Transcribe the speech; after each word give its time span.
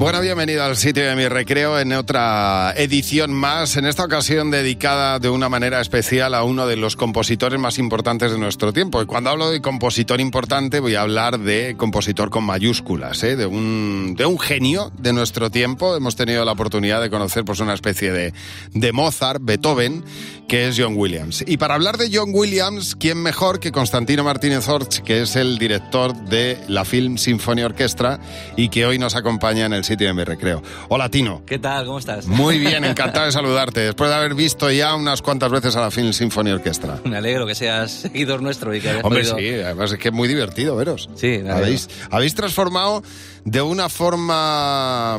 Bueno, 0.00 0.22
bienvenido 0.22 0.64
al 0.64 0.78
sitio 0.78 1.06
de 1.06 1.14
mi 1.14 1.28
recreo 1.28 1.78
en 1.78 1.92
otra 1.92 2.72
edición 2.74 3.34
más, 3.34 3.76
en 3.76 3.84
esta 3.84 4.02
ocasión 4.02 4.50
dedicada 4.50 5.18
de 5.18 5.28
una 5.28 5.50
manera 5.50 5.78
especial 5.78 6.32
a 6.32 6.42
uno 6.42 6.66
de 6.66 6.76
los 6.76 6.96
compositores 6.96 7.60
más 7.60 7.78
importantes 7.78 8.32
de 8.32 8.38
nuestro 8.38 8.72
tiempo. 8.72 9.02
Y 9.02 9.04
cuando 9.04 9.28
hablo 9.28 9.50
de 9.50 9.60
compositor 9.60 10.18
importante 10.18 10.80
voy 10.80 10.94
a 10.94 11.02
hablar 11.02 11.38
de 11.38 11.74
compositor 11.76 12.30
con 12.30 12.44
mayúsculas, 12.44 13.22
¿eh? 13.24 13.36
de, 13.36 13.44
un, 13.44 14.14
de 14.16 14.24
un 14.24 14.38
genio 14.38 14.90
de 14.96 15.12
nuestro 15.12 15.50
tiempo. 15.50 15.94
Hemos 15.94 16.16
tenido 16.16 16.46
la 16.46 16.52
oportunidad 16.52 17.02
de 17.02 17.10
conocer 17.10 17.44
pues, 17.44 17.60
una 17.60 17.74
especie 17.74 18.10
de, 18.10 18.32
de 18.72 18.92
Mozart, 18.92 19.42
Beethoven, 19.44 20.02
que 20.48 20.68
es 20.68 20.76
John 20.78 20.94
Williams. 20.96 21.44
Y 21.46 21.58
para 21.58 21.74
hablar 21.74 21.98
de 21.98 22.08
John 22.10 22.30
Williams, 22.32 22.96
¿quién 22.96 23.22
mejor 23.22 23.60
que 23.60 23.70
Constantino 23.70 24.24
Martínez 24.24 24.66
Orch, 24.66 25.02
que 25.02 25.20
es 25.20 25.36
el 25.36 25.58
director 25.58 26.16
de 26.24 26.58
la 26.68 26.86
Film 26.86 27.18
Symphony 27.18 27.64
Orchestra 27.64 28.18
y 28.56 28.70
que 28.70 28.86
hoy 28.86 28.98
nos 28.98 29.14
acompaña 29.14 29.66
en 29.66 29.74
el 29.74 29.84
sitio 29.90 30.06
de 30.06 30.14
mi 30.14 30.22
recreo. 30.24 30.62
Hola, 30.88 31.08
Tino. 31.08 31.42
¿Qué 31.44 31.58
tal? 31.58 31.84
¿Cómo 31.84 31.98
estás? 31.98 32.26
Muy 32.26 32.58
bien, 32.60 32.84
encantado 32.84 33.26
de 33.26 33.32
saludarte. 33.32 33.80
Después 33.80 34.08
de 34.08 34.16
haber 34.16 34.34
visto 34.34 34.70
ya 34.70 34.94
unas 34.94 35.20
cuantas 35.20 35.50
veces 35.50 35.74
a 35.74 35.80
la 35.80 35.90
Film 35.90 36.12
Symphony 36.12 36.50
Orchestra. 36.52 37.00
Me 37.04 37.16
alegro 37.16 37.44
que 37.46 37.54
seas 37.56 37.90
seguidor 37.90 38.40
nuestro 38.40 38.72
y 38.74 38.80
que 38.80 38.90
hayas 38.90 39.04
Hombre, 39.04 39.22
podido- 39.22 39.38
sí, 39.38 39.60
además 39.64 39.90
es 39.92 39.98
que 39.98 40.08
es 40.08 40.14
muy 40.14 40.28
divertido 40.28 40.76
veros. 40.76 41.10
Sí, 41.16 41.40
me 41.42 41.50
habéis, 41.50 41.88
habéis 42.10 42.34
transformado 42.36 43.02
de 43.44 43.62
una 43.62 43.88
forma 43.88 45.18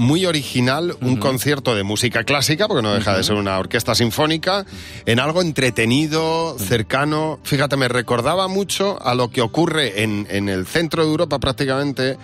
muy 0.00 0.24
original 0.26 0.96
un 1.02 1.16
concierto 1.16 1.74
de 1.74 1.82
música 1.82 2.24
clásica, 2.24 2.66
porque 2.66 2.82
no 2.82 2.94
deja 2.94 3.16
de 3.16 3.22
ser 3.22 3.36
una 3.36 3.58
orquesta 3.58 3.94
sinfónica, 3.94 4.64
en 5.06 5.20
algo 5.20 5.42
entretenido, 5.42 6.56
cercano. 6.58 7.38
Fíjate, 7.44 7.76
me 7.76 7.86
recordaba 7.88 8.48
mucho 8.48 8.98
a 9.02 9.14
lo 9.14 9.30
que 9.30 9.42
ocurre 9.42 10.02
en, 10.02 10.26
en 10.30 10.48
el 10.48 10.66
centro 10.66 11.04
de 11.04 11.10
Europa 11.10 11.38
prácticamente, 11.38 12.16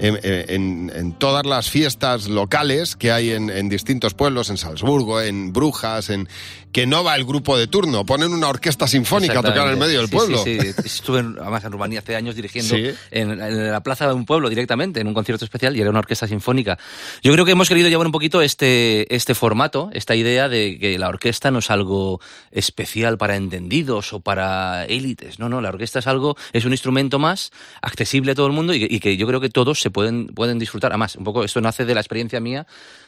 en, 0.00 0.18
en- 0.22 0.92
en 0.94 1.12
todas 1.12 1.44
las 1.44 1.68
fiestas 1.70 2.28
locales 2.28 2.94
que 2.96 3.10
hay 3.10 3.30
en, 3.32 3.50
en 3.50 3.68
distintos 3.68 4.14
pueblos, 4.14 4.48
en 4.50 4.56
Salzburgo, 4.56 5.20
en 5.20 5.52
Brujas, 5.52 6.10
en 6.10 6.28
que 6.74 6.86
no 6.88 7.04
va 7.04 7.14
el 7.14 7.24
grupo 7.24 7.56
de 7.56 7.68
turno, 7.68 8.04
ponen 8.04 8.32
una 8.32 8.48
orquesta 8.48 8.88
sinfónica 8.88 9.38
a 9.38 9.42
tocar 9.42 9.68
en 9.68 9.74
el 9.74 9.76
medio 9.78 9.98
del 10.00 10.08
Sí, 10.08 10.16
pueblo. 10.16 10.38
Sí, 10.42 10.58
sí. 10.60 10.72
Estuve 10.84 11.20
en, 11.20 11.36
además 11.40 11.62
en 11.64 11.70
Rumanía 11.70 12.00
hace 12.00 12.16
años 12.16 12.34
dirigiendo 12.34 12.74
Sí. 12.74 12.90
en, 13.12 13.30
en 13.40 13.70
la 13.70 13.80
plaza 13.84 14.08
de 14.08 14.12
un 14.12 14.26
pueblo 14.26 14.48
directamente, 14.48 15.00
en 15.00 15.06
un 15.06 15.14
concierto 15.14 15.44
especial, 15.44 15.76
y 15.76 15.80
era 15.80 15.90
una 15.90 16.00
orquesta 16.00 16.26
sinfónica. 16.26 16.76
Yo 17.22 17.32
creo 17.32 17.44
que 17.44 17.52
hemos 17.52 17.68
querido 17.68 17.88
llevar 17.88 18.06
un 18.06 18.12
poquito 18.12 18.42
este, 18.42 19.14
este 19.14 19.36
formato, 19.36 19.88
esta 19.92 20.16
idea 20.16 20.48
de 20.48 20.76
que 20.80 20.98
la 20.98 21.08
orquesta 21.08 21.52
no 21.52 21.60
es 21.60 21.70
algo 21.70 22.20
especial 22.50 23.18
para 23.18 23.36
entendidos 23.36 24.12
o 24.12 24.18
para 24.18 24.84
élites. 24.86 25.38
No, 25.38 25.48
no, 25.48 25.60
la 25.60 25.68
orquesta 25.68 26.00
es 26.00 26.08
algo, 26.08 26.36
es 26.52 26.64
un 26.64 26.72
instrumento 26.72 27.20
más 27.20 27.52
accesible 27.82 28.32
a 28.32 28.34
todo 28.34 28.48
el 28.48 28.52
mundo 28.52 28.74
y 28.74 28.80
que, 28.80 28.94
y 28.96 28.98
que 28.98 29.16
yo 29.16 29.28
creo 29.28 29.40
que 29.40 29.48
todos 29.48 29.80
se 29.80 29.90
pueden, 29.90 30.26
pueden 30.26 30.58
disfrutar. 30.58 30.90
Además, 30.90 31.14
un 31.14 31.22
poco 31.22 31.44
esto 31.44 31.60
nace 31.60 31.84
de 31.84 31.94
la 31.94 32.00
experiencia 32.00 32.40
mía 32.40 32.66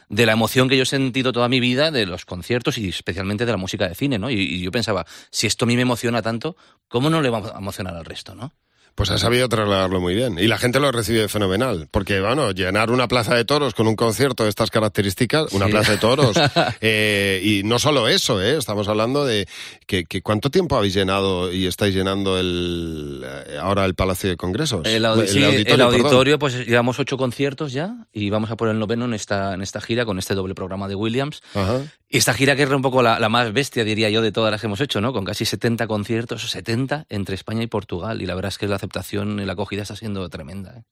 de 0.09 0.25
la 0.25 0.33
emoción 0.33 0.69
que 0.69 0.77
yo 0.77 0.83
he 0.83 0.87
sentido 0.87 1.31
toda 1.33 1.49
mi 1.49 1.59
vida 1.59 1.91
de 1.91 2.05
los 2.05 2.25
conciertos 2.25 2.77
y 2.77 2.89
especialmente 2.89 3.45
de 3.45 3.51
la 3.51 3.57
música 3.57 3.87
de 3.87 3.95
cine, 3.95 4.17
¿no? 4.19 4.29
Y, 4.29 4.61
yo 4.61 4.71
pensaba, 4.71 5.05
si 5.31 5.47
esto 5.47 5.65
a 5.65 5.67
mí 5.67 5.75
me 5.75 5.81
emociona 5.81 6.21
tanto, 6.21 6.55
¿cómo 6.87 7.09
no 7.09 7.21
le 7.21 7.29
va 7.29 7.39
a 7.39 7.59
emocionar 7.59 7.95
al 7.95 8.05
resto, 8.05 8.35
no? 8.35 8.53
Pues 8.97 9.11
ha 9.11 9.19
sabido 9.19 9.47
trasladarlo 9.47 10.01
muy 10.01 10.15
bien. 10.15 10.39
Y 10.39 10.47
la 10.47 10.57
gente 10.57 10.79
lo 10.79 10.91
recibe 10.91 11.27
fenomenal. 11.27 11.87
Porque, 11.91 12.19
bueno, 12.19 12.49
llenar 12.49 12.89
una 12.89 13.07
plaza 13.07 13.35
de 13.35 13.45
toros 13.45 13.75
con 13.75 13.85
un 13.87 13.95
concierto 13.95 14.41
de 14.43 14.49
estas 14.49 14.71
características, 14.71 15.53
una 15.53 15.67
Sí. 15.67 15.71
plaza 15.71 15.91
de 15.91 15.97
toros. 15.99 16.35
eh, 16.81 17.39
y 17.43 17.61
no 17.63 17.77
solo 17.77 18.07
eso, 18.07 18.41
¿eh? 18.41 18.57
Estamos 18.57 18.87
hablando 18.87 19.23
de 19.23 19.47
que, 19.85 20.05
que 20.05 20.23
¿cuánto 20.23 20.49
tiempo 20.49 20.75
habéis 20.77 20.95
llenado 20.95 21.53
y 21.53 21.67
estáis 21.67 21.93
llenando 21.93 22.39
el 22.39 23.23
eh, 23.23 23.57
ahora 23.61 23.85
el 23.85 23.93
Palacio 23.93 24.31
de 24.31 24.35
Congresos? 24.35 24.81
El, 24.87 25.05
audi- 25.05 25.27
sí, 25.27 25.43
el 25.43 25.63
perdón. 25.65 25.93
auditorio, 25.93 26.39
pues 26.39 26.65
llevamos 26.65 26.97
ocho 26.97 27.17
conciertos 27.17 27.73
ya 27.73 28.07
y 28.11 28.31
vamos 28.31 28.49
a 28.49 28.55
por 28.57 28.67
el 28.69 28.79
noveno 28.79 29.05
en 29.05 29.13
esta, 29.13 29.53
en 29.53 29.61
esta 29.61 29.79
gira 29.79 30.05
con 30.05 30.17
este 30.17 30.33
doble 30.33 30.55
programa 30.55 30.87
de 30.87 30.95
Williams. 30.95 31.43
Ajá. 31.53 31.81
Y 32.09 32.17
esta 32.17 32.33
gira 32.33 32.55
que 32.55 32.63
es 32.63 32.69
un 32.69 32.81
poco 32.81 33.03
la, 33.03 33.19
la 33.19 33.27
más 33.29 33.51
bestia, 33.51 33.83
diría 33.83 34.09
yo, 34.09 34.21
de 34.21 34.31
todas 34.31 34.49
las 34.49 34.61
que 34.61 34.67
hemos 34.67 34.79
hecho, 34.79 35.01
¿no? 35.01 35.11
Con 35.11 35.25
casi 35.25 35.43
70 35.43 35.87
conciertos, 35.87 36.49
70 36.49 37.05
entre 37.09 37.35
España 37.35 37.63
y 37.63 37.67
Portugal. 37.67 38.21
Y 38.21 38.25
la 38.25 38.33
verdad 38.33 38.47
es 38.49 38.57
que 38.57 38.65
la 38.65 38.79
aceptación 38.87 39.39
y 39.39 39.45
la 39.45 39.53
acogida 39.53 39.81
está 39.81 39.95
siendo 39.95 40.27
tremenda. 40.29 40.73
¿eh? 40.77 40.83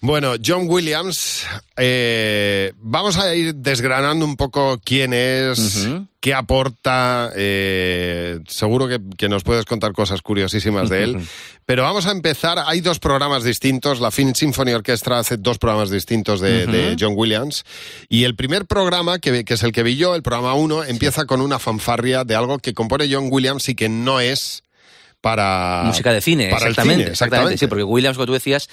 Bueno, 0.00 0.34
John 0.44 0.64
Williams, 0.68 1.46
eh, 1.76 2.72
vamos 2.78 3.16
a 3.18 3.34
ir 3.34 3.54
desgranando 3.54 4.24
un 4.24 4.36
poco 4.36 4.80
quién 4.84 5.12
es, 5.12 5.88
qué 6.20 6.34
aporta. 6.34 7.32
eh, 7.36 8.40
seguro 8.48 8.88
que, 8.88 9.00
que 9.16 9.28
nos 9.28 9.44
puedes 9.44 9.64
contar 9.64 9.92
cosas 9.92 10.22
curiosísimas 10.22 10.88
de 10.88 11.04
él. 11.04 11.28
Pero 11.66 11.84
vamos 11.84 12.06
a 12.06 12.10
empezar. 12.10 12.58
Hay 12.66 12.80
dos 12.80 12.98
programas 12.98 13.44
distintos. 13.44 14.00
La 14.00 14.10
Film 14.10 14.34
Symphony 14.34 14.72
Orchestra 14.72 15.20
hace 15.20 15.36
dos 15.36 15.58
programas 15.58 15.90
distintos 15.90 16.40
de 16.40 16.96
John 16.98 17.14
Williams. 17.14 17.64
Y 18.08 18.24
el 18.24 18.34
primer 18.34 18.66
programa, 18.66 19.20
que, 19.20 19.44
que 19.44 19.54
es 19.54 19.62
el 19.62 19.70
que 19.72 19.84
vi 19.84 19.96
yo, 19.96 20.16
el 20.16 20.22
programa 20.22 20.54
1, 20.54 20.84
empieza 20.84 21.26
con 21.26 21.40
una 21.40 21.60
fanfarria 21.60 22.24
de 22.24 22.34
algo 22.34 22.58
que 22.58 22.74
compone 22.74 23.08
John 23.08 23.28
Williams 23.30 23.68
y 23.68 23.76
que 23.76 23.88
no 23.88 24.18
es 24.18 24.64
para. 25.22 25.82
Música 25.86 26.12
de 26.12 26.20
cine, 26.20 26.50
para 26.50 26.66
el 26.66 26.72
exactamente, 26.72 27.10
exactamente. 27.12 27.56
Sí, 27.56 27.66
porque 27.66 27.84
Williams, 27.84 28.18
como 28.18 28.26
tú 28.26 28.34
decías, 28.34 28.68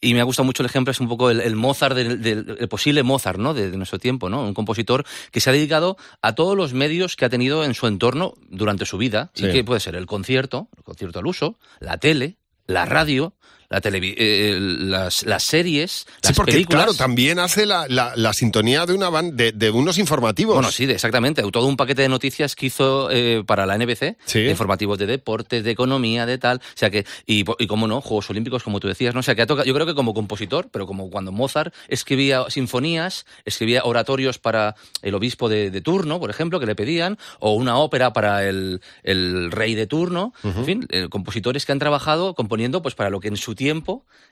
y 0.00 0.12
me 0.12 0.20
ha 0.20 0.24
gustado 0.24 0.44
mucho 0.44 0.62
el 0.62 0.66
ejemplo, 0.66 0.90
es 0.90 1.00
un 1.00 1.08
poco 1.08 1.30
el, 1.30 1.40
el 1.40 1.56
Mozart, 1.56 1.96
del, 1.96 2.20
del- 2.20 2.56
el 2.60 2.68
posible 2.68 3.02
Mozart, 3.02 3.38
¿no? 3.38 3.54
De, 3.54 3.70
de 3.70 3.76
nuestro 3.78 3.98
tiempo, 3.98 4.28
¿no? 4.28 4.42
Un 4.42 4.52
compositor 4.52 5.06
que 5.30 5.40
se 5.40 5.48
ha 5.48 5.52
dedicado 5.54 5.96
a 6.20 6.34
todos 6.34 6.54
los 6.54 6.74
medios 6.74 7.16
que 7.16 7.24
ha 7.24 7.30
tenido 7.30 7.64
en 7.64 7.72
su 7.72 7.86
entorno 7.86 8.34
durante 8.50 8.84
su 8.84 8.98
vida. 8.98 9.30
Sí. 9.32 9.46
Y 9.46 9.52
que 9.52 9.64
puede 9.64 9.80
ser 9.80 9.94
el 9.94 10.04
concierto, 10.04 10.68
el 10.76 10.82
concierto 10.82 11.20
al 11.20 11.26
uso, 11.26 11.58
la 11.80 11.96
tele, 11.96 12.36
la 12.66 12.84
radio, 12.84 13.32
la 13.80 13.98
eh, 14.16 14.58
las, 14.60 15.24
las 15.24 15.42
series, 15.44 16.06
Sí, 16.06 16.28
las 16.28 16.32
porque 16.36 16.52
películas. 16.52 16.84
claro, 16.84 16.94
también 16.96 17.38
hace 17.38 17.66
la, 17.66 17.86
la- 17.88 18.12
la 18.16 18.32
sintonía 18.32 18.86
de 18.86 18.92
una 18.94 19.08
van 19.10 19.36
de, 19.36 19.52
de 19.52 19.70
unos 19.70 19.98
informativos. 19.98 20.54
Bueno, 20.54 20.70
sí, 20.70 20.84
exactamente. 20.84 21.42
Todo 21.50 21.66
un 21.66 21.76
paquete 21.76 22.02
de 22.02 22.08
noticias 22.08 22.54
que 22.56 22.66
hizo 22.66 23.10
eh, 23.10 23.42
para 23.46 23.66
la 23.66 23.76
NBC, 23.78 24.16
Sí. 24.26 24.40
de 24.40 24.50
informativos 24.50 24.98
de 24.98 25.06
deportes, 25.06 25.64
de 25.64 25.70
economía, 25.70 26.26
de 26.26 26.38
tal. 26.38 26.58
O 26.58 26.76
sea 26.78 26.90
que, 26.90 27.04
y, 27.26 27.44
y 27.58 27.66
como 27.66 27.86
no, 27.88 28.00
Juegos 28.00 28.30
Olímpicos, 28.30 28.62
como 28.62 28.80
tú 28.80 28.88
decías, 28.88 29.14
¿no? 29.14 29.20
O 29.20 29.22
sea 29.22 29.34
que 29.34 29.42
ha 29.42 29.46
tocado- 29.46 29.66
yo 29.66 29.74
creo 29.74 29.86
que 29.86 29.94
como 29.94 30.14
compositor, 30.14 30.68
pero 30.70 30.86
como 30.86 31.10
cuando 31.10 31.32
Mozart 31.32 31.74
escribía 31.88 32.44
sinfonías, 32.48 33.26
escribía 33.44 33.82
oratorios 33.84 34.38
para 34.38 34.74
el 35.02 35.14
obispo 35.14 35.48
de, 35.48 35.70
de 35.70 35.80
turno, 35.80 36.18
por 36.20 36.30
ejemplo, 36.30 36.60
que 36.60 36.66
le 36.66 36.74
pedían, 36.74 37.18
o 37.40 37.52
una 37.54 37.78
ópera 37.78 38.12
para 38.12 38.48
el, 38.48 38.80
el 39.02 39.50
rey 39.50 39.74
de 39.74 39.86
turno. 39.86 40.32
En 40.44 40.64
fin, 40.64 40.86
eh, 40.90 41.08
compositores 41.10 41.64
que 41.66 41.72
han 41.72 41.78
trabajado 41.78 42.34
componiendo 42.34 42.82
pues 42.82 42.94
para 42.94 43.10
lo 43.10 43.20
que 43.20 43.28
en 43.28 43.36
su 43.36 43.54
tiempo 43.54 43.63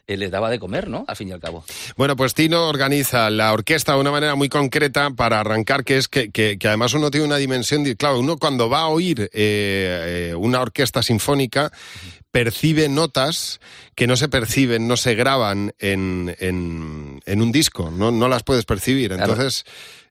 eh, 0.07 0.17
les 0.17 0.31
daba 0.31 0.51
de 0.51 0.59
comer, 0.59 0.89
¿no? 0.89 1.05
Al 1.07 1.17
fin 1.17 1.29
y 1.29 1.33
al 1.33 1.41
cabo. 1.41 1.65
Bueno, 1.97 2.17
pues 2.17 2.35
Tino 2.35 2.69
organiza 2.69 3.31
la 3.31 3.53
orquesta 3.53 3.95
de 3.95 4.01
una 4.01 4.11
manera 4.11 4.35
muy 4.35 4.49
concreta 4.49 5.11
para 5.11 5.41
arrancar, 5.41 5.85
que 5.85 5.97
es 5.97 6.09
que, 6.09 6.31
que- 6.31 6.59
que 6.59 6.69
además 6.69 6.93
uno 6.95 7.11
tiene 7.11 7.27
una 7.27 7.37
dimensión, 7.37 7.85
de, 7.85 7.95
claro, 7.97 8.19
uno 8.19 8.37
cuando 8.37 8.69
va 8.69 8.81
a 8.81 8.89
oír 8.89 9.31
eh, 9.33 10.31
eh, 10.31 10.35
una 10.35 10.61
orquesta 10.61 11.03
sinfónica 11.03 11.71
percibe 12.31 12.89
notas 12.89 13.61
que 13.95 14.07
no 14.07 14.17
se 14.17 14.29
perciben, 14.29 14.89
no 14.89 14.97
se 14.97 15.15
graban 15.15 15.75
en, 15.79 16.35
en- 16.41 17.21
en 17.27 17.43
un 17.43 17.53
disco, 17.53 17.91
no, 17.91 18.11
no 18.11 18.29
las 18.29 18.43
puedes 18.43 18.65
percibir. 18.65 19.09
Claro. 19.11 19.33
Entonces 19.33 19.65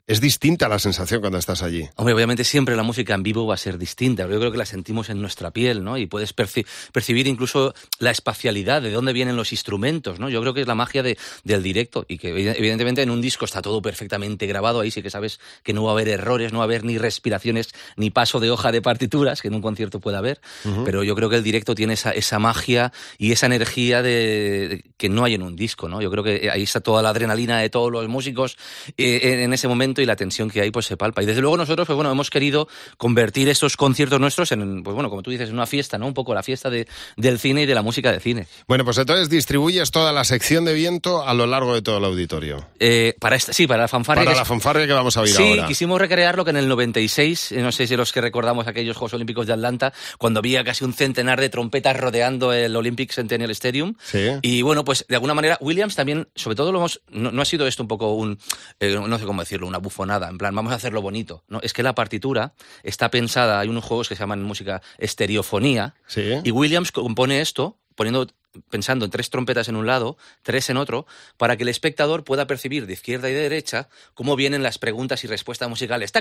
es 0.08 0.20
distinta 0.20 0.68
la 0.68 0.80
sensación 0.80 1.22
cuando 1.22 1.38
estás 1.38 1.62
allí. 1.64 1.88
Hombre, 1.96 2.14
obviamente 2.14 2.44
siempre 2.44 2.76
la 2.76 2.84
música 2.84 3.14
en 3.14 3.24
vivo 3.24 3.46
va 3.46 3.54
a 3.54 3.58
ser 3.58 3.78
distinta, 3.78 4.24
pero 4.24 4.34
yo 4.36 4.40
creo 4.40 4.52
que 4.52 4.58
la 4.58 4.66
sentimos 4.66 5.10
en 5.10 5.22
nuestra 5.22 5.52
piel, 5.52 5.84
¿no? 5.84 5.98
Y 5.98 6.06
puedes 6.06 6.36
perci- 6.36 6.66
percibir 6.92 7.28
incluso 7.28 7.74
la 8.00 8.12
espacialidad, 8.12 8.82
de 8.82 8.92
dónde 8.92 9.14
vienen 9.14 9.36
los 9.36 9.52
instrumentos, 9.52 10.20
¿no? 10.20 10.30
Yo 10.30 10.42
creo 10.42 10.54
que 10.54 10.62
es 10.62 10.68
la 10.68 10.76
magia 10.76 11.04
de- 11.04 11.18
del 11.44 11.64
directo 11.64 12.06
y 12.08 12.18
que 12.18 12.30
evide- 12.34 12.56
evidentemente 12.58 13.02
en 13.02 13.10
un 13.10 13.22
disco 13.22 13.46
está 13.46 13.62
todo 13.62 13.82
perfectamente 13.82 14.48
grabado, 14.48 14.82
ahí 14.82 14.92
sí 14.92 15.02
que 15.02 15.10
sabes 15.10 15.40
que 15.64 15.72
no 15.74 15.84
va 15.84 15.92
a 15.92 15.94
haber 15.94 16.10
errores, 16.10 16.52
no 16.52 16.60
va 16.60 16.64
a 16.64 16.66
haber 16.66 16.84
ni 16.84 16.98
respiraciones, 16.98 17.70
ni 17.96 18.10
paso 18.10 18.40
de 18.40 18.52
hoja 18.52 18.72
de 18.72 18.82
partituras, 18.82 19.42
que 19.42 19.48
en 19.48 19.56
un 19.56 19.62
concierto 19.62 20.00
puede 20.00 20.18
haber, 20.18 20.42
pero 20.84 21.04
yo 21.04 21.16
creo 21.16 21.30
que 21.30 21.36
el 21.38 21.44
directo 21.44 21.76
tiene 21.76 21.94
esa, 21.94 22.12
esa 22.12 22.40
magia 22.40 22.92
y 23.18 23.32
esa 23.32 23.46
energía 23.46 24.02
de, 24.02 24.84
que 24.98 25.10
no 25.10 25.24
hay 25.24 25.36
en 25.36 25.44
un 25.44 25.56
disco, 25.56 25.88
¿no? 25.88 26.02
Yo 26.02 26.12
creo 26.12 26.24
que 26.24 26.50
ahí 26.52 26.64
está 26.64 26.82
toda 26.82 27.02
la 27.02 27.10
adrenalina 27.10 27.60
de 27.60 27.70
todos 27.70 27.92
los 27.92 28.08
músicos 28.08 28.58
eh, 28.98 29.44
en 29.44 29.54
ese 29.54 29.68
momento 29.68 30.01
y 30.02 30.06
la 30.06 30.16
tensión 30.16 30.50
que 30.50 30.62
hay 30.62 30.72
pues 30.72 30.86
se 30.86 30.98
palpa. 30.98 31.24
Y 31.24 31.26
desde 31.26 31.42
luego 31.42 31.58
nosotros 31.58 31.86
pues 31.86 31.96
bueno, 31.96 32.12
hemos 32.12 32.30
querido 32.30 32.68
convertir 32.98 33.50
estos 33.50 33.78
conciertos 33.78 34.20
nuestros 34.20 34.52
en, 34.52 34.84
pues 34.84 34.94
bueno, 34.94 35.10
como 35.10 35.22
tú 35.22 35.32
dices, 35.32 35.50
en 35.50 35.56
una 35.56 35.66
fiesta, 35.68 35.98
¿no? 35.98 36.08
Un 36.08 36.14
poco 36.14 36.34
la 36.34 36.44
fiesta 36.44 36.70
de, 36.70 36.88
del 37.18 37.40
cine 37.40 37.64
y 37.64 37.66
de 37.66 37.76
la 37.76 37.82
música 37.82 38.12
de 38.12 38.20
cine. 38.20 38.48
Bueno, 38.68 38.84
pues 38.86 38.98
entonces 38.98 39.30
distribuyes 39.30 39.92
toda 39.92 40.12
la 40.12 40.24
sección 40.24 40.66
de 40.66 40.74
viento 40.74 41.28
a 41.28 41.34
lo 41.34 41.48
largo 41.48 41.74
de 41.74 41.82
todo 41.82 41.98
el 41.98 42.06
auditorio. 42.06 42.68
Eh, 42.80 43.16
para 43.20 43.36
esta, 43.36 43.54
sí, 43.54 43.68
para 43.68 43.84
la 43.84 43.88
fanfarria. 43.88 44.24
Para 44.24 44.34
que 44.34 44.40
la 44.40 44.46
fanfarria 44.46 44.88
que 44.88 44.94
vamos 44.94 45.18
a 45.18 45.22
oír 45.22 45.34
Sí, 45.36 45.52
ahora. 45.52 45.68
quisimos 45.68 46.00
recrear 46.00 46.36
lo 46.36 46.44
que 46.44 46.52
en 46.52 46.58
el 46.58 46.68
96, 46.68 47.52
eh, 47.52 47.62
no 47.62 47.72
sé 47.72 47.88
si 47.88 47.96
los 47.96 48.12
que 48.12 48.22
recordamos 48.22 48.68
aquellos 48.68 48.98
Juegos 48.98 49.14
Olímpicos 49.14 49.48
de 49.48 49.54
Atlanta, 49.54 49.94
cuando 50.18 50.40
había 50.40 50.64
casi 50.64 50.84
un 50.84 50.94
centenar 50.94 51.40
de 51.40 51.50
trompetas 51.50 51.98
rodeando 51.98 52.54
el 52.54 52.76
Olympic 52.76 53.12
Centennial 53.12 53.52
Stadium. 53.52 53.96
Sí. 54.04 54.20
Y 54.42 54.62
bueno, 54.62 54.84
pues 54.86 55.06
de 55.08 55.16
alguna 55.16 55.34
manera, 55.34 55.58
Williams 55.62 55.96
también, 55.96 56.28
sobre 56.36 56.56
todo 56.56 56.72
lo 56.72 56.80
hemos, 56.80 57.02
no, 57.10 57.32
no 57.32 57.42
ha 57.42 57.46
sido 57.46 57.68
esto 57.68 57.84
un 57.84 57.88
poco 57.88 58.14
un, 58.14 58.38
eh, 58.80 58.98
no 59.06 59.18
sé 59.20 59.26
cómo 59.26 59.42
decirlo, 59.42 59.68
una 59.68 59.81
bufonada, 59.82 60.30
en 60.30 60.38
plan, 60.38 60.54
vamos 60.56 60.72
a 60.72 60.76
hacerlo 60.76 61.02
bonito. 61.02 61.44
No, 61.48 61.60
es 61.62 61.74
que 61.74 61.84
la 61.84 61.94
partitura 61.96 62.54
está 62.84 63.10
pensada, 63.12 63.60
hay 63.60 63.68
unos 63.70 63.84
juegos 63.84 64.08
que 64.10 64.16
se 64.16 64.20
llaman 64.22 64.44
música 64.44 64.82
estereofonía, 64.98 65.96
Sí. 66.08 66.40
y 66.44 66.52
Williams 66.52 66.92
compone 66.92 67.42
esto 67.42 67.78
poniendo 67.96 68.28
pensando 68.70 69.06
en 69.06 69.12
tres 69.12 69.30
trompetas 69.30 69.68
en 69.70 69.76
un 69.76 69.86
lado, 69.86 70.18
tres 70.44 70.70
en 70.70 70.78
otro, 70.78 71.06
para 71.38 71.58
que 71.58 71.64
el 71.64 71.70
espectador 71.70 72.24
pueda 72.24 72.48
percibir 72.48 72.86
de 72.86 72.94
izquierda 72.94 73.30
y 73.30 73.34
de 73.34 73.42
derecha 73.42 73.90
cómo 74.14 74.36
vienen 74.36 74.64
las 74.64 74.78
preguntas 74.78 75.24
y 75.24 75.28
respuestas 75.28 75.70
musicales. 75.70 76.12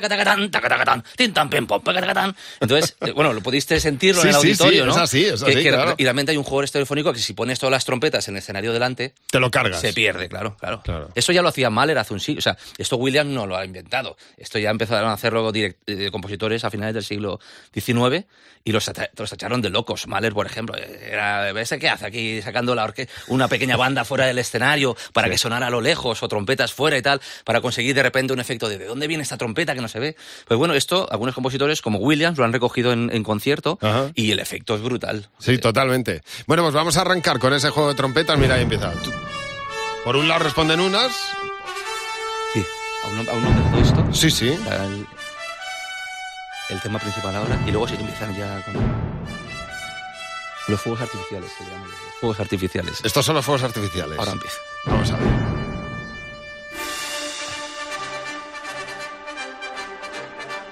Entonces, 2.60 2.96
eh, 3.00 3.12
bueno, 3.12 3.32
lo 3.32 3.40
pudiste 3.42 3.80
sentirlo 3.80 4.22
en 4.22 4.28
el 4.28 4.34
auditorio, 4.34 4.86
¿no? 4.86 4.92
Es 4.92 4.98
así, 4.98 5.24
es 5.24 5.42
así, 5.42 5.62
claro. 5.62 5.94
Y 5.98 6.04
realmente 6.04 6.32
hay 6.32 6.38
un 6.38 6.44
jugador 6.44 6.70
telefónico 6.70 7.12
que 7.12 7.18
si 7.18 7.32
pones 7.32 7.58
todas 7.58 7.72
las 7.72 7.84
trompetas 7.84 8.28
en 8.28 8.36
el 8.36 8.38
escenario 8.38 8.72
delante... 8.72 9.14
Te 9.30 9.40
lo 9.40 9.50
cargas. 9.50 9.80
Se 9.80 9.92
pierde, 9.92 10.28
claro, 10.28 10.56
claro. 10.56 10.82
Eso 11.14 11.32
ya 11.32 11.42
lo 11.42 11.48
hacía 11.48 11.70
Mahler 11.70 11.98
hace 11.98 12.14
un 12.14 12.20
siglo. 12.20 12.38
O 12.38 12.42
sea, 12.42 12.56
esto 12.78 12.96
Williams 12.96 13.30
no 13.30 13.46
lo 13.46 13.56
ha 13.56 13.64
inventado. 13.64 14.16
Esto 14.36 14.58
ya 14.58 14.70
empezaron 14.70 15.10
a 15.10 15.14
hacerlo 15.14 15.50
eh, 15.54 16.10
compositores 16.10 16.64
a 16.64 16.70
finales 16.70 16.94
del 16.94 17.04
siglo 17.04 17.40
XIX 17.72 18.26
y 18.64 18.72
los, 18.72 18.90
los 19.16 19.30
tacharon 19.30 19.62
de 19.62 19.70
locos. 19.70 20.06
Mahler, 20.06 20.32
por 20.32 20.46
ejemplo, 20.46 20.76
era, 20.76 21.50
¿ese 21.50 21.78
qué 21.78 21.88
hace 21.88 22.06
aquí 22.06 22.19
sacando 22.42 22.74
la 22.74 22.90
una 23.28 23.48
pequeña 23.48 23.76
banda 23.76 24.04
fuera 24.04 24.26
del 24.26 24.38
escenario 24.38 24.96
para 25.12 25.28
que 25.28 25.38
sonara 25.38 25.68
a 25.68 25.70
lo 25.70 25.80
lejos 25.80 26.22
o 26.22 26.28
trompetas 26.28 26.72
fuera 26.72 26.96
y 26.98 27.02
tal, 27.02 27.20
para 27.44 27.60
conseguir 27.60 27.94
de 27.94 28.02
repente 28.02 28.32
un 28.32 28.40
efecto 28.40 28.68
de 28.68 28.78
¿de 28.78 28.86
dónde 28.86 29.06
viene 29.06 29.22
esta 29.22 29.36
trompeta 29.36 29.74
que 29.74 29.80
no 29.80 29.88
se 29.88 30.00
ve? 30.00 30.16
Pues 30.48 30.58
bueno, 30.58 30.74
esto 30.74 31.06
algunos 31.10 31.34
compositores 31.34 31.82
como 31.82 31.98
Williams 31.98 32.38
lo 32.38 32.44
han 32.44 32.52
recogido 32.52 32.92
en, 32.92 33.22
concierto 33.22 33.78
y 34.14 34.30
el 34.32 34.40
efecto 34.40 34.74
es 34.74 34.82
brutal. 34.82 35.28
Sí, 35.38 35.58
totalmente. 35.58 36.22
Bueno, 36.46 36.62
pues 36.62 36.74
vamos 36.74 36.96
a 36.96 37.02
arrancar 37.02 37.38
con 37.38 37.52
ese 37.52 37.70
juego 37.70 37.90
de 37.90 37.94
trompetas. 37.94 38.38
Mira, 38.38 38.54
ahí 38.54 38.62
empieza. 38.62 38.92
Por 40.04 40.16
un 40.16 40.26
lado 40.26 40.44
responden 40.44 40.80
unas. 40.80 41.12
Sí, 42.54 42.64
a 43.04 43.08
uno, 43.08 43.30
a 43.30 43.34
uno 43.34 43.76
de 43.76 43.82
esto. 43.82 44.08
Sí, 44.12 44.30
sí 44.30 44.58
el 46.70 46.80
tema 46.80 46.98
principal 46.98 47.34
ahora 47.34 47.58
y 47.66 47.70
luego 47.70 47.88
se 47.88 47.96
empiezan 47.96 48.34
ya 48.36 48.62
con 48.64 48.74
los 50.68 50.80
fuegos 50.80 51.02
artificiales, 51.02 51.50
llaman 51.58 51.90
los 51.90 52.09
fuegos 52.20 52.38
artificiales. 52.38 53.00
Estos 53.02 53.24
son 53.24 53.34
los 53.34 53.44
fuegos 53.44 53.62
artificiales. 53.62 54.18
Ahora 54.18 54.32
empieza. 54.32 54.58
Vamos 54.84 55.10
a 55.10 55.16
ver. 55.16 55.28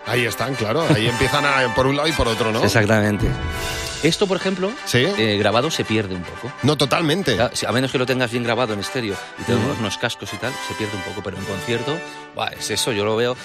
Ahí 0.07 0.25
están, 0.25 0.55
claro. 0.55 0.85
Ahí 0.95 1.09
empiezan 1.09 1.45
a, 1.45 1.75
por 1.75 1.87
un 1.87 1.97
lado 1.97 2.09
y 2.09 2.13
por 2.13 2.29
otro, 2.29 2.53
¿no? 2.53 2.63
Exactamente. 2.63 3.27
Esto, 4.03 4.29
por 4.29 4.37
ejemplo, 4.37 4.71
¿Sí? 4.85 4.99
Eh, 4.99 5.37
grabado 5.39 5.71
se 5.73 5.85
pierde 5.85 6.15
un 6.15 6.23
poco. 6.23 6.53
No, 6.63 6.77
totalmente. 6.77 7.37
A 7.41 7.73
menos 7.73 7.91
que 7.91 7.99
lo 7.99 8.07
tengas 8.07 8.31
bien 8.31 8.45
grabado 8.45 8.73
en 8.73 8.81
estéreo 8.81 9.17
y 9.39 9.43
tengas 9.43 9.79
unos 9.79 9.99
cascos 9.99 10.33
y 10.33 10.37
tal, 10.37 10.53
se 10.69 10.75
pierde 10.75 10.97
un 10.97 11.03
poco. 11.03 11.21
Pero 11.23 11.37
en 11.37 11.45
concierto, 11.45 11.99
es 12.57 12.71
eso, 12.71 12.93
yo 12.93 13.05
lo 13.05 13.17
veo 13.17 13.37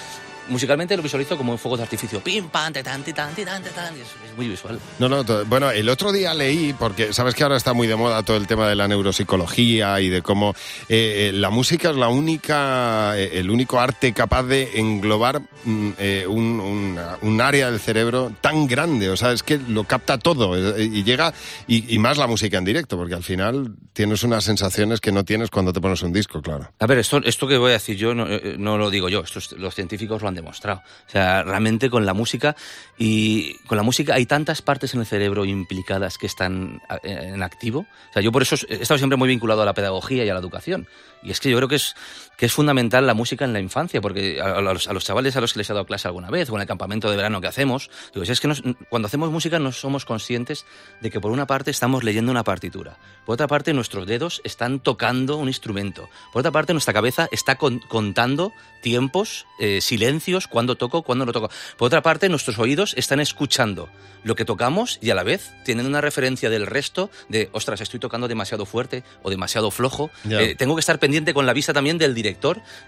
musicalmente 0.50 0.96
lo 0.98 1.04
visualizo 1.04 1.38
como 1.38 1.52
un 1.52 1.58
fuego 1.58 1.78
de 1.78 1.84
artificio. 1.84 2.22
Pim, 2.22 2.50
pam, 2.50 2.74
tan, 2.74 2.84
tan, 2.84 3.04
tan, 3.04 3.34
tan, 3.36 3.64
es, 3.64 4.08
muy 4.36 4.48
visual. 4.48 4.80
No, 5.00 5.10
no, 5.10 5.24
bueno, 5.46 5.72
el 5.72 5.90
otro 5.90 6.12
día 6.12 6.34
leí, 6.34 6.74
porque 6.74 7.14
sabes 7.14 7.36
que 7.36 7.44
ahora 7.44 7.58
está 7.58 7.74
muy 7.74 7.88
de 7.88 7.96
moda 7.96 8.24
todo 8.24 8.38
el 8.38 8.48
tema 8.48 8.68
de 8.68 8.76
la 8.76 8.88
neuropsicología 8.88 10.00
y 10.02 10.10
de 10.10 10.22
cómo 10.22 10.56
eh, 10.90 11.30
eh, 11.30 11.32
la 11.34 11.50
música 11.50 11.92
es 11.92 11.96
la 11.96 12.08
única, 12.08 13.18
eh, 13.18 13.40
el 13.40 13.50
único 13.50 13.80
arte 13.80 14.14
capaz 14.14 14.44
de 14.44 14.80
englobar 14.80 15.42
mm, 15.64 15.92
un, 16.28 17.00
un, 17.22 17.42
área 17.42 17.70
del 17.70 17.80
cerebro 17.80 18.32
tan 18.42 18.68
grande. 18.68 19.10
O 19.10 19.18
sea, 19.18 19.32
es 19.32 19.44
que 19.44 19.58
lo 19.58 19.84
capta 19.84 20.18
todo 20.18 20.58
y 20.78 21.04
llega, 21.04 21.34
y, 21.68 21.98
más 22.00 22.18
la 22.18 22.28
música 22.28 22.58
en 22.58 22.66
directo, 22.66 22.98
porque 22.98 23.16
al 23.16 23.24
final 23.24 23.76
tienes 23.94 24.24
unas 24.24 24.44
sensaciones 24.44 25.00
que 25.00 25.12
no 25.12 25.24
tienes 25.24 25.50
cuando 25.50 25.72
te 25.72 25.80
pones 25.80 26.02
un 26.02 26.12
disco, 26.12 26.42
claro. 26.42 26.70
A 26.80 26.86
ver, 26.86 27.00
esto, 27.00 27.22
esto 27.24 27.48
que 27.48 27.58
voy 27.58 27.72
a 27.72 27.74
decir 27.74 27.96
yo 27.96 28.14
no, 28.14 28.26
no 28.58 28.78
lo 28.78 28.90
digo 28.90 29.10
yo, 29.10 29.22
esto, 29.22 29.40
los 29.58 29.74
científicos 29.76 30.22
lo 30.22 30.28
han 30.28 30.33
demostrado. 30.34 30.82
O 31.08 31.12
sea, 31.12 31.44
realmente 31.44 31.90
con 31.90 32.06
la 32.06 32.14
música 32.14 32.56
y 32.98 33.56
con 33.68 33.78
la 33.78 33.84
música 33.84 34.16
hay 34.16 34.26
tantas 34.26 34.62
partes 34.62 34.94
en 34.94 35.00
el 35.00 35.06
cerebro 35.06 35.46
implicadas 35.46 36.18
que 36.18 36.28
están 36.28 36.82
en 37.04 37.44
activo. 37.44 37.80
O 38.10 38.14
sea, 38.14 38.22
yo 38.22 38.32
por 38.32 38.42
eso 38.42 38.56
he 38.68 38.82
estado 38.82 38.98
siempre 38.98 39.18
muy 39.18 39.28
vinculado 39.28 39.62
a 39.62 39.66
la 39.66 39.74
pedagogía 39.74 40.26
y 40.26 40.30
a 40.30 40.34
la 40.34 40.40
educación. 40.40 40.88
Y 41.24 41.32
es 41.32 41.40
que 41.40 41.50
yo 41.50 41.58
creo 41.58 41.70
que 41.70 41.76
es, 41.76 41.96
que 42.44 42.48
es 42.48 42.52
fundamental 42.52 43.08
la 43.08 43.14
música 43.14 43.46
en 43.46 43.54
la 43.54 43.62
infancia, 43.62 44.02
porque 44.02 44.42
a, 44.42 44.60
los, 44.60 45.06
chavales 45.06 45.38
a 45.38 45.40
los 45.40 45.54
que 45.54 45.60
les 45.60 45.70
he 45.70 45.74
dado 45.74 45.86
clase 45.86 46.10
alguna 46.10 46.30
vez, 46.30 46.50
o 46.50 46.56
en 46.56 46.62
el 46.62 46.68
campamento 46.68 47.10
de 47.10 47.16
verano 47.16 47.40
que 47.40 47.48
hacemos, 47.48 47.90
digo, 48.14 48.26
es 48.30 48.42
que 48.42 48.76
cuando 48.90 49.06
hacemos 49.06 49.32
música 49.32 49.60
no 49.60 49.72
somos 49.72 50.04
conscientes 50.04 50.66
de 51.00 51.10
que 51.10 51.22
por 51.22 51.32
una 51.32 51.48
parte 51.48 51.72
estamos 51.72 52.04
leyendo 52.04 52.34
una 52.34 52.44
partitura, 52.44 52.98
por 53.26 53.36
otra 53.36 53.48
parte 53.48 53.72
nuestros 53.72 54.06
dedos 54.08 54.42
están 54.44 54.82
tocando 54.82 55.38
un 55.38 55.48
instrumento, 55.48 56.10
por 56.34 56.42
otra 56.42 56.52
parte 56.52 56.74
nuestra 56.74 56.94
cabeza 56.94 57.30
está 57.32 57.56
contando 57.56 58.52
tiempos, 58.84 59.48
eh, 59.60 59.82
silencios, 59.82 60.48
cuándo 60.48 60.76
toco, 60.76 61.02
cuándo 61.02 61.26
no 61.26 61.32
toco. 61.32 61.50
Por 61.78 61.88
otra 61.88 62.04
parte, 62.04 62.30
nuestros 62.30 62.60
oídos 62.60 62.94
están 62.98 63.20
escuchando 63.20 63.90
lo 64.24 64.36
que 64.36 64.46
tocamos 64.46 65.00
y 65.02 65.10
a 65.10 65.16
la 65.16 65.24
vez 65.24 65.52
tienen 65.66 65.86
una 65.86 66.02
referencia 66.02 66.50
del 66.50 66.68
resto 66.68 67.10
de, 67.30 67.50
ostras, 67.54 67.82
estoy 67.82 68.00
tocando 68.00 68.28
demasiado 68.28 68.66
fuerte 68.66 69.04
o 69.24 69.30
demasiado 69.30 69.72
flojo. 69.72 70.12
Eh, 70.30 70.56
tengo 70.58 70.76
que 70.76 70.82
estar 70.82 71.00
pendiente 71.00 71.34
con 71.34 71.46
la 71.46 71.54
vista 71.54 71.74
también 71.74 71.98
del 71.98 72.14
director, 72.14 72.33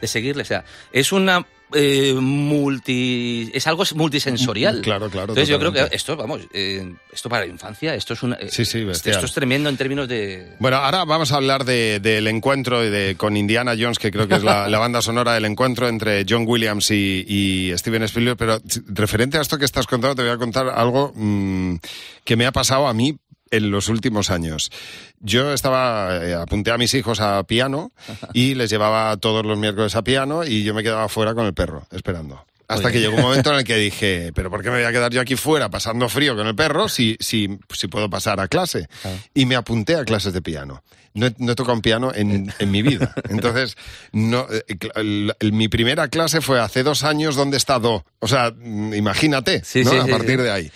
de 0.02 0.08
seguirle. 0.08 0.44
O 0.44 0.46
sea, 0.46 0.64
es 0.92 1.12
una 1.12 1.46
eh, 1.74 2.14
multi 2.14 3.50
es 3.54 3.66
algo 3.68 3.84
multisensorial. 3.96 4.82
Claro, 4.82 5.10
claro. 5.10 5.34
Entonces 5.34 5.50
yo 5.50 5.60
creo 5.60 5.72
que 5.72 5.88
esto, 5.92 6.16
vamos, 6.16 6.42
eh, 6.54 6.94
esto 7.12 7.28
para 7.28 7.46
la 7.46 7.52
infancia, 7.52 7.96
esto 7.96 8.14
es 8.14 8.24
una, 8.24 8.38
sí, 8.50 8.66
sí, 8.66 8.86
esto 8.90 9.10
es 9.10 9.34
tremendo 9.34 9.68
en 9.70 9.76
términos 9.76 10.08
de. 10.08 10.54
Bueno, 10.60 10.78
ahora 10.78 11.06
vamos 11.06 11.32
a 11.32 11.38
hablar 11.38 11.66
del 11.66 12.28
encuentro 12.28 12.80
de, 12.82 13.16
con 13.18 13.36
Indiana 13.36 13.74
Jones, 13.78 13.98
que 13.98 14.12
creo 14.12 14.28
que 14.28 14.36
es 14.36 14.44
la, 14.44 14.78
banda 14.78 15.02
sonora 15.02 15.34
del 15.34 15.46
encuentro 15.46 15.88
entre 15.88 16.26
John 16.28 16.46
Williams 16.48 16.92
y, 16.92 17.72
Steven 17.76 18.04
Spielberg. 18.04 18.38
Pero 18.38 18.62
referente 18.88 19.38
a 19.38 19.42
esto 19.42 19.58
que 19.58 19.66
estás 19.66 19.88
contando, 19.88 20.16
te 20.16 20.22
voy 20.22 20.32
a 20.32 20.38
contar 20.38 20.70
algo 20.70 21.14
mm, 21.16 21.78
que 22.24 22.36
me 22.36 22.46
ha 22.46 22.52
pasado 22.52 22.88
a 22.88 22.94
mí 22.94 23.18
en 23.52 23.72
los 23.72 23.90
últimos 23.90 24.30
años. 24.30 24.72
Yo 25.20 25.54
estaba, 25.54 26.18
eh, 26.24 26.34
apunté 26.34 26.72
a 26.72 26.78
mis 26.78 26.94
hijos 26.94 27.20
a 27.20 27.44
piano 27.44 27.92
y 28.34 28.54
les 28.56 28.70
llevaba 28.70 29.16
todos 29.18 29.46
los 29.46 29.58
miércoles 29.58 29.96
a 29.96 30.04
piano 30.04 30.44
y 30.44 30.64
yo 30.64 30.74
me 30.74 30.84
quedaba 30.84 31.10
fuera 31.10 31.34
con 31.34 31.46
el 31.46 31.54
perro, 31.54 31.88
esperando. 31.92 32.46
Hasta 32.68 32.92
que 32.92 33.00
llegó 33.00 33.16
un 33.16 33.22
momento 33.22 33.52
en 33.52 33.60
el 33.60 33.64
que 33.64 33.76
dije, 33.78 34.32
pero 34.34 34.50
¿por 34.50 34.64
qué 34.64 34.70
me 34.70 34.78
voy 34.78 34.86
a 34.86 34.92
quedar 34.92 35.12
yo 35.12 35.22
aquí 35.22 35.36
fuera 35.36 35.70
pasando 35.70 36.10
frío 36.10 36.36
con 36.36 36.48
el 36.48 36.56
perro 36.56 36.90
si, 36.90 37.16
si, 37.20 37.60
si 37.72 37.88
puedo 37.88 38.10
pasar 38.10 38.40
a 38.40 38.48
clase? 38.48 38.88
Y 39.34 39.46
me 39.46 39.56
apunté 39.56 39.96
a 39.96 40.06
clases 40.06 40.34
de 40.34 40.42
piano. 40.42 40.84
No 41.14 41.28
he, 41.28 41.56
tocado 41.56 41.76
un 41.76 41.82
piano 41.82 42.12
en, 42.14 42.52
en, 42.60 42.72
mi 42.72 42.82
vida. 42.82 43.14
Entonces, 43.30 43.78
no, 44.12 44.48
eh, 44.50 45.52
mi 45.52 45.70
primera 45.70 46.10
clase 46.10 46.42
fue 46.42 46.60
hace 46.60 46.84
dos 46.84 47.04
años 47.04 47.36
donde 47.36 47.56
está 47.56 47.80
Do. 47.80 48.04
O 48.20 48.28
sea, 48.28 48.54
imagínate, 48.60 49.64
¿no? 49.76 49.92
a 50.02 50.08
partir 50.08 50.42
de 50.42 50.52
ahí 50.52 50.72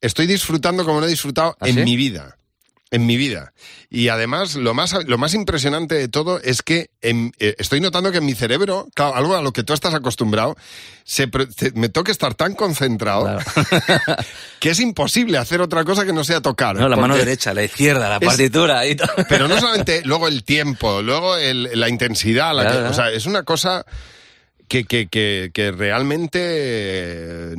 estoy 0.00 0.26
disfrutando 0.26 0.84
como 0.84 1.00
no 1.00 1.06
he 1.06 1.10
disfrutado 1.10 1.56
¿Ah, 1.60 1.68
en 1.68 1.84
mi 1.84 1.96
vida. 1.96 2.36
En 2.90 3.04
mi 3.04 3.18
vida. 3.18 3.52
Y 3.90 4.08
además, 4.08 4.54
lo 4.54 4.72
más, 4.72 4.94
lo 5.06 5.18
más 5.18 5.34
impresionante 5.34 5.94
de 5.94 6.08
todo 6.08 6.40
es 6.40 6.62
que 6.62 6.88
eh, 7.02 7.54
estoy 7.58 7.80
notando 7.80 8.10
que 8.10 8.18
en 8.18 8.24
mi 8.24 8.34
cerebro, 8.34 8.88
algo 8.96 9.36
a 9.36 9.42
lo 9.42 9.52
que 9.52 9.62
tú 9.62 9.74
estás 9.74 9.92
acostumbrado, 9.92 10.56
se, 11.04 11.28
me 11.74 11.90
toca 11.90 12.10
estar 12.10 12.32
tan 12.32 12.54
concentrado 12.54 13.38
que 14.60 14.70
es 14.70 14.80
imposible 14.80 15.36
hacer 15.36 15.60
otra 15.60 15.84
cosa 15.84 16.06
que 16.06 16.14
no 16.14 16.24
sea 16.24 16.40
tocar. 16.40 16.76
No, 16.76 16.88
la 16.88 16.96
mano 16.96 17.14
derecha, 17.14 17.52
la 17.52 17.62
izquierda, 17.62 18.08
la 18.08 18.20
partitura 18.20 18.86
y 18.86 18.96
todo. 18.96 19.10
Pero 19.28 19.48
no 19.48 19.56
solamente 19.60 20.00
luego 20.06 20.26
el 20.26 20.42
tiempo, 20.42 21.02
luego 21.02 21.36
la 21.36 21.88
intensidad, 21.90 22.54
la 22.54 22.88
o 22.88 22.94
sea, 22.94 23.10
es 23.10 23.26
una 23.26 23.42
cosa 23.42 23.84
que, 24.68 24.84
que, 24.84 25.08
que, 25.08 25.50
que 25.52 25.72
realmente 25.72 26.38
eh, 26.42 27.54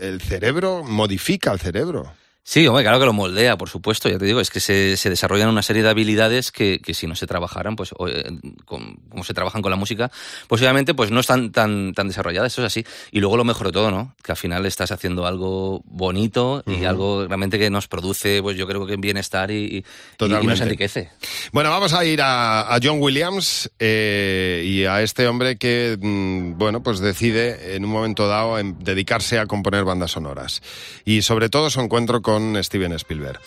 el 0.00 0.20
cerebro 0.20 0.82
modifica 0.84 1.52
el 1.52 1.58
cerebro. 1.58 2.12
Sí, 2.44 2.66
hombre, 2.66 2.82
claro 2.82 2.98
que 2.98 3.06
lo 3.06 3.12
moldea, 3.12 3.56
por 3.56 3.68
supuesto, 3.68 4.08
ya 4.08 4.18
te 4.18 4.24
digo, 4.24 4.40
es 4.40 4.50
que 4.50 4.58
se, 4.58 4.96
se 4.96 5.08
desarrollan 5.08 5.48
una 5.48 5.62
serie 5.62 5.84
de 5.84 5.88
habilidades 5.88 6.50
que, 6.50 6.80
que, 6.80 6.92
si 6.92 7.06
no 7.06 7.14
se 7.14 7.28
trabajaran, 7.28 7.76
pues 7.76 7.94
eh, 8.08 8.30
como 8.64 9.22
se 9.22 9.32
trabajan 9.32 9.62
con 9.62 9.70
la 9.70 9.76
música, 9.76 10.10
posiblemente 10.48 10.92
pues 10.92 11.12
no 11.12 11.20
están 11.20 11.52
tan, 11.52 11.94
tan 11.94 12.08
desarrolladas, 12.08 12.52
eso 12.52 12.62
es 12.62 12.66
así. 12.66 12.84
Y 13.12 13.20
luego 13.20 13.36
lo 13.36 13.44
mejor 13.44 13.68
de 13.68 13.72
todo, 13.72 13.92
¿no? 13.92 14.16
Que 14.24 14.32
al 14.32 14.36
final 14.36 14.66
estás 14.66 14.90
haciendo 14.90 15.24
algo 15.24 15.82
bonito 15.84 16.64
y 16.66 16.84
algo 16.84 17.26
realmente 17.28 17.60
que 17.60 17.70
nos 17.70 17.86
produce, 17.86 18.42
pues 18.42 18.56
yo 18.56 18.66
creo 18.66 18.86
que 18.86 18.96
bienestar 18.96 19.52
y, 19.52 19.84
y, 20.18 20.28
nos 20.28 20.60
enriquece. 20.60 21.10
Bueno, 21.52 21.70
vamos 21.70 21.92
a 21.92 22.04
ir 22.04 22.20
a, 22.22 22.74
a 22.74 22.80
John 22.82 23.00
Williams 23.00 23.70
eh, 23.78 24.64
y 24.66 24.84
a 24.84 25.00
este 25.00 25.28
hombre 25.28 25.58
que, 25.58 25.96
mm, 26.00 26.58
bueno, 26.58 26.82
pues 26.82 26.98
decide 26.98 27.76
en 27.76 27.84
un 27.84 27.92
momento 27.92 28.26
dado 28.26 28.58
en 28.58 28.80
dedicarse 28.80 29.38
a 29.38 29.46
componer 29.46 29.84
bandas 29.84 30.10
sonoras. 30.10 30.60
Y 31.04 31.22
sobre 31.22 31.48
todo 31.48 31.70
su 31.70 31.80
encuentro 31.80 32.20
con 32.20 32.31
con 32.32 32.64
Steven 32.64 32.92
Spielberg. 32.92 33.40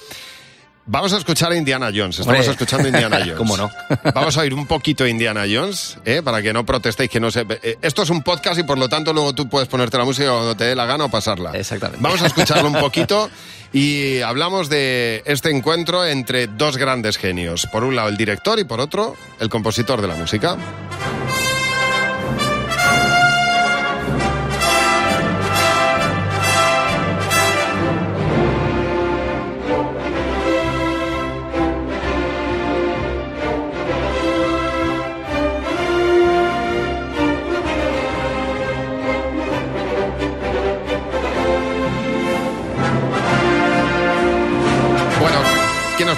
Vamos 0.88 1.13
a 1.13 1.18
escuchar 1.18 1.51
a 1.51 1.56
Indiana 1.56 1.89
Jones. 1.94 2.20
Estamos 2.20 2.48
escuchando 2.48 2.88
Indiana 2.88 3.18
Jones. 3.20 3.38
¿Cómo 3.38 3.58
no? 3.58 3.72
Vamos 4.13 4.38
a 4.38 4.42
oír 4.42 4.54
un 4.54 4.68
poquito 4.68 5.08
Indiana 5.08 5.46
Jones, 5.51 5.98
¿eh? 6.06 6.22
para 6.24 6.44
que 6.44 6.54
no 6.54 6.63
protestéis 6.63 7.10
que 7.10 7.20
no 7.20 7.32
se. 7.32 7.44
Eh, 7.50 7.77
esto 7.82 8.04
es 8.04 8.12
un 8.12 8.22
podcast 8.22 8.60
y 8.60 8.63
por 8.63 8.77
lo 8.77 8.88
tanto 8.88 9.12
luego 9.12 9.34
tú 9.34 9.50
puedes 9.50 9.68
ponerte 9.68 9.98
la 9.98 10.06
música 10.06 10.30
cuando 10.30 10.56
te 10.56 10.65
dé 10.65 10.75
la 10.75 10.86
gana 10.86 11.06
o 11.06 11.10
pasarla. 11.10 11.51
Exactamente. 11.54 12.04
Vamos 12.04 12.22
a 12.22 12.27
escucharlo 12.27 12.68
un 12.68 12.75
poquito 12.80 13.32
y 13.74 14.22
hablamos 14.22 14.70
de 14.70 15.24
este 15.25 15.50
encuentro 15.50 16.06
entre 16.06 16.46
dos 16.46 16.77
grandes 16.77 17.18
genios. 17.18 17.68
Por 17.72 17.84
un 17.84 17.96
lado 17.96 18.10
el 18.10 18.18
director 18.18 18.60
y 18.60 18.63
por 18.63 18.80
otro 18.80 19.15
el 19.39 19.50
compositor 19.50 20.01
de 20.01 20.08
la 20.08 20.15
música. 20.15 20.56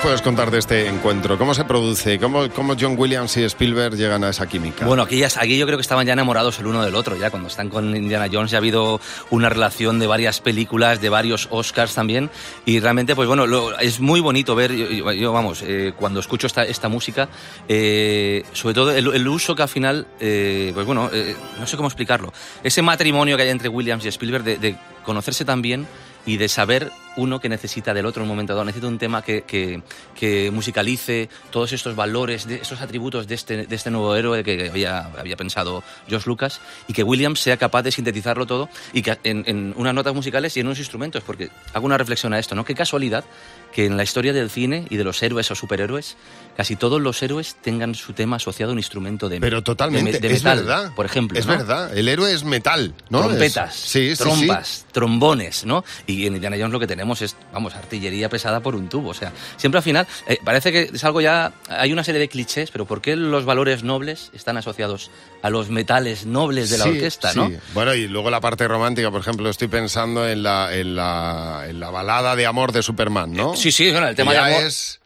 Puedes 0.07 0.21
contar 0.21 0.51
de 0.51 0.59
este 0.59 0.87
encuentro? 0.87 1.37
¿Cómo 1.37 1.53
se 1.53 1.65
produce? 1.65 2.17
¿Cómo, 2.17 2.49
cómo 2.51 2.75
John 2.79 2.95
Williams 2.97 3.35
y 3.35 3.43
Spielberg 3.43 3.97
llegan 3.97 4.23
a 4.23 4.29
esa 4.29 4.47
química? 4.47 4.85
Bueno, 4.85 5.03
aquí, 5.03 5.21
aquí 5.21 5.57
yo 5.57 5.65
creo 5.65 5.77
que 5.77 5.81
estaban 5.81 6.07
ya 6.07 6.13
enamorados 6.13 6.57
el 6.59 6.67
uno 6.67 6.81
del 6.81 6.95
otro, 6.95 7.17
ya 7.17 7.29
cuando 7.29 7.49
están 7.49 7.67
con 7.67 7.93
Indiana 7.93 8.29
Jones 8.31 8.51
ya 8.51 8.57
ha 8.57 8.59
habido 8.59 9.01
una 9.31 9.49
relación 9.49 9.99
de 9.99 10.07
varias 10.07 10.39
películas, 10.39 11.01
de 11.01 11.09
varios 11.09 11.49
Oscars 11.51 11.93
también, 11.93 12.29
y 12.65 12.79
realmente, 12.79 13.17
pues 13.17 13.27
bueno, 13.27 13.43
es 13.81 13.99
muy 13.99 14.21
bonito 14.21 14.55
ver, 14.55 14.73
yo, 14.73 15.33
vamos, 15.33 15.61
eh, 15.67 15.91
cuando 15.97 16.21
escucho 16.21 16.47
esta, 16.47 16.63
esta 16.63 16.87
música, 16.87 17.27
eh, 17.67 18.45
sobre 18.53 18.75
todo 18.75 18.95
el, 18.95 19.27
uso 19.27 19.57
que 19.57 19.63
al 19.63 19.67
final, 19.67 20.07
eh, 20.21 20.71
pues 20.73 20.85
bueno, 20.85 21.11
no 21.59 21.67
sé 21.67 21.75
cómo 21.75 21.89
explicarlo, 21.89 22.31
ese 22.63 22.81
matrimonio 22.81 23.35
que 23.35 23.43
hay 23.43 23.49
entre 23.49 23.67
Williams 23.67 24.05
y 24.05 24.07
Spielberg 24.07 24.45
de, 24.45 24.57
de 24.57 24.77
conocerse 25.03 25.43
tan 25.43 25.61
bien 25.61 25.85
y 26.25 26.37
de 26.37 26.47
saber 26.47 26.93
uno 27.17 27.39
que 27.39 27.50
necesita 27.50 27.93
del 27.93 28.05
otro 28.05 28.24
en 28.24 28.29
un 28.29 28.36
momento 28.36 28.53
dado. 28.53 28.65
Necesita 28.65 28.88
un 28.88 28.97
tema 28.97 29.21
que, 29.21 29.43
que, 29.43 30.51
musicalice 30.51 31.29
todos 31.51 31.74
estos 31.74 31.95
valores, 31.95 32.47
de, 32.47 32.55
estos 32.55 32.81
atributos 32.81 33.27
de 33.27 33.36
este, 33.36 33.65
de 33.65 33.75
este 33.75 33.91
nuevo 33.91 34.15
héroe 34.15 34.43
que 34.43 34.69
había, 34.69 35.05
había 35.17 35.36
pensado 35.36 35.83
George 36.07 36.27
Lucas 36.29 36.62
y 36.88 36.93
que 36.93 37.03
Williams 37.03 37.39
sea 37.39 37.57
capaz 37.57 37.83
de 37.83 37.91
sintetizarlo 37.91 38.45
todo 38.45 38.69
y 38.93 39.01
que 39.01 39.17
en, 39.24 39.43
en 39.47 39.74
unas 39.75 39.93
notas 39.93 40.13
musicales 40.13 40.55
y 40.55 40.62
en 40.62 40.67
unos 40.67 40.79
instrumentos. 40.79 41.24
Porque 41.24 41.50
hago 41.74 41.86
una 41.86 41.97
reflexión 41.97 42.33
a 42.33 42.39
esto, 42.39 42.55
¿no? 42.55 42.63
Qué 42.63 42.75
casualidad 42.75 43.25
que 43.74 43.86
en 43.86 43.97
la 43.97 44.03
historia 44.03 44.33
del 44.33 44.50
cine 44.50 44.86
y 44.89 44.97
de 44.97 45.03
los 45.03 45.21
héroes 45.21 45.51
o 45.51 45.55
superhéroes, 45.55 46.17
casi 46.55 46.75
todos 46.75 47.01
los 47.01 47.21
héroes 47.21 47.55
tengan 47.62 47.95
su 47.95 48.13
tema 48.13 48.38
asociado 48.38 48.71
a 48.71 48.74
un 48.74 48.79
instrumento 48.79 49.29
de 49.29 49.39
Pero 49.39 49.62
totalmente, 49.62 50.19
de, 50.19 50.29
metal, 50.29 50.31
es 50.31 50.43
verdad. 50.43 50.95
Por 50.95 51.05
ejemplo. 51.05 51.38
Es 51.38 51.45
verdad, 51.45 51.95
el 51.95 52.07
héroe 52.07 52.33
es 52.33 52.43
metal, 52.43 52.93
¿no? 53.09 53.19
Trompetas, 53.21 53.75
sí, 53.75 54.13
trompas, 54.17 54.86
trombones, 54.91 55.65
¿no? 55.65 55.83
Y 56.05 56.25
en 56.25 56.36
Indiana 56.36 56.55
Jones 56.57 56.71
lo 56.71 56.79
que 56.79 56.88
tenemos 56.88 57.06
es, 57.13 57.35
vamos, 57.57 57.75
artillería 57.75 58.29
pesada 58.29 58.59
por 58.59 58.75
un 58.75 58.87
tubo. 58.87 59.09
O 59.09 59.13
sea, 59.13 59.33
siempre 59.57 59.79
al 59.79 59.83
final, 59.83 60.07
eh, 60.27 60.37
parece 60.43 60.71
que 60.71 60.91
es 60.93 61.03
algo 61.03 61.21
ya, 61.21 61.51
hay 61.69 61.91
una 61.91 62.03
serie 62.03 62.21
de 62.21 62.27
clichés, 62.27 62.69
pero 62.71 62.85
¿por 62.85 63.01
qué 63.01 63.15
los 63.15 63.45
valores 63.45 63.83
nobles 63.83 64.29
están 64.33 64.57
asociados 64.57 65.09
a 65.41 65.49
los 65.49 65.69
metales 65.69 66.25
nobles 66.25 66.69
de 66.69 66.77
la 66.77 66.85
orquesta, 66.85 67.33
¿no? 67.33 67.51
Bueno, 67.73 67.93
y 67.93 68.07
luego 68.07 68.29
la 68.29 68.41
parte 68.41 68.67
romántica, 68.67 69.11
por 69.11 69.21
ejemplo, 69.21 69.49
estoy 69.49 69.67
pensando 69.67 70.27
en 70.27 70.43
la, 70.43 70.75
en 70.75 70.95
la, 70.95 71.65
en 71.67 71.79
la 71.79 71.89
balada 71.89 72.35
de 72.35 72.45
amor 72.45 72.71
de 72.71 72.81
Superman, 72.83 73.33
¿no? 73.33 73.55
Sí, 73.55 73.71
sí, 73.71 73.91
bueno, 73.91 74.07
el 74.07 74.15
tema 74.15 74.33
de 74.33 74.39
amor 74.39 74.63
es, 74.65 74.99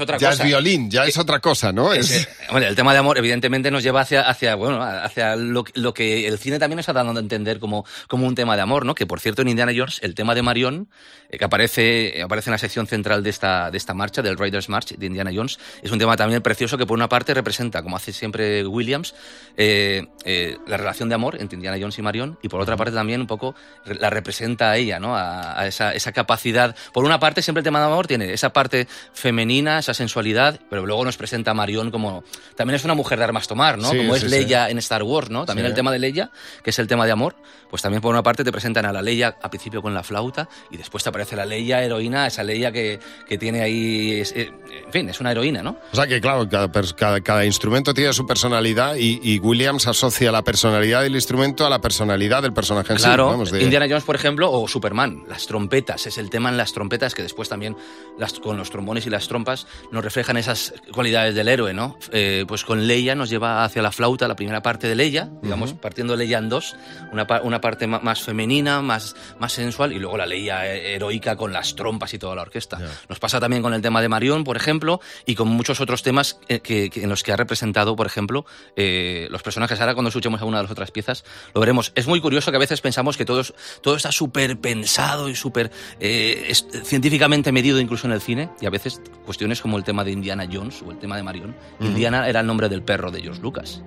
otra 0.00 0.18
ya 0.18 0.30
cosa. 0.30 0.38
Ya 0.38 0.44
es 0.44 0.48
violín, 0.48 0.90
ya 0.90 1.04
es 1.04 1.16
otra 1.18 1.40
cosa, 1.40 1.72
¿no? 1.72 1.92
Es... 1.92 2.28
bueno, 2.50 2.66
el 2.66 2.74
tema 2.74 2.92
de 2.92 2.98
amor 2.98 3.18
evidentemente 3.18 3.70
nos 3.70 3.82
lleva 3.82 4.00
hacia, 4.00 4.22
hacia, 4.22 4.54
bueno, 4.54 4.82
hacia 4.82 5.36
lo, 5.36 5.64
lo, 5.74 5.94
que 5.94 6.26
el 6.26 6.38
cine 6.38 6.58
también 6.58 6.76
nos 6.76 6.84
está 6.84 6.92
dando 6.92 7.18
a 7.18 7.22
entender 7.22 7.58
como, 7.58 7.84
como 8.08 8.26
un 8.26 8.34
tema 8.34 8.56
de 8.56 8.62
amor, 8.62 8.84
¿no? 8.84 8.94
Que 8.94 9.06
por 9.06 9.20
cierto 9.20 9.42
en 9.42 9.48
Indiana 9.48 9.72
Jones 9.76 10.00
el 10.02 10.14
tema 10.14 10.34
de 10.34 10.42
Marion, 10.42 10.88
eh, 11.30 11.38
que 11.38 11.44
aparece, 11.44 11.91
aparece 12.22 12.50
en 12.50 12.52
la 12.52 12.58
sección 12.58 12.86
central 12.86 13.22
de 13.22 13.30
esta, 13.30 13.70
de 13.70 13.78
esta 13.78 13.94
marcha, 13.94 14.22
del 14.22 14.38
Riders 14.38 14.68
March 14.68 14.96
de 14.96 15.06
Indiana 15.06 15.30
Jones, 15.34 15.58
es 15.82 15.90
un 15.90 15.98
tema 15.98 16.16
también 16.16 16.42
precioso 16.42 16.78
que 16.78 16.86
por 16.86 16.96
una 16.96 17.08
parte 17.08 17.34
representa, 17.34 17.82
como 17.82 17.96
hace 17.96 18.12
siempre 18.12 18.66
Williams, 18.66 19.14
eh, 19.56 20.06
eh, 20.24 20.58
la 20.66 20.76
relación 20.76 21.08
de 21.08 21.14
amor 21.14 21.36
entre 21.40 21.56
Indiana 21.56 21.76
Jones 21.80 21.98
y 21.98 22.02
Marion, 22.02 22.38
y 22.42 22.48
por 22.48 22.60
otra 22.60 22.76
parte 22.76 22.94
también 22.94 23.20
un 23.20 23.26
poco 23.26 23.54
la 23.84 24.10
representa 24.10 24.70
a 24.70 24.76
ella, 24.76 24.98
¿no? 24.98 25.16
A, 25.16 25.60
a 25.60 25.66
esa, 25.66 25.92
esa 25.94 26.12
capacidad. 26.12 26.74
Por 26.92 27.04
una 27.04 27.18
parte 27.18 27.42
siempre 27.42 27.60
el 27.60 27.64
tema 27.64 27.80
de 27.80 27.86
amor 27.86 28.06
tiene 28.06 28.32
esa 28.32 28.52
parte 28.52 28.86
femenina, 29.12 29.78
esa 29.78 29.94
sensualidad, 29.94 30.60
pero 30.70 30.86
luego 30.86 31.04
nos 31.04 31.16
presenta 31.16 31.52
a 31.52 31.54
Marion 31.54 31.90
como 31.90 32.24
también 32.56 32.76
es 32.76 32.84
una 32.84 32.94
mujer 32.94 33.18
de 33.18 33.24
armas 33.24 33.48
tomar, 33.48 33.78
¿no? 33.78 33.88
como 33.88 34.14
es 34.14 34.24
Leia 34.24 34.70
en 34.70 34.78
Star 34.78 35.02
Wars, 35.02 35.30
¿no? 35.30 35.44
También 35.46 35.66
el 35.66 35.74
tema 35.74 35.90
de 35.90 35.98
Leia, 35.98 36.30
que 36.62 36.70
es 36.70 36.78
el 36.78 36.86
tema 36.86 37.06
de 37.06 37.12
amor, 37.12 37.36
pues 37.70 37.82
también 37.82 38.02
por 38.02 38.12
una 38.12 38.22
parte 38.22 38.44
te 38.44 38.52
presentan 38.52 38.84
a 38.84 38.92
la 38.92 39.02
Leia 39.02 39.36
al 39.40 39.50
principio 39.50 39.82
con 39.82 39.94
la 39.94 40.02
flauta 40.02 40.48
y 40.70 40.76
después 40.76 41.02
te 41.02 41.08
aparece 41.08 41.36
la 41.36 41.46
Leia 41.46 41.71
heroína, 41.80 42.26
esa 42.26 42.42
Leia 42.42 42.72
que, 42.72 42.98
que 43.28 43.38
tiene 43.38 43.62
ahí, 43.62 44.22
eh, 44.34 44.50
en 44.84 44.92
fin, 44.92 45.08
es 45.08 45.20
una 45.20 45.30
heroína, 45.30 45.62
¿no? 45.62 45.78
O 45.92 45.96
sea 45.96 46.06
que 46.06 46.20
claro, 46.20 46.48
cada, 46.48 47.20
cada, 47.20 47.44
instrumento 47.44 47.94
tiene 47.94 48.12
su 48.12 48.26
personalidad 48.26 48.96
y, 48.96 49.38
Williams 49.38 49.86
asocia 49.86 50.32
la 50.32 50.42
personalidad 50.42 51.02
del 51.02 51.14
instrumento 51.14 51.66
a 51.66 51.70
la 51.70 51.80
personalidad 51.80 52.42
del 52.42 52.52
personaje 52.52 52.92
en 52.92 52.98
claro, 52.98 53.44
sí. 53.46 53.56
Indiana 53.56 53.86
Jones, 53.88 54.04
por 54.04 54.16
ejemplo, 54.16 54.50
o 54.50 54.66
Superman, 54.68 55.24
las 55.28 55.46
trompetas, 55.46 56.06
es 56.06 56.18
el 56.18 56.30
tema 56.30 56.48
en 56.48 56.56
las 56.56 56.72
trompetas 56.72 57.14
que 57.14 57.22
después 57.22 57.48
también 57.48 57.76
las, 58.18 58.34
con 58.34 58.56
los 58.56 58.70
trombones 58.70 59.06
y 59.06 59.10
las 59.10 59.28
trompas 59.28 59.66
nos 59.90 60.04
reflejan 60.04 60.36
esas 60.36 60.74
cualidades 60.92 61.34
del 61.34 61.48
héroe, 61.48 61.74
¿no? 61.74 61.98
Eh, 62.12 62.44
pues 62.48 62.64
con 62.64 62.86
Leia 62.86 63.14
nos 63.14 63.30
lleva 63.30 63.64
hacia 63.64 63.82
la 63.82 63.92
flauta, 63.92 64.28
la 64.28 64.36
primera 64.36 64.62
parte 64.62 64.88
de 64.88 64.94
Leia, 64.94 65.30
digamos, 65.42 65.74
partiendo 65.74 66.16
de 66.16 66.24
Leia 66.24 66.38
en 66.38 66.48
dos, 66.48 66.76
una, 67.12 67.26
una 67.42 67.60
parte 67.60 67.86
más 67.86 68.22
femenina, 68.22 68.80
más, 68.82 69.14
más 69.38 69.52
sensual, 69.52 69.92
y 69.92 69.98
luego 69.98 70.16
la 70.16 70.26
Leia 70.26 70.66
heroica 70.66 71.36
con 71.36 71.52
las 71.62 71.76
trompas 71.76 72.12
y 72.12 72.18
toda 72.18 72.34
la 72.34 72.42
orquesta. 72.42 72.78
Nos 73.08 73.18
pasa 73.20 73.38
también 73.38 73.62
con 73.62 73.72
el 73.72 73.80
tema 73.80 74.02
de 74.02 74.08
Marion, 74.08 74.42
por 74.42 74.56
ejemplo, 74.56 75.00
y 75.26 75.36
con 75.36 75.48
muchos 75.48 75.80
otros 75.80 76.02
temas 76.02 76.38
eh, 76.48 76.60
que, 76.60 76.90
en 76.94 77.08
los 77.08 77.22
que 77.22 77.32
ha 77.32 77.36
representado, 77.36 77.94
por 77.94 78.06
ejemplo, 78.06 78.44
eh, 78.76 79.28
los 79.30 79.42
personajes. 79.42 79.80
Ahora 79.80 79.94
cuando 79.94 80.08
escuchemos 80.08 80.40
alguna 80.40 80.58
de 80.58 80.64
las 80.64 80.72
otras 80.72 80.90
piezas, 80.90 81.24
lo 81.54 81.60
veremos. 81.60 81.92
Es 81.94 82.08
muy 82.08 82.20
curioso 82.20 82.50
que 82.50 82.56
a 82.56 82.60
veces 82.60 82.80
pensamos 82.80 83.16
que 83.16 83.24
todo, 83.24 83.42
todo 83.80 83.94
está 83.94 84.10
súper 84.10 84.58
pensado 84.58 85.28
y 85.28 85.36
súper 85.36 85.70
científicamente 86.00 87.52
medido 87.52 87.78
incluso 87.78 88.06
en 88.06 88.12
el 88.12 88.20
cine, 88.20 88.50
y 88.60 88.66
a 88.66 88.70
veces 88.70 89.00
cuestiones 89.24 89.60
como 89.60 89.76
el 89.78 89.84
tema 89.84 90.02
de 90.04 90.10
Indiana 90.10 90.48
Jones 90.50 90.82
o 90.82 90.90
el 90.90 90.98
tema 90.98 91.16
de 91.16 91.22
Marion. 91.22 91.54
Indiana 91.80 92.28
era 92.28 92.40
el 92.40 92.46
nombre 92.46 92.68
del 92.68 92.82
perro 92.82 93.10
de 93.10 93.22
George 93.22 93.40
Lucas. 93.40 93.82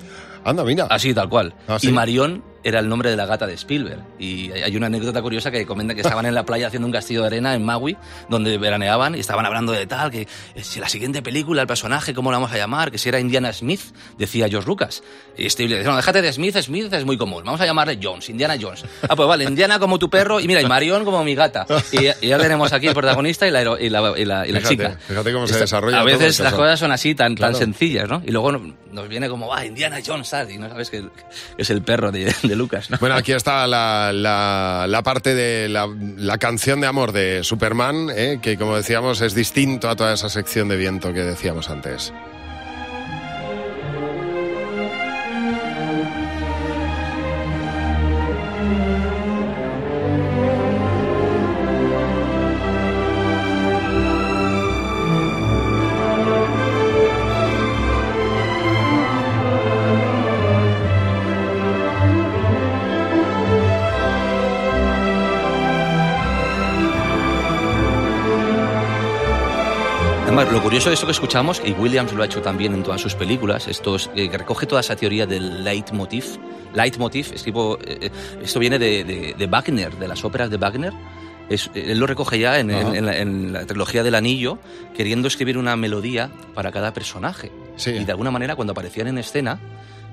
Anda, 0.46 0.64
mira. 0.64 0.86
Así, 0.90 1.14
tal 1.14 1.28
cual. 1.28 1.56
Ah, 1.68 1.78
y 1.82 1.90
Marion 1.90 2.44
era 2.66 2.80
el 2.80 2.90
nombre 2.90 3.12
de 3.12 3.16
la 3.16 3.28
gata 3.28 3.46
de 3.46 3.54
Spielberg. 3.54 4.04
Y 4.18 4.52
hay 4.52 4.76
una 4.76 4.88
anécdota 4.88 5.22
curiosa 5.22 5.52
que 5.52 5.68
comenta 5.68 5.94
que 5.94 6.02
estaban 6.02 6.26
en 6.26 6.34
la 6.34 6.46
playa 6.46 6.66
haciendo 6.66 6.88
un 6.88 6.92
castillo 6.92 7.22
de 7.22 7.28
arena 7.28 7.54
en 7.54 7.64
Maui, 7.64 7.96
donde 8.28 8.58
veraneaban, 8.58 9.14
y 9.14 9.20
estaban 9.20 9.46
hablando 9.46 9.72
de 9.72 9.86
tal, 9.86 10.10
que 10.10 10.28
si 10.60 10.80
la 10.80 10.90
siguiente 10.90 11.22
película, 11.22 11.62
el 11.62 11.68
personaje, 11.68 12.16
¿cómo 12.16 12.32
la 12.32 12.38
vamos 12.38 12.52
a 12.52 12.58
llamar? 12.58 12.90
Que 12.90 12.98
si 12.98 13.08
era 13.08 13.20
Indiana 13.20 13.54
Smith, 13.54 13.82
decía 14.18 14.50
George 14.50 14.68
Lucas. 14.68 15.04
Y 15.38 15.46
Spielberg 15.46 15.78
decía, 15.78 15.92
no, 15.92 15.98
déjate 15.98 16.24
de 16.24 16.34
Smith, 16.34 16.58
Smith 16.58 16.92
es 16.92 17.06
muy 17.06 17.18
común, 17.18 17.44
vamos 17.46 17.62
a 17.62 17.68
llamarle 17.68 18.00
Jones, 18.02 18.30
Indiana 18.30 18.58
Jones. 18.60 18.84
Ah, 19.08 19.16
pues 19.16 19.30
vale, 19.30 19.44
Indiana 19.44 19.78
como 19.78 20.00
tu 20.00 20.10
perro, 20.10 20.40
y 20.40 20.48
mira, 20.48 20.60
y 20.60 20.66
Marion 20.66 21.06
como 21.06 21.24
mi 21.24 21.36
gata. 21.36 21.68
Y, 21.92 22.28
ya 22.28 22.40
tenemos 22.40 22.74
aquí 22.74 22.88
el 22.88 22.96
protagonista 22.96 23.48
y 23.48 23.52
la, 23.52 23.62
y 23.62 23.90
la, 23.90 24.18
y 24.18 24.26
la, 24.26 24.64
chica. 24.64 24.98
Fíjate 25.08 25.32
cómo 25.32 25.48
se 25.48 25.60
desarrolla. 25.60 26.00
A 26.00 26.04
veces 26.04 26.40
las 26.40 26.54
cosas 26.54 26.80
son 26.80 26.92
así, 26.92 27.14
tan, 27.14 27.36
tan 27.36 27.54
sencillas, 27.54 28.10
¿no? 28.10 28.24
Y 28.26 28.32
luego 28.32 28.52
nos 28.52 29.08
viene 29.08 29.30
como, 29.30 29.54
ah, 29.54 29.64
Indiana 29.64 30.00
Jones, 30.04 30.34
Y 30.50 30.58
no 30.58 30.70
sabes 30.70 30.90
que, 30.90 31.06
es 31.58 31.70
el 31.70 31.84
perro 31.84 32.12
de, 32.12 32.34
de 32.42 32.55
Lucas, 32.56 32.90
¿no? 32.90 32.98
Bueno, 33.00 33.16
aquí 33.16 33.32
está 33.32 33.68
la, 33.68 34.12
la, 34.14 35.02
parte 35.04 35.36
de 35.36 35.70
la, 35.70 35.88
la, 36.18 36.38
canción 36.38 36.82
de 36.82 36.88
amor 36.88 37.12
de 37.12 37.44
Superman, 37.44 38.10
¿eh? 38.16 38.40
que 38.42 38.58
como 38.58 38.76
decíamos 38.76 39.22
es 39.22 39.36
distinto 39.36 39.90
a 39.90 39.96
toda 39.96 40.14
esa 40.14 40.30
sección 40.30 40.68
de 40.68 40.78
viento 40.78 41.14
que 41.14 41.22
decíamos 41.22 41.70
antes. 41.70 42.14
Curioso 70.66 70.90
de 70.90 70.96
esto 70.96 71.06
que 71.06 71.12
escuchamos, 71.12 71.62
y 71.64 71.74
Williams 71.74 72.12
lo 72.12 72.24
ha 72.24 72.26
hecho 72.26 72.42
también 72.42 72.74
en 72.74 72.82
todas 72.82 73.00
sus 73.00 73.14
películas, 73.14 73.68
esto 73.68 73.98
eh, 74.16 74.32
recoge 74.34 74.66
toda 74.66 74.82
esa 74.82 74.96
teoría 74.96 75.28
del 75.28 75.64
leitmotiv. 75.64 76.40
Leitmotiv, 76.74 77.34
es 77.36 77.44
tipo, 77.44 77.78
eh, 77.86 78.00
eh, 78.02 78.10
esto 78.42 78.60
viene 78.60 78.80
de, 78.80 79.48
Wagner, 79.48 79.96
de 79.96 80.08
las 80.08 80.26
óperas 80.26 80.50
de 80.50 80.58
Wagner. 80.58 80.92
él 81.50 82.00
lo 82.00 82.08
recoge 82.08 82.40
ya 82.40 82.60
en, 82.60 83.54
la, 83.54 83.66
trilogía 83.68 84.02
del 84.02 84.16
anillo, 84.16 84.58
queriendo 84.98 85.28
escribir 85.28 85.60
una 85.60 85.76
melodía 85.76 86.32
para 86.56 86.72
cada 86.72 86.94
personaje. 86.94 87.52
Y 87.86 88.04
de 88.04 88.12
alguna 88.12 88.32
manera, 88.32 88.56
cuando 88.56 88.72
aparecían 88.72 89.06
en 89.06 89.20
escena, 89.20 89.60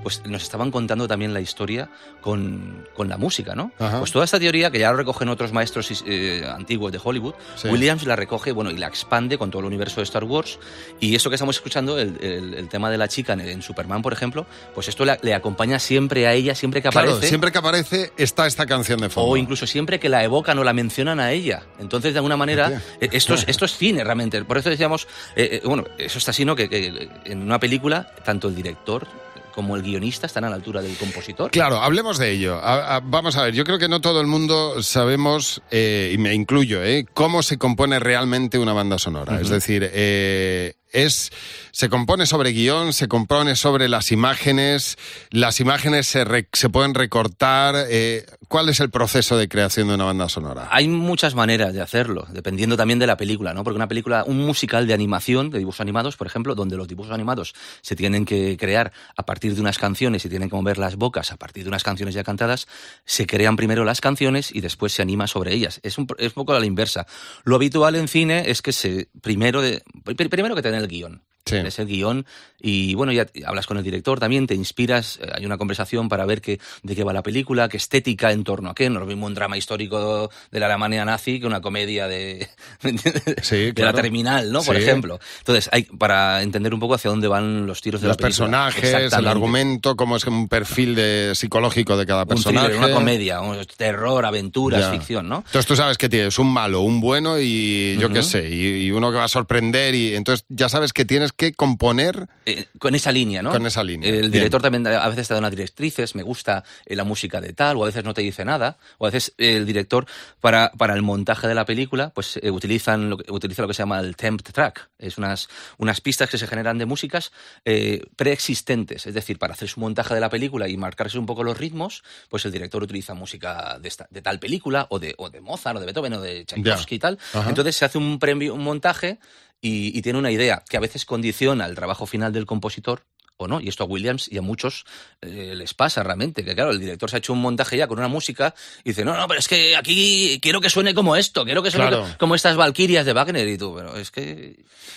pues 0.03 0.25
nos 0.27 0.43
estaban 0.43 0.71
contando 0.71 1.07
también 1.09 1.33
la 1.33 1.41
historia 1.41 1.89
con, 2.21 2.87
con 2.95 3.09
la 3.09 3.17
música, 3.17 3.55
¿no? 3.55 3.73
Pues 3.79 4.13
toda 4.13 4.25
esta 4.25 4.39
teoría, 4.39 4.71
que 4.71 4.79
ya 4.79 4.91
lo 4.91 4.97
recogen 4.99 5.29
otros 5.29 5.53
maestros 5.53 6.03
eh, 6.07 6.45
antiguos 6.49 6.93
de 6.93 7.01
Hollywood, 7.03 7.35
Williams 7.65 8.05
la 8.05 8.17
recoge, 8.17 8.53
bueno, 8.53 8.71
y 8.71 8.77
la 8.77 8.89
expande 8.89 9.39
con 9.39 9.51
todo 9.51 9.61
el 9.61 9.67
universo 9.67 9.97
de 9.97 10.05
Star 10.05 10.25
Wars, 10.25 10.59
y 11.01 11.15
eso 11.15 11.31
que 11.31 11.37
estamos 11.37 11.57
escuchando, 11.57 11.99
el, 11.99 12.17
el, 12.21 12.69
tema 12.69 12.91
de 12.91 12.99
la 12.99 13.09
chica 13.09 13.35
en, 13.35 13.63
Superman, 13.63 14.03
por 14.03 14.13
ejemplo, 14.13 14.47
pues 14.75 14.89
esto 14.89 15.05
le, 15.05 15.35
acompaña 15.35 15.79
siempre 15.79 16.27
a 16.27 16.33
ella, 16.33 16.55
siempre 16.55 16.83
que 16.83 16.89
aparece. 16.89 17.15
Claro, 17.15 17.29
siempre 17.29 17.53
que 17.53 17.59
aparece 17.59 18.13
está 18.17 18.47
esta 18.47 18.67
canción 18.67 19.01
de 19.01 19.09
fondo. 19.09 19.31
O 19.31 19.37
incluso 19.37 19.67
siempre 19.67 20.01
que 20.01 20.09
la 20.09 20.25
evocan 20.25 20.59
o 20.59 20.65
la 20.65 20.73
mencionan 20.73 21.21
a 21.21 21.33
ella. 21.33 21.63
Entonces, 21.79 22.13
de 22.13 22.19
alguna 22.19 22.37
manera, 22.37 22.83
eh, 23.01 23.09
esto 23.13 23.35
es, 23.35 23.45
esto 23.47 23.65
es 23.65 23.77
cine 23.77 24.05
realmente. 24.05 24.43
Por 24.45 24.59
eso 24.59 24.71
decíamos, 24.71 25.07
eh, 25.37 25.61
bueno, 25.65 25.85
eso 25.99 26.19
está 26.19 26.31
así, 26.31 26.45
¿no? 26.45 26.57
Que, 26.57 26.69
que 26.69 27.09
en 27.25 27.43
una 27.43 27.59
película, 27.59 28.13
tanto 28.25 28.49
el 28.49 28.55
director 28.55 29.07
como 29.53 29.77
el 29.77 29.83
guionista 29.83 30.27
están 30.27 30.45
a 30.45 30.51
la 30.51 30.57
altura 30.57 30.83
del 30.83 30.97
compositor. 30.97 31.51
Claro, 31.51 31.81
hablemos 31.81 32.19
de 32.19 32.31
ello. 32.31 32.61
vamos 33.05 33.37
a 33.37 33.45
ver, 33.45 33.55
yo 33.55 33.65
creo 33.65 33.79
que 33.79 33.89
no 33.89 34.01
todo 34.01 34.21
el 34.21 34.27
mundo 34.27 34.83
sabemos, 34.83 35.63
eh, 35.71 36.11
y 36.15 36.19
me 36.19 36.35
incluyo, 36.35 36.83
eh, 36.83 37.07
cómo 37.13 37.43
se 37.43 37.59
compone 37.59 37.99
realmente 37.99 38.59
una 38.59 38.73
banda 38.73 38.99
sonora. 38.99 39.41
Es 39.41 39.49
decir, 39.49 39.89
eh, 39.93 40.75
es 40.93 41.33
se 41.73 41.89
compone 41.89 42.27
sobre 42.27 42.53
guion, 42.53 42.93
se 42.93 43.09
compone 43.09 43.57
sobre 43.57 43.89
las 43.89 44.13
imágenes, 44.13 44.99
las 45.31 45.59
imágenes 45.59 46.07
se, 46.07 46.25
se 46.53 46.69
pueden 46.69 46.95
recortar. 46.95 47.75
Eh, 47.89 48.27
¿Cuál 48.49 48.69
es 48.69 48.81
el 48.81 48.91
proceso 48.91 49.39
de 49.39 49.49
creación 49.49 49.89
de 49.89 49.95
una 49.95 50.05
banda 50.05 50.29
sonora? 50.29 50.69
Hay 50.71 50.87
muchas 50.89 51.35
maneras 51.35 51.73
de 51.73 51.81
hacerlo, 51.81 52.27
dependiendo 52.31 52.77
también 52.77 52.99
de 52.99 53.07
la 53.07 53.17
película, 53.17 53.55
¿no? 53.55 53.65
Porque 53.65 53.77
una 53.77 53.89
película, 53.89 54.25
un 54.27 54.45
musical 54.45 54.87
de 54.87 54.93
animación, 54.93 55.49
de 55.49 55.59
dibujos 55.59 55.81
animados, 55.81 56.17
por 56.19 56.27
ejemplo, 56.27 56.55
donde 56.55 56.77
los 56.77 56.87
dibujos 56.89 57.13
animados 57.13 57.55
se 57.81 57.97
tienen 57.97 58.27
que 58.27 58.59
crear 58.59 58.93
a 59.17 59.25
partir 59.25 59.55
de 59.55 59.61
unas 59.63 59.79
canciones 59.79 60.27
y 60.27 60.29
tienen 60.29 60.51
que 60.51 60.57
mover 60.57 60.77
las 60.77 60.97
bocas 60.97 61.33
a 61.33 61.37
partir 61.37 61.65
de 61.65 61.69
unas 61.69 61.83
canciones 61.83 62.15
ya 62.15 62.23
cantadas, 62.23 62.69
se 63.07 63.27
crean 63.27 63.57
primero 63.57 63.85
las 63.85 64.03
canciones 64.03 64.55
y 64.55 64.61
después 64.61 64.93
se 64.93 65.01
anima 65.01 65.27
sobre 65.27 65.55
ellas. 65.55 65.81
Es 65.83 65.97
un, 65.97 66.07
es 66.19 66.29
un 66.29 66.35
poco 66.35 66.53
a 66.53 66.61
la 66.61 66.67
inversa. 66.67 67.07
Lo 67.45 67.57
habitual 67.57 67.97
en 67.97 68.09
cine 68.09 68.51
es 68.51 68.61
que 68.61 68.73
se 68.73 69.09
primero 69.23 69.63
de, 69.63 69.83
primero 70.05 70.55
que 70.55 70.63
tener 70.63 70.82
el 70.83 70.89
guion. 70.89 71.23
Sí. 71.45 71.57
el 71.57 71.87
guion 71.87 72.27
y 72.65 72.95
bueno, 72.95 73.11
ya 73.11 73.27
hablas 73.45 73.67
con 73.67 73.77
el 73.77 73.83
director 73.83 74.21
también, 74.21 74.47
te 74.47 74.55
inspiras, 74.55 75.19
eh, 75.21 75.27
hay 75.35 75.45
una 75.45 75.59
conversación 75.59 76.09
para 76.09 76.25
ver 76.25 76.41
qué, 76.41 76.61
de 76.85 76.95
qué 76.95 77.03
va 77.03 77.13
la 77.13 77.25
película, 77.25 77.69
qué 77.69 77.77
estética 77.77 78.31
en 78.31 78.45
torno 78.45 78.71
a 78.71 78.75
qué. 78.75 78.89
No 78.89 78.97
es 78.97 79.01
lo 79.01 79.07
mismo 79.07 79.27
un 79.27 79.35
drama 79.35 79.57
histórico 79.57 80.31
de 80.53 80.61
la 80.61 80.67
Alemania 80.67 81.05
nazi 81.05 81.41
que 81.41 81.47
una 81.47 81.61
comedia 81.61 82.07
de, 82.07 82.49
de 82.83 83.75
la 83.77 83.93
terminal, 83.93 84.53
¿no? 84.53 84.63
Por 84.63 84.77
ejemplo. 84.77 85.19
Entonces, 85.39 85.69
hay 85.73 85.83
para 85.83 86.43
entender 86.43 86.73
un 86.73 86.79
poco 86.79 86.95
hacia 86.95 87.11
dónde 87.11 87.27
van 87.27 87.67
los 87.67 87.81
tiros 87.81 88.01
de 88.01 88.07
los 88.07 88.17
la 88.17 88.23
película. 88.23 88.47
personajes, 88.47 89.13
el 89.13 89.27
argumento, 89.27 89.97
cómo 89.97 90.17
es 90.17 90.25
un 90.27 90.47
perfil 90.47 90.95
de, 90.95 91.33
psicológico 91.35 91.97
de 91.97 92.07
cada 92.07 92.27
personaje. 92.27 92.77
una 92.77 92.93
comedia, 92.93 93.41
un 93.41 93.59
terror, 93.77 94.25
aventuras, 94.25 94.89
ficción, 94.91 95.29
¿no? 95.29 95.39
Entonces 95.39 95.67
tú 95.67 95.75
sabes 95.75 95.99
que 95.99 96.09
tienes 96.09 96.39
un 96.39 96.53
malo, 96.53 96.83
un 96.83 97.01
bueno 97.01 97.41
y 97.41 97.97
yo 97.99 98.09
qué 98.11 98.23
sé, 98.23 98.49
y, 98.49 98.93
uno 98.93 99.11
que 99.11 99.17
va 99.17 99.25
a 99.25 99.29
sorprender 99.29 99.95
y 99.95 100.15
entonces 100.15 100.45
ya 100.49 100.69
sabes 100.69 100.93
que 100.93 101.05
tienes 101.05 101.32
que 101.33 101.53
componer... 101.53 102.29
Eh, 102.47 102.67
con 102.79 102.95
esa 102.95 103.13
línea, 103.13 103.43
¿no? 103.43 103.51
Con 103.51 103.67
esa 103.67 103.83
línea. 103.83 104.09
El 104.09 104.31
director 104.31 104.63
también 104.63 104.87
a 104.87 105.09
veces 105.09 105.29
te 105.29 105.35
da 105.35 105.41
unas 105.41 105.51
directrices, 105.51 106.15
me 106.15 106.23
gusta 106.23 106.65
eh, 106.87 106.97
la 106.97 107.05
música 107.05 107.41
de 107.41 107.53
tal, 107.53 107.77
o 107.77 107.83
a 107.83 107.87
veces 107.87 108.05
no 108.05 108.15
te 108.15 108.23
dice 108.23 108.45
nada, 108.45 108.79
o 108.99 109.07
a 109.07 109.11
veces 109.11 109.35
el 109.39 109.67
director, 109.67 110.07
para, 110.41 110.71
para 110.73 110.95
el 110.95 111.03
montaje 111.03 111.47
de 111.49 111.55
la 111.55 111.65
película, 111.65 112.11
pues 112.11 112.39
eh, 112.43 112.51
utilizan 112.51 113.11
lo 113.11 113.19
que, 113.19 113.31
utiliza 113.33 113.63
lo 113.63 113.69
que 113.69 113.75
se 113.75 113.83
llama 113.83 114.01
el 114.01 114.17
temp 114.17 114.43
track. 114.43 114.91
Es 114.99 115.19
unas, 115.19 115.49
unas 115.79 116.01
pistas 116.01 116.31
que 116.31 116.39
se 116.39 116.47
generan 116.47 116.79
de 116.79 116.87
músicas 116.87 117.33
eh, 117.65 118.03
preexistentes. 118.17 119.07
Es 119.07 119.15
decir, 119.15 119.39
para 119.39 119.55
hacer 119.55 119.69
su 119.69 119.81
montaje 119.81 120.15
de 120.15 120.21
la 120.21 120.31
película 120.31 120.69
y 120.69 120.77
marcarse 120.77 121.19
un 121.19 121.27
poco 121.27 121.45
los 121.45 121.57
ritmos, 121.57 122.03
pues 122.29 122.45
el 122.45 122.53
director 122.53 122.83
utiliza 122.83 123.15
música 123.15 123.79
de, 123.81 123.89
esta, 123.89 124.07
de 124.11 124.23
tal 124.23 124.39
película, 124.39 124.87
o 124.91 124.99
de, 124.99 125.15
o 125.19 125.31
de 125.31 125.41
Mozart, 125.41 125.77
o 125.77 125.81
de 125.81 125.87
Beethoven, 125.87 126.15
o 126.15 126.21
de 126.21 126.45
Tchaikovsky 126.45 126.97
y 126.97 126.99
tal. 126.99 127.19
Entonces 127.47 127.77
se 127.77 127.85
hace 127.85 127.99
un, 127.99 128.19
premio, 128.19 128.55
un 128.55 128.63
montaje 128.63 129.19
y, 129.63 129.97
y, 129.97 130.03
tiene 130.03 130.19
una 130.19 130.31
idea 130.31 130.63
que 130.69 130.77
a 130.77 130.81
veces 130.81 131.07
condiciona 131.07 131.65
el 131.65 131.75
trabajo 131.75 132.05
final 132.05 132.33
del 132.33 132.45
compositor 132.45 133.05
o 133.37 133.49
no. 133.49 133.61
Y 133.61 133.69
esto 133.69 133.85
a 133.85 133.87
Williams 133.87 134.29
y 134.31 134.39
a 134.39 134.43
muchos 134.43 134.85
eh, 135.21 135.55
les 135.57 135.75
pasa 135.75 136.03
realmente, 136.03 136.45
que 136.45 136.55
claro, 136.55 136.71
el 136.71 136.81
director 136.81 137.11
se 137.11 137.17
ha 137.17 137.19
hecho 137.19 137.33
un 137.33 137.41
montaje 137.41 137.77
ya 137.77 137.87
con 137.87 137.99
una 137.99 138.09
música 138.09 138.55
y 138.85 138.91
dice, 138.91 139.05
no, 139.05 139.17
no, 139.17 139.27
pero 139.29 139.41
es 139.41 139.49
que 139.49 139.77
aquí 139.77 140.39
quiero 140.41 140.61
que 140.61 140.71
suene 140.71 140.95
como 140.95 141.17
esto, 141.17 141.45
quiero 141.45 141.63
que 141.63 141.71
suene 141.71 141.97
como 142.19 142.35
estas 142.35 142.57
Valquirias 142.57 143.07
de 143.07 143.13
Wagner 143.13 143.47
y 143.49 143.59
tú, 143.59 143.75
pero 143.77 143.97
es 143.97 144.11
que... 144.11 144.57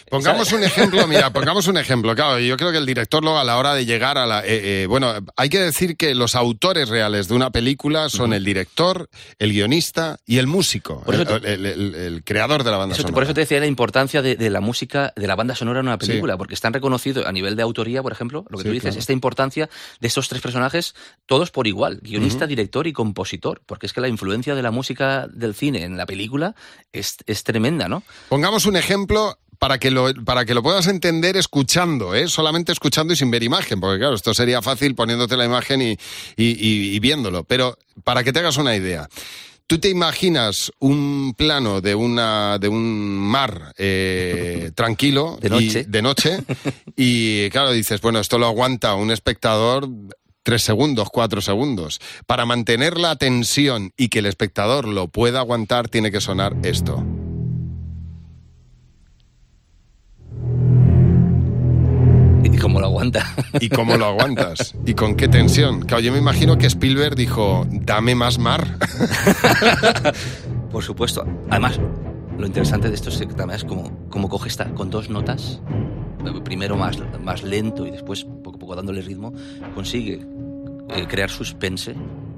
Pongamos 0.09 0.51
un 0.53 0.63
ejemplo, 0.63 1.07
mira, 1.07 1.31
pongamos 1.31 1.67
un 1.67 1.77
ejemplo, 1.77 2.15
claro, 2.15 2.39
yo 2.39 2.57
creo 2.57 2.71
que 2.71 2.77
el 2.77 2.85
director 2.85 3.23
luego 3.23 3.39
a 3.39 3.43
la 3.43 3.57
hora 3.57 3.73
de 3.73 3.85
llegar 3.85 4.17
a 4.17 4.25
la... 4.25 4.41
Eh, 4.45 4.83
eh, 4.83 4.85
bueno, 4.87 5.13
hay 5.35 5.49
que 5.49 5.59
decir 5.59 5.97
que 5.97 6.15
los 6.15 6.35
autores 6.35 6.89
reales 6.89 7.27
de 7.27 7.35
una 7.35 7.51
película 7.51 8.09
son 8.09 8.33
el 8.33 8.43
director, 8.43 9.09
el 9.39 9.51
guionista 9.51 10.17
y 10.25 10.37
el 10.37 10.47
músico, 10.47 11.03
el, 11.07 12.23
creador 12.23 12.63
de 12.63 12.71
la 12.71 12.77
banda 12.77 12.95
sonora. 12.95 13.13
Por 13.13 13.23
eso 13.23 13.33
te 13.33 13.41
decía 13.41 13.59
la 13.59 13.67
importancia 13.67 14.21
de, 14.21 14.49
la 14.49 14.61
música, 14.61 15.13
de 15.15 15.27
la 15.27 15.35
banda 15.35 15.55
sonora 15.55 15.79
en 15.79 15.87
una 15.87 15.97
película, 15.97 16.37
porque 16.37 16.53
están 16.53 16.73
reconocidos 16.73 17.25
a 17.25 17.31
nivel 17.31 17.55
de 17.55 17.63
autoría, 17.63 18.01
por 18.01 18.11
ejemplo, 18.11 18.34
lo 18.49 18.57
que 18.57 18.65
tú 18.65 18.71
dices, 18.71 18.95
esta 18.95 19.13
importancia 19.13 19.69
de 19.99 20.07
estos 20.07 20.27
tres 20.27 20.41
personajes, 20.41 20.95
todos 21.25 21.51
por 21.51 21.67
igual, 21.67 21.99
guionista, 22.01 22.47
director 22.47 22.87
y 22.87 22.93
compositor, 22.93 23.61
porque 23.65 23.85
es 23.85 23.93
que 23.93 24.01
la 24.01 24.07
influencia 24.07 24.55
de 24.55 24.61
la 24.61 24.71
música 24.71 25.27
del 25.27 25.55
cine 25.55 25.83
en 25.83 25.95
la 25.95 26.05
película 26.05 26.55
es, 26.91 27.15
tremenda, 27.43 27.87
¿no? 27.87 28.03
Pongamos 28.29 28.65
un 28.65 28.75
ejemplo 28.75 29.37
para 29.59 29.77
que 29.77 29.91
lo, 29.91 30.13
para 30.25 30.43
que 30.45 30.53
lo 30.53 30.61
puedas 30.61 30.87
entender 30.87 31.37
escuchando, 31.37 32.13
¿eh? 32.13 32.27
solamente 32.27 32.71
escuchando 32.71 33.13
y 33.13 33.15
sin 33.15 33.31
ver 33.31 33.43
imagen, 33.43 33.79
porque 33.79 33.99
claro, 33.99 34.15
esto 34.15 34.33
sería 34.33 34.61
fácil 34.61 34.95
poniéndote 34.95 35.37
la 35.37 35.45
imagen 35.45 35.81
y, 35.81 35.97
y 36.35 36.99
viéndolo, 36.99 37.43
pero 37.43 37.77
para 38.03 38.23
que 38.23 38.33
te 38.33 38.39
hagas 38.39 38.57
una 38.57 38.75
idea. 38.75 39.07
¿Tú 39.67 39.79
te 39.79 39.89
imaginas 39.89 40.71
un 40.79 41.33
plano 41.35 41.81
de 41.81 41.95
una 41.95 42.59
de 42.59 42.67
un 42.67 43.17
mar 43.17 43.73
eh, 43.77 44.71
tranquilo 44.75 45.37
de 45.41 45.49
noche. 45.49 45.79
Y, 45.87 45.91
de 45.91 46.01
noche 46.01 46.37
y 46.95 47.49
claro 47.49 47.71
dices 47.71 47.99
bueno 47.99 48.19
esto 48.19 48.37
lo 48.37 48.45
aguanta 48.45 48.93
un 48.93 49.09
espectador 49.09 49.89
tres 50.43 50.61
segundos, 50.61 51.09
cuatro 51.09 51.41
segundos. 51.41 51.99
Para 52.27 52.45
mantener 52.45 52.99
la 52.99 53.15
tensión 53.15 53.91
y 53.97 54.09
que 54.09 54.19
el 54.19 54.27
espectador 54.27 54.87
lo 54.87 55.07
pueda 55.07 55.39
aguantar 55.39 55.89
tiene 55.89 56.11
que 56.11 56.21
sonar 56.21 56.55
esto. 56.61 57.03
¿Y 62.51 62.57
cómo 62.57 62.79
lo 62.79 62.85
aguanta? 62.85 63.25
¿Y 63.59 63.69
cómo 63.69 63.97
lo 63.97 64.05
aguantas? 64.05 64.75
¿Y 64.85 64.93
con 64.93 65.15
qué 65.15 65.27
tensión? 65.27 65.81
Claro, 65.81 66.01
yo 66.01 66.11
me 66.11 66.19
imagino 66.19 66.57
que 66.57 66.67
Spielberg 66.67 67.15
dijo, 67.15 67.65
dame 67.71 68.13
más 68.13 68.37
mar. 68.37 68.77
Por 70.71 70.83
supuesto. 70.83 71.25
Además, 71.49 71.79
lo 72.37 72.45
interesante 72.45 72.89
de 72.89 72.95
esto 72.95 73.09
es 73.09 73.17
que 73.17 73.25
también 73.27 73.57
es 73.57 73.63
como, 73.63 74.07
como 74.09 74.29
coge 74.29 74.49
esta 74.49 74.65
con 74.73 74.89
dos 74.89 75.09
notas, 75.09 75.59
primero 76.43 76.75
más, 76.77 76.97
más 77.21 77.43
lento 77.43 77.87
y 77.87 77.91
después 77.91 78.23
poco 78.23 78.57
a 78.57 78.59
poco 78.59 78.75
dándole 78.75 79.01
ritmo, 79.01 79.33
consigue 79.73 80.25
eh, 80.89 81.07
crear 81.07 81.29
suspense 81.29 81.95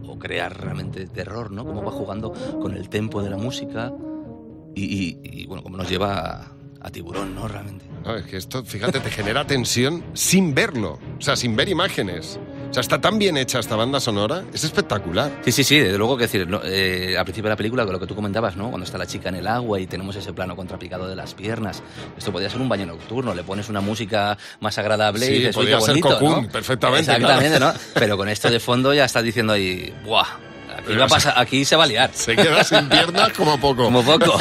o 0.07 0.17
crear 0.17 0.57
realmente 0.61 1.07
terror, 1.07 1.51
¿no? 1.51 1.65
Como 1.65 1.83
va 1.83 1.91
jugando 1.91 2.31
con 2.61 2.73
el 2.75 2.89
tempo 2.89 3.21
de 3.21 3.29
la 3.29 3.37
música 3.37 3.91
y, 4.73 5.17
y 5.23 5.45
bueno, 5.47 5.63
como 5.63 5.77
nos 5.77 5.89
lleva 5.89 6.53
a 6.79 6.89
tiburón, 6.91 7.35
¿no? 7.35 7.47
Realmente. 7.47 7.85
No, 8.07 8.15
es 8.15 8.25
que 8.25 8.37
esto, 8.37 8.63
fíjate, 8.63 9.01
te 9.01 9.11
genera 9.11 9.45
tensión 9.45 10.01
sin 10.13 10.55
verlo, 10.55 10.97
o 11.17 11.21
sea, 11.21 11.35
sin 11.35 11.57
ver 11.57 11.67
imágenes. 11.67 12.39
O 12.69 12.73
sea, 12.73 12.79
está 12.79 13.01
tan 13.01 13.19
bien 13.19 13.35
hecha 13.35 13.59
esta 13.59 13.75
banda 13.75 13.99
sonora, 13.99 14.43
es 14.53 14.63
espectacular. 14.63 15.29
Sí, 15.43 15.51
sí, 15.51 15.65
sí, 15.65 15.77
desde 15.77 15.97
luego 15.97 16.15
que 16.15 16.23
decir, 16.23 16.47
eh, 16.63 17.15
al 17.17 17.25
principio 17.25 17.49
de 17.49 17.53
la 17.53 17.57
película, 17.57 17.83
lo 17.83 17.99
que 17.99 18.07
tú 18.07 18.15
comentabas, 18.15 18.55
¿no? 18.55 18.69
Cuando 18.69 18.85
está 18.85 18.97
la 18.97 19.07
chica 19.07 19.27
en 19.27 19.35
el 19.35 19.47
agua 19.47 19.81
y 19.81 19.87
tenemos 19.87 20.15
ese 20.15 20.31
plano 20.31 20.55
contrapicado 20.55 21.05
de 21.07 21.17
las 21.17 21.33
piernas, 21.33 21.83
esto 22.17 22.31
podría 22.31 22.49
ser 22.49 22.61
un 22.61 22.69
baño 22.69 22.85
nocturno, 22.85 23.35
le 23.35 23.43
pones 23.43 23.67
una 23.67 23.81
música 23.81 24.37
más 24.61 24.77
agradable 24.77 25.25
y 25.25 25.39
dices, 25.39 25.55
podría 25.55 25.81
ser 25.81 25.89
bonito, 25.89 26.19
Cocoon, 26.19 26.47
perfectamente. 26.47 27.11
Exactamente, 27.11 27.59
¿no? 27.59 27.73
Pero 27.93 28.15
con 28.15 28.29
esto 28.29 28.49
de 28.49 28.61
fondo 28.61 28.93
ya 28.93 29.03
estás 29.03 29.23
diciendo 29.23 29.51
ahí, 29.51 29.93
¡buah! 30.05 30.47
Aquí, 31.35 31.65
se 31.65 31.75
va 31.75 31.83
a 31.83 31.87
liar. 31.87 32.11
Se 32.13 32.35
queda 32.35 32.63
sin 32.63 32.87
piernas 32.87 33.33
como 33.33 33.59
poco. 33.59 33.83
Como 33.85 34.03
poco. 34.03 34.37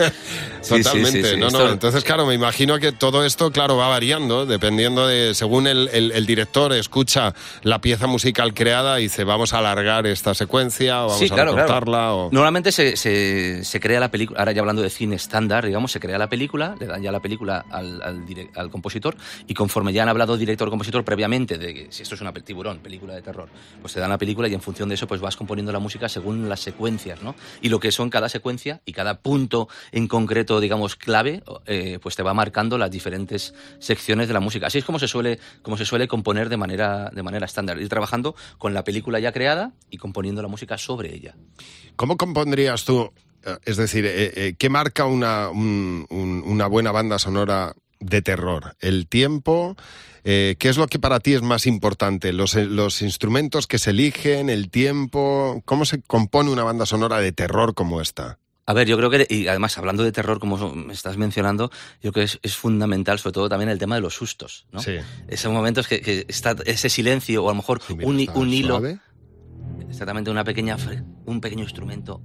Totalmente. 0.66 1.36
no, 1.36 1.50
no. 1.50 1.70
Entonces, 1.70 2.04
claro, 2.04 2.26
me 2.26 2.34
imagino 2.34 2.78
que 2.78 2.92
todo 2.92 3.24
esto, 3.24 3.50
claro, 3.50 3.76
va 3.76 3.88
variando, 3.88 4.46
dependiendo 4.46 5.06
de, 5.06 5.34
según 5.34 5.66
el, 5.66 6.26
director 6.26 6.72
escucha 6.72 7.34
la 7.62 7.80
pieza 7.80 8.06
musical 8.06 8.54
creada 8.54 9.00
y 9.00 9.04
dice, 9.04 9.24
vamos 9.24 9.52
a 9.52 9.58
alargar 9.58 10.06
esta 10.06 10.34
secuencia 10.34 11.04
o 11.04 11.08
vamos 11.08 11.32
a 11.32 11.46
cortarla. 11.46 12.14
O... 12.14 12.30
Normalmente 12.30 12.72
se, 12.72 12.96
se, 12.96 13.80
crea 13.80 14.00
la 14.00 14.10
película, 14.10 14.38
ahora 14.40 14.52
ya 14.52 14.60
hablando 14.60 14.82
de 14.82 14.90
cine 14.90 15.16
estándar, 15.16 15.64
digamos, 15.64 15.92
se 15.92 16.00
crea 16.00 16.18
la 16.18 16.28
película, 16.28 16.74
le 16.78 16.86
dan 16.86 17.02
ya 17.02 17.12
la 17.12 17.20
película 17.20 17.64
al, 17.70 18.02
al, 18.02 18.70
compositor 18.70 19.16
y 19.46 19.54
conforme 19.54 19.92
ya 19.92 20.02
han 20.02 20.08
hablado 20.08 20.36
director-compositor 20.36 21.04
previamente 21.04 21.58
de 21.58 21.74
que 21.74 21.86
si 21.90 22.02
esto 22.02 22.14
es 22.14 22.20
una 22.20 22.32
tiburón, 22.32 22.78
película 22.78 23.14
de 23.14 23.22
terror, 23.22 23.48
pues 23.80 23.94
te 23.94 24.00
dan 24.00 24.10
la 24.10 24.18
película 24.18 24.48
y 24.48 24.54
en 24.54 24.60
función 24.60 24.88
de 24.88 24.94
eso 24.94 25.06
pues 25.06 25.20
vas 25.20 25.36
componiendo 25.36 25.72
la 25.72 25.78
música 25.78 26.08
según 26.08 26.48
las 26.48 26.60
secuencias, 26.60 27.22
¿no? 27.22 27.34
Y 27.60 27.68
lo 27.68 27.80
que 27.80 27.92
son 27.92 28.10
cada 28.10 28.28
secuencia 28.28 28.80
y 28.84 28.92
cada 28.92 29.18
punto 29.20 29.68
en 29.92 30.08
concreto, 30.08 30.57
digamos, 30.60 30.96
clave, 30.96 31.42
eh, 31.66 31.98
pues 32.02 32.16
te 32.16 32.22
va 32.22 32.34
marcando 32.34 32.78
las 32.78 32.90
diferentes 32.90 33.54
secciones 33.78 34.28
de 34.28 34.34
la 34.34 34.40
música. 34.40 34.66
Así 34.66 34.78
es 34.78 34.84
como 34.84 34.98
se 34.98 35.08
suele, 35.08 35.38
como 35.62 35.76
se 35.76 35.84
suele 35.84 36.08
componer 36.08 36.48
de 36.48 36.56
manera, 36.56 37.10
de 37.12 37.22
manera 37.22 37.46
estándar, 37.46 37.80
ir 37.80 37.88
trabajando 37.88 38.34
con 38.58 38.74
la 38.74 38.84
película 38.84 39.18
ya 39.20 39.32
creada 39.32 39.72
y 39.90 39.98
componiendo 39.98 40.42
la 40.42 40.48
música 40.48 40.78
sobre 40.78 41.14
ella. 41.14 41.34
¿Cómo 41.96 42.16
compondrías 42.16 42.84
tú? 42.84 43.12
Eh, 43.44 43.56
es 43.64 43.76
decir, 43.76 44.04
eh, 44.06 44.54
¿qué 44.58 44.68
marca 44.68 45.04
una, 45.06 45.50
una 45.50 46.66
buena 46.66 46.92
banda 46.92 47.18
sonora 47.18 47.74
de 48.00 48.22
terror? 48.22 48.76
¿El 48.80 49.08
tiempo? 49.08 49.76
¿Qué 50.24 50.56
es 50.60 50.76
lo 50.76 50.86
que 50.88 50.98
para 50.98 51.20
ti 51.20 51.32
es 51.32 51.40
más 51.40 51.66
importante? 51.66 52.34
¿Los, 52.34 52.54
¿Los 52.54 53.00
instrumentos 53.00 53.66
que 53.66 53.78
se 53.78 53.90
eligen? 53.90 54.50
¿El 54.50 54.68
tiempo? 54.68 55.62
¿Cómo 55.64 55.86
se 55.86 56.02
compone 56.02 56.50
una 56.50 56.64
banda 56.64 56.84
sonora 56.84 57.18
de 57.18 57.32
terror 57.32 57.72
como 57.72 58.02
esta? 58.02 58.38
A 58.68 58.74
ver, 58.74 58.86
yo 58.86 58.98
creo 58.98 59.08
que, 59.08 59.26
y 59.30 59.48
además 59.48 59.78
hablando 59.78 60.02
de 60.02 60.12
terror, 60.12 60.38
como 60.38 60.74
me 60.74 60.92
estás 60.92 61.16
mencionando, 61.16 61.70
yo 62.02 62.12
creo 62.12 62.26
que 62.26 62.38
es, 62.42 62.54
fundamental, 62.54 63.18
sobre 63.18 63.32
todo 63.32 63.48
también 63.48 63.70
el 63.70 63.78
tema 63.78 63.94
de 63.94 64.02
los 64.02 64.14
sustos, 64.14 64.66
¿no? 64.72 64.82
Sí. 64.82 64.98
Esos 65.26 65.50
momentos 65.50 65.88
que, 65.88 66.26
está 66.28 66.54
ese 66.66 66.90
silencio, 66.90 67.44
o 67.44 67.48
a 67.48 67.52
lo 67.52 67.56
mejor 67.56 67.80
un, 68.02 68.28
un 68.34 68.52
hilo. 68.52 68.82
Exactamente, 69.88 70.30
una 70.30 70.44
pequeña, 70.44 70.76
un 71.24 71.40
pequeño 71.40 71.62
instrumento 71.62 72.20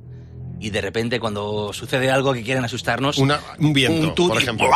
y 0.64 0.70
de 0.70 0.80
repente 0.80 1.20
cuando 1.20 1.74
sucede 1.74 2.10
algo 2.10 2.34
que 2.34 2.42
quieren 2.42 2.64
asustarnos... 2.64 3.18
un 3.18 3.74
viento, 3.74 4.16
por 4.16 4.42
ejemplo. 4.42 4.70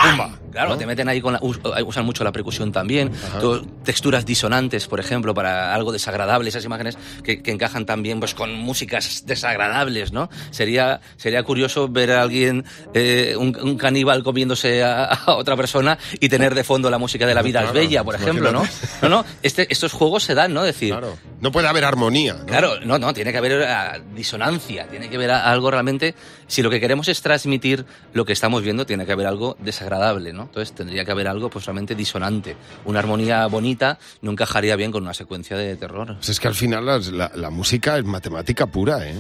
claro, 0.52 0.78
te 0.78 0.86
meten 0.86 1.08
ahí 1.08 1.22
con 1.22 1.34
la, 1.34 1.40
usan 1.42 2.06
mucho 2.06 2.26
la 2.26 2.34
percusión 2.34 2.74
también, 2.74 3.10
texturas 3.86 4.26
disonantes, 4.26 4.86
por 4.88 5.00
ejemplo, 5.00 5.34
para 5.34 5.74
algo 5.74 5.94
desagradable, 5.94 6.50
esas 6.50 6.66
imágenes 6.66 6.98
que, 7.24 7.42
encajan 7.48 7.86
también 7.86 8.20
pues 8.20 8.36
con 8.36 8.54
músicas 8.54 9.24
desagradables, 9.26 10.12
¿no? 10.12 10.30
Sería, 10.52 11.00
sería 11.16 11.42
curioso 11.44 11.88
ver 11.88 12.12
a 12.12 12.22
alguien, 12.22 12.66
eh, 12.94 13.36
un, 13.38 13.78
caníbal 13.78 14.24
comiéndose 14.24 14.84
a, 14.84 15.18
otra 15.28 15.56
persona 15.56 15.98
y 16.20 16.28
tener 16.28 16.54
de 16.54 16.66
fondo 16.66 16.90
la 16.90 16.98
música 16.98 17.26
de 17.26 17.34
La 17.34 17.42
vida 17.42 17.64
es 17.64 17.72
bella, 17.72 18.04
por 18.04 18.16
ejemplo, 18.16 18.52
¿no? 18.52 18.64
No, 19.02 19.10
no, 19.10 19.26
este, 19.42 19.72
estos 19.72 19.94
juegos 19.94 20.24
se 20.24 20.36
dan, 20.36 20.54
¿no? 20.54 20.64
decir... 20.64 20.90
Claro. 20.90 21.18
No 21.40 21.52
puede 21.52 21.68
haber 21.68 21.86
armonía. 21.86 22.38
Claro, 22.46 22.80
no, 22.84 22.98
no, 22.98 23.14
tiene 23.14 23.32
que 23.32 23.38
haber 23.38 23.62
uh, 23.62 24.16
disonancia, 24.16 24.88
tiene 24.88 25.10
que 25.10 25.18
haber 25.18 25.32
algo 25.32 25.70
realmente, 25.70 26.16
si 26.48 26.64
lo 26.64 26.70
que 26.70 26.80
queremos 26.80 27.08
es 27.10 27.22
transmitir 27.22 27.86
lo 28.14 28.26
que 28.26 28.34
estamos 28.34 28.64
viendo, 28.64 28.86
tiene 28.86 29.06
que 29.06 29.12
haber 29.12 29.28
algo 29.28 29.56
desagradable, 29.60 30.34
¿no? 30.34 30.44
Entonces 30.44 30.74
tendría 30.74 31.06
que 31.06 31.12
haber 31.12 31.28
algo 31.28 31.50
pues 31.50 31.66
realmente 31.66 31.94
disonante. 31.94 32.56
Una 32.86 33.00
armonía 33.00 33.46
bonita 33.48 34.00
no 34.22 34.32
encajaría 34.32 34.76
bien 34.76 34.92
con 34.92 35.04
una 35.04 35.14
secuencia 35.14 35.56
de 35.58 35.76
terror. 35.76 36.16
Pues 36.16 36.30
es 36.30 36.40
que 36.40 36.48
al 36.48 36.56
final 36.56 36.86
la, 36.86 37.50
música 37.52 37.98
es 37.98 38.04
matemática 38.04 38.66
pura, 38.66 39.08
¿eh? 39.08 39.16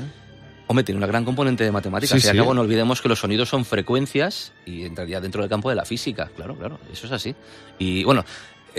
Hombre, 0.69 0.83
tiene 0.83 0.97
una 0.97 1.07
gran 1.07 1.23
componente 1.23 1.63
de 1.63 1.71
matemáticas. 1.71 2.25
y 2.25 2.37
no 2.37 2.49
olvidemos 2.49 3.01
que 3.01 3.07
los 3.07 3.19
sonidos 3.19 3.47
son 3.47 3.63
frecuencias 3.63 4.51
y 4.65 4.83
entraría 4.83 5.21
dentro 5.21 5.41
del 5.41 5.49
campo 5.49 5.69
de 5.69 5.75
la 5.75 5.85
física. 5.85 6.29
Claro, 6.35 6.55
claro, 6.55 6.79
eso 6.91 7.05
es 7.05 7.13
así. 7.13 7.33
Y 7.79 8.03
bueno, 8.03 8.25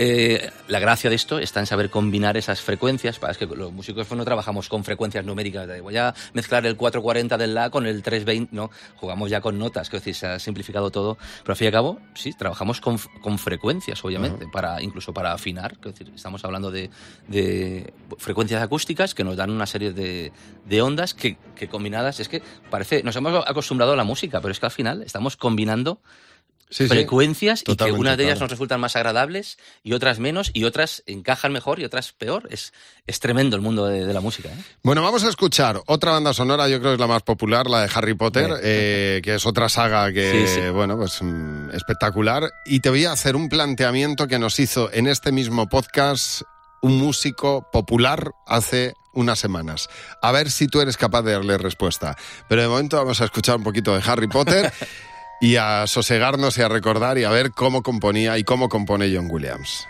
eh, 0.01 0.49
la 0.69 0.79
gracia 0.79 1.09
de 1.09 1.17
esto 1.17 1.39
está 1.39 1.59
en 1.59 1.65
saber 1.65 1.89
combinar 1.89 2.37
esas 2.37 2.61
frecuencias. 2.61 3.19
Para, 3.19 3.33
es 3.33 3.37
que 3.37 3.45
los 3.45 3.73
músicos 3.73 4.07
pues, 4.07 4.17
no 4.17 4.23
trabajamos 4.23 4.69
con 4.69 4.85
frecuencias 4.85 5.25
numéricas. 5.25 5.67
voy 5.81 5.97
a 5.97 6.15
mezclar 6.31 6.65
el 6.65 6.77
440 6.77 7.37
del 7.37 7.53
La 7.53 7.69
con 7.69 7.85
el 7.85 8.01
320. 8.01 8.55
No, 8.55 8.71
jugamos 8.95 9.29
ya 9.29 9.41
con 9.41 9.59
notas, 9.59 9.89
que 9.89 9.97
decir, 9.97 10.15
se 10.15 10.25
ha 10.25 10.39
simplificado 10.39 10.89
todo. 10.89 11.17
Pero 11.41 11.51
al 11.51 11.57
fin 11.57 11.65
y 11.65 11.67
al 11.67 11.73
cabo, 11.73 11.99
sí, 12.13 12.31
trabajamos 12.31 12.79
con, 12.79 12.97
frecuencias, 13.37 14.01
obviamente, 14.05 14.47
para 14.47 14.81
incluso 14.81 15.13
para 15.13 15.33
afinar. 15.33 15.73
Es 15.73 15.91
decir, 15.91 16.09
estamos 16.15 16.45
hablando 16.45 16.71
de, 16.71 17.93
frecuencias 18.19 18.63
acústicas 18.63 19.13
que 19.13 19.25
nos 19.25 19.35
dan 19.35 19.51
una 19.51 19.65
serie 19.65 19.91
de, 19.91 20.81
ondas 20.81 21.13
que, 21.13 21.35
que 21.57 21.67
combinadas. 21.67 22.21
Es 22.21 22.29
que 22.29 22.41
parece, 22.69 23.03
nos 23.03 23.17
hemos 23.17 23.45
acostumbrado 23.45 23.91
a 23.91 23.95
la 23.97 24.05
música, 24.05 24.39
pero 24.39 24.53
es 24.53 24.61
que 24.61 24.65
al 24.65 24.71
final 24.71 25.01
estamos 25.01 25.35
combinando 25.35 25.99
frecuencias 26.69 27.63
y 27.65 27.75
que 27.75 27.91
una 27.91 28.15
de 28.15 28.25
ellas 28.25 28.39
nos 28.39 28.49
resultan 28.49 28.79
más 28.79 28.95
agradables 28.95 29.57
y 29.83 29.93
otras 29.93 30.19
menos 30.19 30.51
y 30.53 30.65
otras 30.65 31.03
encajan 31.07 31.51
mejor 31.51 31.79
y 31.79 31.85
otras 31.85 32.13
peor. 32.13 32.47
Es, 32.51 32.73
es 33.07 33.19
tremendo 33.19 33.55
el 33.55 33.61
mundo 33.61 33.85
de, 33.87 34.13
la 34.13 34.21
música. 34.21 34.49
¿eh? 34.49 34.63
Bueno, 34.83 35.01
vamos 35.01 35.23
a 35.23 35.29
escuchar 35.29 35.81
otra 35.87 36.11
banda 36.11 36.33
sonora, 36.33 36.67
yo 36.67 36.79
creo 36.79 36.91
que 36.91 36.95
es 36.95 36.99
la 36.99 37.07
más 37.07 37.23
popular, 37.23 37.67
la 37.67 37.81
de 37.81 37.89
Harry 37.93 38.13
Potter, 38.13 38.51
eh, 38.61 39.21
que 39.23 39.35
es 39.35 39.45
otra 39.45 39.69
saga 39.69 40.11
que, 40.11 40.71
bueno, 40.73 40.97
pues 40.97 41.21
mm, 41.21 41.71
espectacular. 41.71 42.51
Y 42.65 42.81
te 42.81 42.89
voy 42.89 43.05
a 43.05 43.11
hacer 43.11 43.35
un 43.35 43.49
planteamiento 43.49 44.27
que 44.27 44.39
nos 44.39 44.59
hizo 44.59 44.91
en 44.93 45.07
este 45.07 45.31
mismo 45.31 45.67
podcast 45.67 46.43
un 46.81 46.97
músico 46.97 47.67
popular 47.71 48.31
hace 48.47 48.93
unas 49.13 49.39
semanas. 49.39 49.89
A 50.21 50.31
ver 50.31 50.49
si 50.49 50.67
tú 50.67 50.81
eres 50.81 50.97
capaz 50.97 51.23
de 51.23 51.33
darle 51.33 51.57
respuesta. 51.57 52.15
Pero 52.47 52.61
de 52.61 52.67
momento 52.67 52.97
vamos 52.97 53.19
a 53.21 53.25
escuchar 53.25 53.57
un 53.57 53.63
poquito 53.63 53.93
de 53.93 54.01
Harry 54.05 54.27
Potter. 54.27 54.71
y 55.39 55.55
a 55.55 55.87
sosegarnos 55.87 56.57
y 56.57 56.61
a 56.61 56.69
recordar 56.69 57.17
y 57.17 57.23
a 57.23 57.29
ver 57.29 57.51
cómo 57.51 57.83
componía 57.83 58.37
y 58.37 58.43
cómo 58.43 58.69
compone 58.69 59.13
John 59.13 59.27
Williams. 59.29 59.87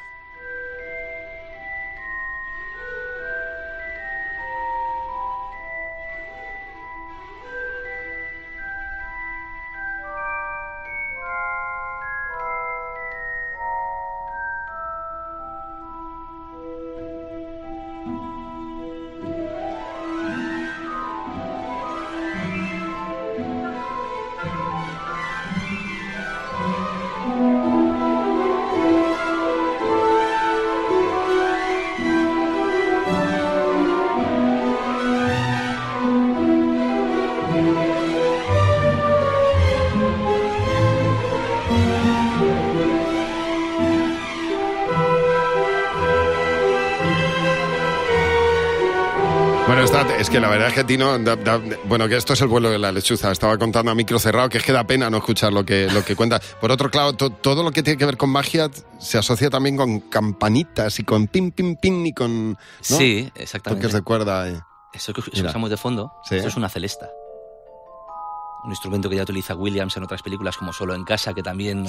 Es 50.29 50.33
que 50.33 50.39
la 50.39 50.49
verdad 50.49 50.67
es 50.67 50.73
que 50.75 50.83
Tino, 50.83 51.17
bueno, 51.85 52.07
que 52.07 52.15
esto 52.15 52.33
es 52.33 52.41
el 52.41 52.47
vuelo 52.47 52.69
de 52.69 52.77
la 52.77 52.91
lechuza. 52.91 53.31
Estaba 53.31 53.57
contando 53.57 53.91
a 53.91 53.95
micro 53.95 54.19
cerrado 54.19 54.47
que 54.47 54.59
es 54.59 54.63
que 54.63 54.71
da 54.71 54.83
pena 54.83 55.09
no 55.09 55.17
escuchar 55.17 55.51
lo 55.51 55.65
que, 55.65 55.87
lo 55.91 56.05
que 56.05 56.15
cuenta. 56.15 56.39
Por 56.61 56.71
otro 56.71 56.89
lado, 56.93 57.13
todo 57.13 57.63
lo 57.63 57.71
que 57.71 57.81
tiene 57.81 57.97
que 57.97 58.05
ver 58.05 58.17
con 58.17 58.29
magia 58.29 58.69
se 58.99 59.17
asocia 59.17 59.49
también 59.49 59.75
con 59.75 60.01
campanitas 60.01 60.99
y 60.99 61.03
con 61.03 61.27
pim, 61.27 61.51
pim, 61.51 61.75
pim 61.77 62.05
y 62.05 62.13
con... 62.13 62.57
Sí, 62.79 63.31
exactamente. 63.33 63.87
Toques 63.87 63.95
de 63.95 64.01
cuerda. 64.03 64.49
Eh. 64.49 64.59
Eso 64.93 65.13
que 65.13 65.21
escuchamos 65.21 65.69
de 65.69 65.77
fondo, 65.77 66.13
eso 66.29 66.47
es 66.47 66.55
una 66.55 66.69
celesta 66.69 67.09
un 68.63 68.71
instrumento 68.71 69.09
que 69.09 69.15
ya 69.15 69.23
utiliza 69.23 69.55
Williams 69.55 69.95
en 69.97 70.03
otras 70.03 70.21
películas 70.21 70.57
como 70.57 70.73
Solo 70.73 70.95
en 70.95 71.03
casa, 71.03 71.33
que 71.33 71.43
también 71.43 71.85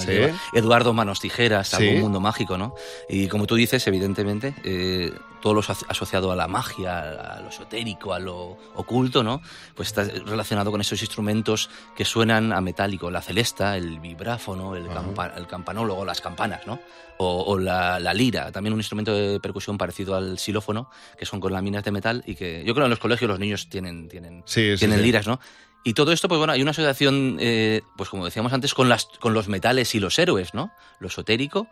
Eduardo 0.53 0.93
Manos 0.93 1.19
Tijeras, 1.19 1.73
algún 1.73 1.99
mundo 1.99 2.19
mágico, 2.19 2.57
¿no? 2.57 2.73
Y 3.09 3.27
como 3.27 3.47
tú 3.47 3.55
dices, 3.55 3.85
evidentemente, 3.87 4.55
eh, 4.63 5.11
todo 5.41 5.55
lo 5.55 5.59
asociado 5.59 6.31
a 6.31 6.35
la 6.35 6.47
magia, 6.47 6.99
a 6.99 7.41
lo 7.41 7.49
esotérico, 7.49 8.13
a 8.13 8.19
lo 8.19 8.57
oculto, 8.75 9.23
¿no? 9.23 9.41
Pues 9.75 9.89
está 9.89 10.03
relacionado 10.03 10.71
con 10.71 10.79
esos 10.79 11.01
instrumentos 11.01 11.69
que 11.95 12.05
suenan 12.05 12.53
a 12.53 12.61
metálico, 12.61 13.11
la 13.11 13.21
celesta, 13.21 13.75
el 13.75 13.99
vibráfono, 13.99 14.75
el, 14.75 14.87
el 15.35 15.47
campanólogo, 15.47 16.05
las 16.05 16.21
campanas, 16.21 16.61
¿no? 16.65 16.79
O, 17.23 17.55
la, 17.59 17.99
lira, 18.15 18.51
también 18.51 18.73
un 18.73 18.79
instrumento 18.79 19.13
de 19.13 19.39
percusión 19.39 19.77
parecido 19.77 20.15
al 20.15 20.39
xilófono, 20.39 20.89
que 21.15 21.27
son 21.27 21.39
con 21.39 21.53
láminas 21.53 21.83
de 21.83 21.91
metal 21.91 22.23
y 22.25 22.33
que 22.33 22.63
yo 22.65 22.73
creo 22.73 22.83
que 22.83 22.85
en 22.85 22.89
los 22.89 22.99
colegios 22.99 23.29
los 23.29 23.39
niños 23.39 23.69
tienen, 23.69 24.09
tienen, 24.09 24.43
tienen 24.43 25.01
liras, 25.03 25.27
¿no? 25.27 25.39
Y 25.83 25.93
todo 25.93 26.11
esto, 26.11 26.27
pues 26.27 26.37
bueno, 26.37 26.53
hay 26.53 26.61
una 26.61 26.71
asociación, 26.71 27.37
eh, 27.39 27.81
pues 27.95 28.09
como 28.09 28.25
decíamos 28.25 28.53
antes, 28.53 28.73
con, 28.73 28.87
las, 28.87 29.07
con 29.19 29.33
los 29.33 29.47
metales 29.47 29.95
y 29.95 29.99
los 29.99 30.19
héroes, 30.19 30.53
¿no? 30.53 30.71
Lo 30.99 31.07
esotérico 31.07 31.67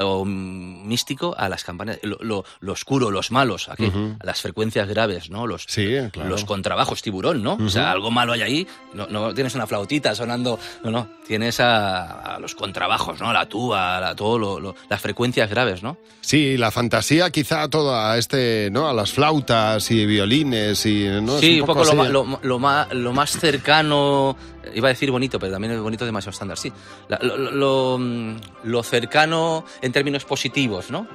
o 0.00 0.24
místico 0.24 1.34
a 1.38 1.48
las 1.48 1.62
campanas, 1.62 1.98
lo, 2.02 2.44
oscuro, 2.66 3.10
los 3.10 3.30
malos, 3.30 3.68
aquí, 3.68 3.92
las 4.22 4.40
frecuencias 4.40 4.88
graves, 4.88 5.30
¿no? 5.30 5.46
Los, 5.46 5.66
los 6.14 6.44
contrabajos 6.44 7.00
tiburón, 7.00 7.42
¿no? 7.42 7.54
O 7.54 7.68
sea, 7.68 7.92
algo 7.92 8.10
malo 8.10 8.32
hay 8.32 8.42
ahí, 8.42 8.66
no, 8.92 9.06
no, 9.06 9.32
tienes 9.34 9.54
una 9.54 9.66
flautita 9.66 10.14
sonando, 10.14 10.58
no, 10.82 10.90
no, 10.90 11.08
tienes 11.26 11.60
a, 11.60 12.38
los 12.40 12.54
contrabajos, 12.54 13.20
¿no? 13.20 13.32
La 13.32 13.48
tuba, 13.48 14.08
a 14.08 14.16
todo 14.16 14.74
las 14.88 15.00
frecuencias 15.00 15.48
graves, 15.48 15.82
¿no? 15.82 15.96
Sí, 16.20 16.56
la 16.56 16.70
fantasía 16.70 17.30
quizá 17.30 17.68
toda 17.68 18.18
este, 18.18 18.70
¿no? 18.72 18.88
A 18.88 18.92
las 18.92 19.12
flautas 19.12 19.90
y 19.90 20.06
violines 20.06 20.86
y, 20.86 21.06
¿no? 21.22 21.38
Sí, 21.38 21.60
un 21.60 21.66
poco, 21.66 21.84
lo, 21.84 22.38
lo, 22.42 22.58
más, 22.58 22.92
lo 22.92 23.12
más 23.12 23.38
cercano 23.54 24.36
iba 24.74 24.88
a 24.88 24.92
decir 24.92 25.10
bonito, 25.10 25.38
pero 25.38 25.52
también 25.52 25.74
es 25.74 25.80
bonito 25.80 26.04
demasiado 26.04 26.32
estándar, 26.32 26.58
sí. 26.58 26.72
Mm, 27.10 28.36
lo, 28.64 28.82
cercano 28.82 29.64
en 29.82 29.92
términos 29.92 30.24
positivos, 30.24 30.90
¿no? 30.90 31.06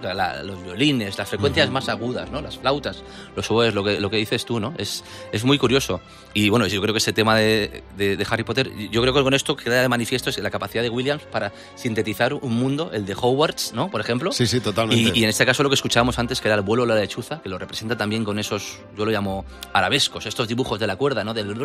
los 0.44 0.64
violines, 0.64 1.18
las 1.18 1.30
frecuencias 1.30 1.70
más 1.70 1.90
agudas, 1.90 2.32
¿no? 2.32 2.42
Las 2.42 2.58
flautas, 2.58 3.04
los 3.36 3.50
oboes, 3.52 3.74
lo 3.74 3.84
que, 3.84 4.00
lo 4.00 4.10
que 4.10 4.18
dices 4.18 4.46
tú, 4.46 4.60
¿no? 4.60 4.74
Es, 4.78 5.04
es 5.32 5.44
muy 5.44 5.58
curioso. 5.58 6.02
Y 6.34 6.50
bueno, 6.50 6.68
yo 6.68 6.82
creo 6.82 6.94
que 6.94 7.00
ese 7.00 7.14
tema 7.14 7.36
de, 7.36 7.84
de, 7.98 8.26
Harry 8.30 8.44
Potter, 8.44 8.72
yo 8.92 9.02
creo 9.02 9.14
que 9.14 9.24
con 9.24 9.34
esto 9.34 9.56
queda 9.56 9.82
de 9.82 9.90
manifiesto 9.90 10.30
es 10.30 10.38
la 10.38 10.52
capacidad 10.52 10.84
de 10.84 10.90
Williams 10.90 11.24
para 11.24 11.52
sintetizar 11.76 12.34
un 12.34 12.56
mundo, 12.56 12.92
el 12.94 13.06
de 13.06 13.14
Hogwarts, 13.14 13.74
¿no? 13.74 13.90
Por 13.90 14.02
ejemplo. 14.02 14.32
Sí, 14.32 14.46
sí, 14.46 14.60
totalmente. 14.60 15.18
Y, 15.18 15.24
en 15.24 15.30
este 15.30 15.46
caso 15.46 15.64
lo 15.64 15.70
que 15.70 15.76
escuchábamos 15.76 16.20
antes, 16.20 16.42
que 16.42 16.48
era 16.48 16.56
el 16.56 16.62
vuelo 16.62 16.84
de 16.86 16.94
la 16.94 17.00
lechuza, 17.00 17.42
que 17.42 17.50
lo 17.50 17.58
representa 17.58 17.98
también 17.98 18.24
con 18.24 18.38
esos, 18.40 18.80
yo 18.96 19.06
lo 19.06 19.12
llamo 19.12 19.46
arabescos, 19.74 20.26
estos 20.26 20.48
dibujos 20.48 20.80
de 20.80 20.88
la 20.88 20.96
cuerda, 20.96 21.24
¿no? 21.24 21.34
Del, 21.34 21.56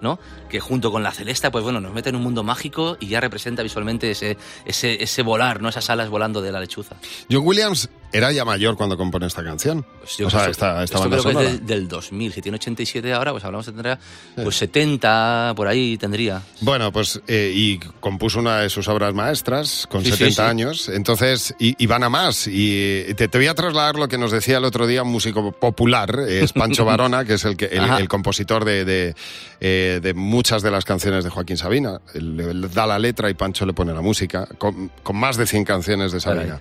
¿no? 0.00 0.18
Que 0.48 0.60
junto 0.70 0.92
con 0.92 1.02
la 1.02 1.10
celesta, 1.10 1.50
pues 1.50 1.64
bueno, 1.64 1.80
nos 1.80 1.92
mete 1.92 2.10
en 2.10 2.14
un 2.14 2.22
mundo 2.22 2.44
mágico 2.44 2.96
y 3.00 3.08
ya 3.08 3.18
representa 3.18 3.64
visualmente 3.64 4.12
ese, 4.12 4.38
ese, 4.64 5.02
ese 5.02 5.22
volar, 5.22 5.60
¿no? 5.60 5.68
Esas 5.68 5.90
alas 5.90 6.08
volando 6.08 6.40
de 6.40 6.52
la 6.52 6.60
lechuza. 6.60 6.94
John 7.28 7.42
Williams 7.44 7.90
era 8.12 8.32
ya 8.32 8.44
mayor 8.44 8.76
cuando 8.76 8.96
compone 8.96 9.26
esta 9.26 9.44
canción. 9.44 9.84
Pues 10.00 10.16
yo 10.16 10.26
o 10.26 10.30
sea, 10.30 10.48
esta, 10.48 10.82
esta 10.82 10.98
banda 10.98 11.18
creo 11.18 11.36
que 11.38 11.44
es 11.44 11.52
del, 11.52 11.66
del 11.66 11.88
2000. 11.88 12.32
Si 12.32 12.42
tiene 12.42 12.56
87 12.56 13.12
ahora, 13.12 13.32
pues 13.32 13.44
hablamos 13.44 13.66
de 13.66 13.72
tendrá 13.72 13.98
pues 14.34 14.56
70, 14.56 15.52
por 15.56 15.68
ahí 15.68 15.96
tendría. 15.96 16.42
Bueno, 16.60 16.92
pues 16.92 17.20
eh, 17.26 17.52
y 17.54 17.78
compuso 18.00 18.38
una 18.38 18.60
de 18.60 18.70
sus 18.70 18.88
obras 18.88 19.14
maestras 19.14 19.86
con 19.88 20.02
Sí, 20.02 20.10
sí, 20.10 20.16
70 20.16 20.34
sí. 20.34 20.48
años, 20.48 20.88
entonces, 20.88 21.54
y, 21.58 21.82
y 21.82 21.86
van 21.86 22.02
a 22.02 22.08
más. 22.08 22.46
Y 22.46 23.14
te, 23.14 23.28
te 23.28 23.38
voy 23.38 23.46
a 23.46 23.54
trasladar 23.54 23.96
lo 23.96 24.08
que 24.08 24.18
nos 24.18 24.32
decía 24.32 24.58
el 24.58 24.64
otro 24.64 24.86
día 24.86 25.02
un 25.02 25.10
músico 25.10 25.52
popular, 25.52 26.20
es 26.28 26.52
Pancho 26.52 26.84
Varona, 26.86 27.24
que 27.24 27.34
es 27.34 27.44
el, 27.44 27.56
que, 27.56 27.66
el, 27.66 27.84
el 27.84 28.08
compositor 28.08 28.64
de, 28.64 28.84
de, 28.84 29.14
eh, 29.60 30.00
de 30.02 30.14
muchas 30.14 30.62
de 30.62 30.70
las 30.70 30.84
canciones 30.84 31.24
de 31.24 31.30
Joaquín 31.30 31.56
Sabina. 31.56 32.00
Él, 32.14 32.40
él 32.40 32.70
da 32.72 32.86
la 32.86 32.98
letra 32.98 33.30
y 33.30 33.34
Pancho 33.34 33.66
le 33.66 33.72
pone 33.72 33.92
la 33.92 34.00
música, 34.00 34.46
con, 34.58 34.90
con 35.02 35.16
más 35.16 35.36
de 35.36 35.46
100 35.46 35.64
canciones 35.64 36.12
de 36.12 36.20
Sabina. 36.20 36.44
Caray. 36.44 36.60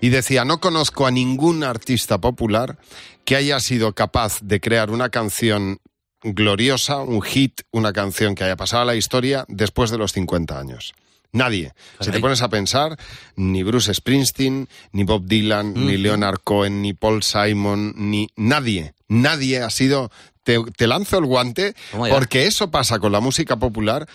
Y 0.00 0.08
decía, 0.10 0.44
no 0.44 0.60
conozco 0.60 1.06
a 1.06 1.10
ningún 1.10 1.64
artista 1.64 2.18
popular 2.18 2.78
que 3.24 3.36
haya 3.36 3.60
sido 3.60 3.94
capaz 3.94 4.40
de 4.42 4.60
crear 4.60 4.90
una 4.90 5.08
canción 5.08 5.78
gloriosa, 6.22 6.98
un 6.98 7.22
hit, 7.22 7.62
una 7.70 7.92
canción 7.92 8.34
que 8.34 8.44
haya 8.44 8.56
pasado 8.56 8.82
a 8.82 8.86
la 8.86 8.96
historia 8.96 9.44
después 9.48 9.90
de 9.90 9.98
los 9.98 10.12
50 10.12 10.58
años. 10.58 10.94
Nadie. 11.32 11.72
Si 12.00 12.12
te 12.12 12.20
pones 12.20 12.42
a 12.42 12.48
pensar, 12.48 12.96
ni 13.34 13.64
Bruce 13.64 13.92
Springsteen, 13.92 14.68
ni 14.92 15.02
Bob 15.02 15.24
Dylan, 15.26 15.74
ni 15.74 15.96
Leonard 15.96 16.38
Cohen, 16.44 16.80
ni 16.80 16.94
Paul 16.94 17.24
Simon, 17.24 17.92
ni 17.96 18.28
nadie. 18.36 18.94
Nadie 19.08 19.60
ha 19.60 19.70
sido... 19.70 20.10
Te, 20.44 20.58
te 20.76 20.86
lanzo 20.86 21.16
el 21.18 21.24
guante 21.24 21.74
porque 22.10 22.46
eso 22.46 22.70
pasa 22.70 22.98
con 22.98 23.12
la 23.12 23.20
música 23.20 23.56
popular, 23.56 24.06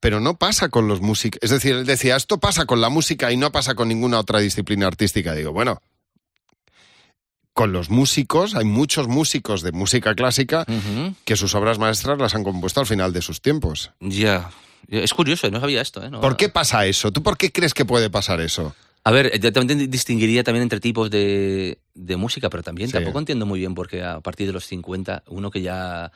pero 0.00 0.20
no 0.20 0.36
pasa 0.38 0.68
con 0.68 0.88
los 0.88 1.00
músicos. 1.00 1.38
Es 1.42 1.50
decir, 1.50 1.74
él 1.74 1.86
decía, 1.86 2.16
esto 2.16 2.38
pasa 2.38 2.66
con 2.66 2.80
la 2.80 2.88
música 2.88 3.30
y 3.32 3.36
no 3.36 3.50
pasa 3.52 3.74
con 3.74 3.88
ninguna 3.88 4.18
otra 4.18 4.38
disciplina 4.40 4.86
artística. 4.86 5.34
Digo, 5.34 5.52
bueno, 5.52 5.80
con 7.52 7.72
los 7.72 7.90
músicos, 7.90 8.54
hay 8.54 8.64
muchos 8.64 9.08
músicos 9.08 9.62
de 9.62 9.72
música 9.72 10.14
clásica 10.14 10.64
que 11.24 11.36
sus 11.36 11.54
obras 11.54 11.78
maestras 11.78 12.18
las 12.18 12.34
han 12.34 12.44
compuesto 12.44 12.80
al 12.80 12.86
final 12.86 13.12
de 13.12 13.22
sus 13.22 13.40
tiempos. 13.42 13.90
Ya. 14.00 14.50
Es 14.86 15.12
curioso, 15.12 15.50
no 15.50 15.60
sabía 15.60 15.82
esto. 15.82 16.02
¿eh? 16.04 16.08
No- 16.10 16.20
¿Por 16.20 16.36
qué 16.36 16.48
pasa 16.48 16.86
eso? 16.86 17.10
¿Tú 17.10 17.22
por 17.22 17.36
qué 17.36 17.50
crees 17.50 17.74
que 17.74 17.84
puede 17.84 18.10
pasar 18.10 18.40
eso? 18.40 18.74
A 19.04 19.10
ver, 19.10 19.38
yo 19.40 19.52
también 19.52 19.90
distinguiría 19.90 20.44
también 20.44 20.62
entre 20.62 20.80
tipos 20.80 21.10
de, 21.10 21.78
de 21.94 22.16
música, 22.16 22.48
pero 22.48 22.62
también 22.62 22.88
Sí. 22.88 22.92
tampoco 22.92 23.18
entiendo 23.18 23.44
muy 23.46 23.58
bien 23.58 23.74
porque 23.74 24.02
a 24.04 24.20
partir 24.20 24.46
de 24.46 24.52
los 24.52 24.64
50, 24.66 25.24
uno 25.28 25.50
que 25.50 25.62
ya 25.62 26.12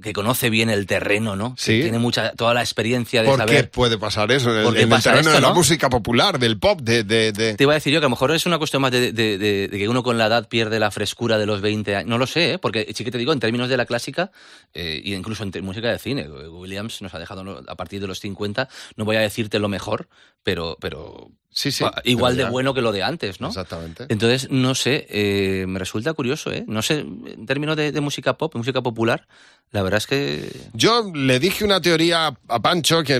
que 0.00 0.12
conoce 0.12 0.48
bien 0.50 0.70
el 0.70 0.86
terreno, 0.86 1.36
¿no? 1.36 1.54
Que 1.56 1.62
Sí. 1.62 1.80
tiene 1.82 1.98
mucha 1.98 2.32
toda 2.32 2.54
la 2.54 2.60
experiencia 2.60 3.22
de 3.22 3.28
¿Por 3.28 3.40
qué 3.40 3.46
saber. 3.46 3.70
puede 3.70 3.98
pasar 3.98 4.30
eso? 4.32 4.50
En 4.52 4.58
el, 4.58 4.64
¿Por 4.64 4.72
qué 4.74 4.80
en 4.80 4.84
el 4.84 4.90
pasa 4.90 5.10
terreno 5.10 5.30
esto, 5.30 5.36
de 5.36 5.40
la 5.42 5.48
no? 5.48 5.54
música 5.54 5.90
popular, 5.90 6.38
del 6.38 6.58
pop, 6.58 6.80
de... 6.80 7.04
de- 7.04 7.32
de- 7.32 7.54
Te 7.54 7.64
iba 7.64 7.72
a 7.72 7.74
decir 7.74 7.92
yo 7.92 8.00
que 8.00 8.06
a 8.06 8.08
lo 8.08 8.10
mejor 8.10 8.30
es 8.32 8.46
una 8.46 8.58
cuestión 8.58 8.82
más 8.82 8.92
de, 8.92 9.12
de- 9.12 9.68
que 9.70 9.88
uno 9.88 10.02
con 10.02 10.18
la 10.18 10.26
edad 10.26 10.48
pierde 10.48 10.78
la 10.78 10.90
frescura 10.90 11.38
de 11.38 11.46
los 11.46 11.60
20 11.60 11.96
años. 11.96 12.08
No 12.08 12.18
lo 12.18 12.26
sé, 12.26 12.52
¿eh? 12.54 12.58
porque 12.58 12.92
sí 12.94 13.04
que 13.04 13.10
te 13.10 13.18
digo, 13.18 13.32
en 13.32 13.40
términos 13.40 13.68
de 13.68 13.76
la 13.76 13.86
clásica, 13.86 14.30
eh, 14.74 15.00
y 15.04 15.14
incluso 15.14 15.42
en 15.44 15.52
música 15.64 15.90
de 15.90 15.98
cine, 15.98 16.28
Williams 16.28 17.02
nos 17.02 17.14
ha 17.14 17.18
dejado 17.18 17.62
a 17.68 17.74
partir 17.74 18.00
de 18.00 18.06
los 18.06 18.20
50, 18.20 18.68
no 18.96 19.04
voy 19.04 19.16
a 19.16 19.20
decirte 19.20 19.58
lo 19.58 19.68
mejor, 19.68 20.08
pero, 20.42 20.76
pero 20.80 21.28
Sí, 21.54 21.70
sí. 21.70 21.84
igual 22.04 22.34
de 22.38 22.44
bueno 22.46 22.72
que 22.72 22.80
lo 22.80 22.92
de 22.92 23.02
antes, 23.02 23.38
¿no? 23.42 23.48
Exactamente. 23.48 24.06
Entonces, 24.08 24.50
no 24.50 24.74
sé, 24.74 25.06
eh, 25.10 25.66
me 25.68 25.78
resulta 25.78 26.14
curioso, 26.14 26.50
¿eh? 26.50 26.64
No 26.66 26.80
sé, 26.80 27.00
en 27.00 27.44
términos 27.44 27.76
de, 27.76 27.92
de 27.92 28.00
música 28.00 28.38
pop, 28.38 28.54
música 28.54 28.80
popular, 28.80 29.26
la 29.70 29.82
verdad 29.82 29.98
es 29.98 30.06
que... 30.06 30.50
Yo 30.72 31.10
le 31.14 31.38
dije 31.38 31.62
una 31.66 31.82
teoría 31.82 32.34
a 32.48 32.60
Pancho 32.60 33.02
que 33.02 33.18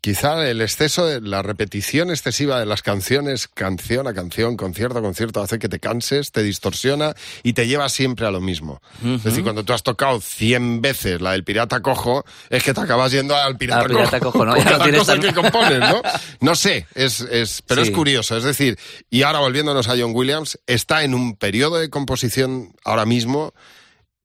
quizá 0.00 0.48
el 0.48 0.60
exceso 0.60 1.04
de 1.06 1.20
la 1.20 1.42
repetición 1.42 2.10
excesiva 2.10 2.60
de 2.60 2.66
las 2.66 2.82
canciones, 2.82 3.48
canción 3.48 4.06
a 4.06 4.14
canción, 4.14 4.56
concierto 4.56 4.98
a 4.98 5.02
concierto, 5.02 5.40
hace 5.42 5.58
que 5.58 5.68
te 5.68 5.80
canses, 5.80 6.30
te 6.30 6.44
distorsiona 6.44 7.14
y 7.42 7.54
te 7.54 7.66
lleva 7.66 7.88
siempre 7.88 8.24
a 8.26 8.30
lo 8.30 8.40
mismo. 8.40 8.80
Es 9.04 9.24
decir, 9.24 9.42
cuando 9.42 9.64
tú 9.64 9.72
has 9.72 9.82
tocado 9.82 10.20
100 10.20 10.80
veces 10.80 11.20
la 11.20 11.32
del 11.32 11.42
pirata 11.42 11.80
cojo, 11.80 12.24
es 12.50 12.62
que 12.62 12.72
te 12.72 12.80
acabas 12.80 13.10
yendo 13.12 13.34
al 13.36 13.56
pirata, 13.56 13.82
Al 13.82 13.88
pirata 13.90 14.20
cojo, 14.20 14.44
¿no? 14.44 14.54
Por 14.56 14.64
Ya 14.64 14.78
lo 14.78 14.84
tienes 14.84 15.06
tan- 15.06 15.20
que 15.20 15.32
compones, 15.32 15.78
¿no? 15.80 16.02
No 16.40 16.54
sé, 16.54 16.86
es, 16.94 17.20
es, 17.20 17.62
pero 17.62 17.82
Sí. 17.84 17.90
es 17.90 17.94
curioso. 17.94 18.36
Es 18.36 18.44
decir, 18.44 18.78
y 19.10 19.22
ahora 19.22 19.40
volviéndonos 19.40 19.88
a 19.88 19.96
John 19.98 20.12
Williams, 20.14 20.58
está 20.66 21.04
en 21.04 21.14
un 21.14 21.36
periodo 21.36 21.78
de 21.78 21.90
composición 21.90 22.74
ahora 22.84 23.04
mismo 23.06 23.52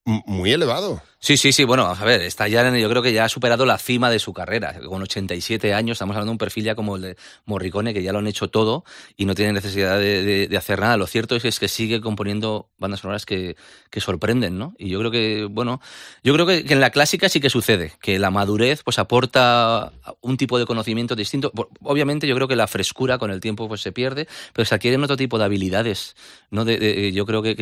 muy 0.05 0.51
elevado. 0.53 1.01
Sí, 1.19 1.36
sí, 1.36 1.51
sí, 1.51 1.63
bueno, 1.63 1.88
a 1.88 2.06
ver, 2.06 2.21
está 2.21 2.47
ya, 2.47 2.77
yo 2.77 2.89
creo 2.89 3.01
que 3.01 3.12
ya 3.12 3.25
ha 3.25 3.30
superado 3.30 3.65
la 3.65 3.80
cima 3.80 4.12
de 4.12 4.19
su 4.19 4.34
carrera. 4.34 4.80
Con 4.86 5.01
87 5.01 5.73
años 5.73 5.95
estamos 5.95 6.15
hablando 6.15 6.30
de 6.30 6.34
un 6.34 6.38
perfil 6.38 6.65
ya 6.65 6.75
como 6.75 6.95
el 6.95 7.01
de 7.01 7.17
Morricone, 7.45 7.91
que 7.91 8.03
ya 8.03 8.13
lo 8.13 8.19
han 8.19 8.27
hecho 8.27 8.49
todo 8.49 8.84
y 9.17 9.25
no 9.25 9.34
tiene 9.34 9.51
necesidad 9.51 9.99
de, 9.99 10.47
hacer 10.56 10.80
nada. 10.80 10.95
Lo 10.95 11.08
cierto 11.08 11.36
es 11.36 11.60
que, 11.60 11.67
sigue 11.67 12.01
componiendo 12.01 12.69
bandas 12.77 12.99
sonoras 12.99 13.25
que, 13.25 13.56
sorprenden, 13.97 14.60
¿no? 14.60 14.75
Y 14.77 14.89
yo 14.89 14.99
creo 14.99 15.10
que, 15.10 15.47
bueno, 15.49 15.82
yo 16.23 16.34
creo 16.34 16.45
que, 16.45 16.63
en 16.69 16.80
la 16.80 16.91
clásica 16.91 17.30
sí 17.30 17.39
que 17.39 17.49
sucede, 17.49 17.93
que 17.99 18.19
la 18.19 18.30
madurez 18.30 18.84
pues 18.84 18.99
aporta 18.99 19.91
un 20.21 20.38
tipo 20.38 20.60
de 20.60 20.67
conocimiento 20.67 21.15
distinto. 21.15 21.51
Obviamente 21.82 22.27
yo 22.27 22.36
creo 22.36 22.47
que 22.47 22.56
la 22.56 22.67
frescura 22.67 23.17
con 23.17 23.32
el 23.32 23.39
tiempo 23.39 23.67
pues 23.67 23.82
se 23.82 23.91
pierde, 23.91 24.27
pero 24.53 24.65
se 24.65 24.75
adquieren 24.75 25.03
otro 25.03 25.17
tipo 25.17 25.39
de 25.39 25.45
habilidades, 25.45 26.15
¿no? 26.51 26.63
Yo 26.69 27.25
creo 27.25 27.41
que, 27.41 27.56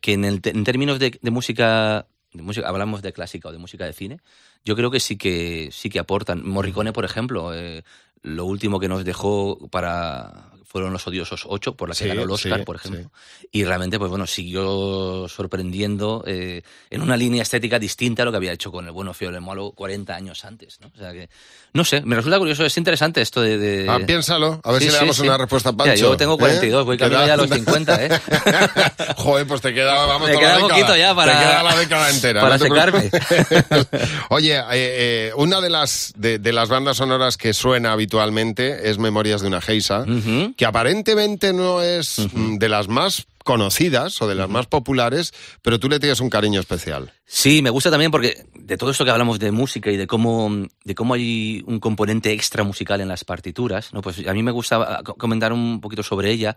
que, 0.00 0.12
en, 0.14 0.40
términos 0.64 0.98
de 0.98 1.30
música 1.30 2.06
de 2.34 2.42
música, 2.42 2.68
hablamos 2.68 3.00
de 3.00 3.12
clásica 3.12 3.48
o 3.48 3.52
de 3.52 3.58
música 3.58 3.86
de 3.86 3.92
cine, 3.92 4.20
yo 4.64 4.76
creo 4.76 4.90
que 4.90 5.00
sí 5.00 5.16
que 5.16 5.70
sí 5.72 5.88
que 5.88 5.98
aportan. 5.98 6.46
Morricone, 6.46 6.92
por 6.92 7.04
ejemplo, 7.04 7.54
eh, 7.54 7.84
lo 8.22 8.44
último 8.44 8.80
que 8.80 8.88
nos 8.88 9.04
dejó 9.04 9.68
para 9.70 10.50
fueron 10.74 10.92
los 10.92 11.06
odiosos 11.06 11.44
8, 11.46 11.76
por 11.76 11.88
la 11.88 11.94
que 11.94 12.02
Sí, 12.02 12.08
ganó 12.08 12.22
el 12.24 12.30
Oscar, 12.32 12.58
sí, 12.58 12.64
por 12.64 12.74
ejemplo. 12.74 13.08
Y 13.52 13.62
realmente, 13.62 13.96
pues 13.96 14.10
bueno, 14.10 14.26
siguió 14.26 15.28
sorprendiendo 15.28 16.24
eh, 16.26 16.62
en 16.90 17.00
una 17.00 17.16
línea 17.16 17.42
estética 17.42 17.78
distinta 17.78 18.22
a 18.22 18.24
lo 18.24 18.32
que 18.32 18.38
había 18.38 18.50
hecho 18.52 18.72
con 18.72 18.84
el 18.84 18.90
bueno, 18.90 19.14
feo 19.14 19.30
y 19.30 19.34
el 19.36 19.40
malo 19.40 19.70
40 19.70 20.12
años 20.16 20.44
antes, 20.44 20.80
¿no? 20.80 20.90
O 20.92 20.98
sea 20.98 21.12
que, 21.12 21.28
no 21.74 21.84
sé, 21.84 22.00
me 22.00 22.16
resulta 22.16 22.38
curioso, 22.40 22.64
es 22.64 22.76
interesante 22.76 23.20
esto 23.22 23.40
de... 23.40 23.56
de- 23.56 23.86
Ah, 23.88 24.00
piénsalo, 24.04 24.60
a 24.64 24.72
ver 24.72 24.80
Sí, 24.82 24.86
si 24.88 24.92
le 24.92 24.98
sí, 24.98 25.04
damos 25.04 25.16
sí. 25.16 25.22
una 25.22 25.38
respuesta 25.38 25.68
a 25.68 25.72
Mira, 25.72 25.84
Pancho. 25.84 26.10
yo 26.10 26.16
tengo 26.16 26.36
42, 26.36 26.84
voy 26.84 26.98
camino 26.98 27.24
ya 27.24 27.34
a 27.34 27.36
los 27.36 27.48
50, 27.50 28.04
¿eh? 28.06 28.08
Joder, 29.16 29.46
pues 29.46 29.60
te 29.60 29.72
queda, 29.72 29.94
vamos, 30.06 30.28
la 30.28 30.38
queda 30.40 30.58
poquito 30.58 30.96
ya 30.96 31.14
para- 31.14 31.32
Te 31.32 31.38
queda 31.38 31.62
la 31.62 31.76
década 31.76 32.10
entera. 32.10 32.40
para 32.40 32.58
no 32.58 32.64
te 32.64 32.68
secarme. 32.68 33.10
Oye, 34.30 34.56
eh, 34.58 34.62
eh, 34.72 35.32
una 35.36 35.60
de 35.60 35.70
las, 35.70 36.12
de, 36.16 36.38
de 36.40 36.52
las 36.52 36.68
bandas 36.68 36.96
sonoras 36.96 37.36
que 37.36 37.52
suena 37.54 37.92
habitualmente 37.92 38.90
es 38.90 38.98
Memorias 38.98 39.40
de 39.42 39.48
una 39.48 39.60
Geisa, 39.60 40.00
Ujú. 40.00 40.54
que 40.56 40.63
aparentemente 40.64 41.52
no 41.52 41.80
es 41.82 42.18
mm, 42.32 42.56
de 42.58 42.68
las 42.68 42.88
más 42.88 43.26
conocidas 43.44 44.20
o 44.22 44.26
de 44.28 44.34
las 44.34 44.48
más 44.48 44.66
populares, 44.66 45.32
pero 45.62 45.78
tú 45.78 45.88
le 45.88 46.00
tienes 46.00 46.20
un 46.20 46.30
cariño 46.30 46.60
especial. 46.60 47.12
Sí, 47.26 47.60
me 47.62 47.70
gusta 47.70 47.90
también 47.90 48.10
porque 48.10 48.46
de 48.54 48.76
todo 48.78 48.90
esto 48.90 49.04
que 49.04 49.10
hablamos 49.10 49.38
de 49.38 49.50
música 49.52 49.90
y 49.90 49.96
de 49.98 50.06
cómo, 50.06 50.50
de 50.84 50.94
cómo 50.94 51.14
hay 51.14 51.62
un 51.66 51.78
componente 51.78 52.32
extra 52.32 52.64
musical 52.64 53.00
en 53.02 53.08
las 53.08 53.24
partituras, 53.24 53.92
¿no? 53.92 54.00
pues 54.00 54.26
a 54.26 54.32
mí 54.32 54.42
me 54.42 54.50
gusta 54.50 55.02
co- 55.04 55.14
comentar 55.14 55.52
un 55.52 55.80
poquito 55.82 56.02
sobre 56.02 56.30
ella. 56.30 56.56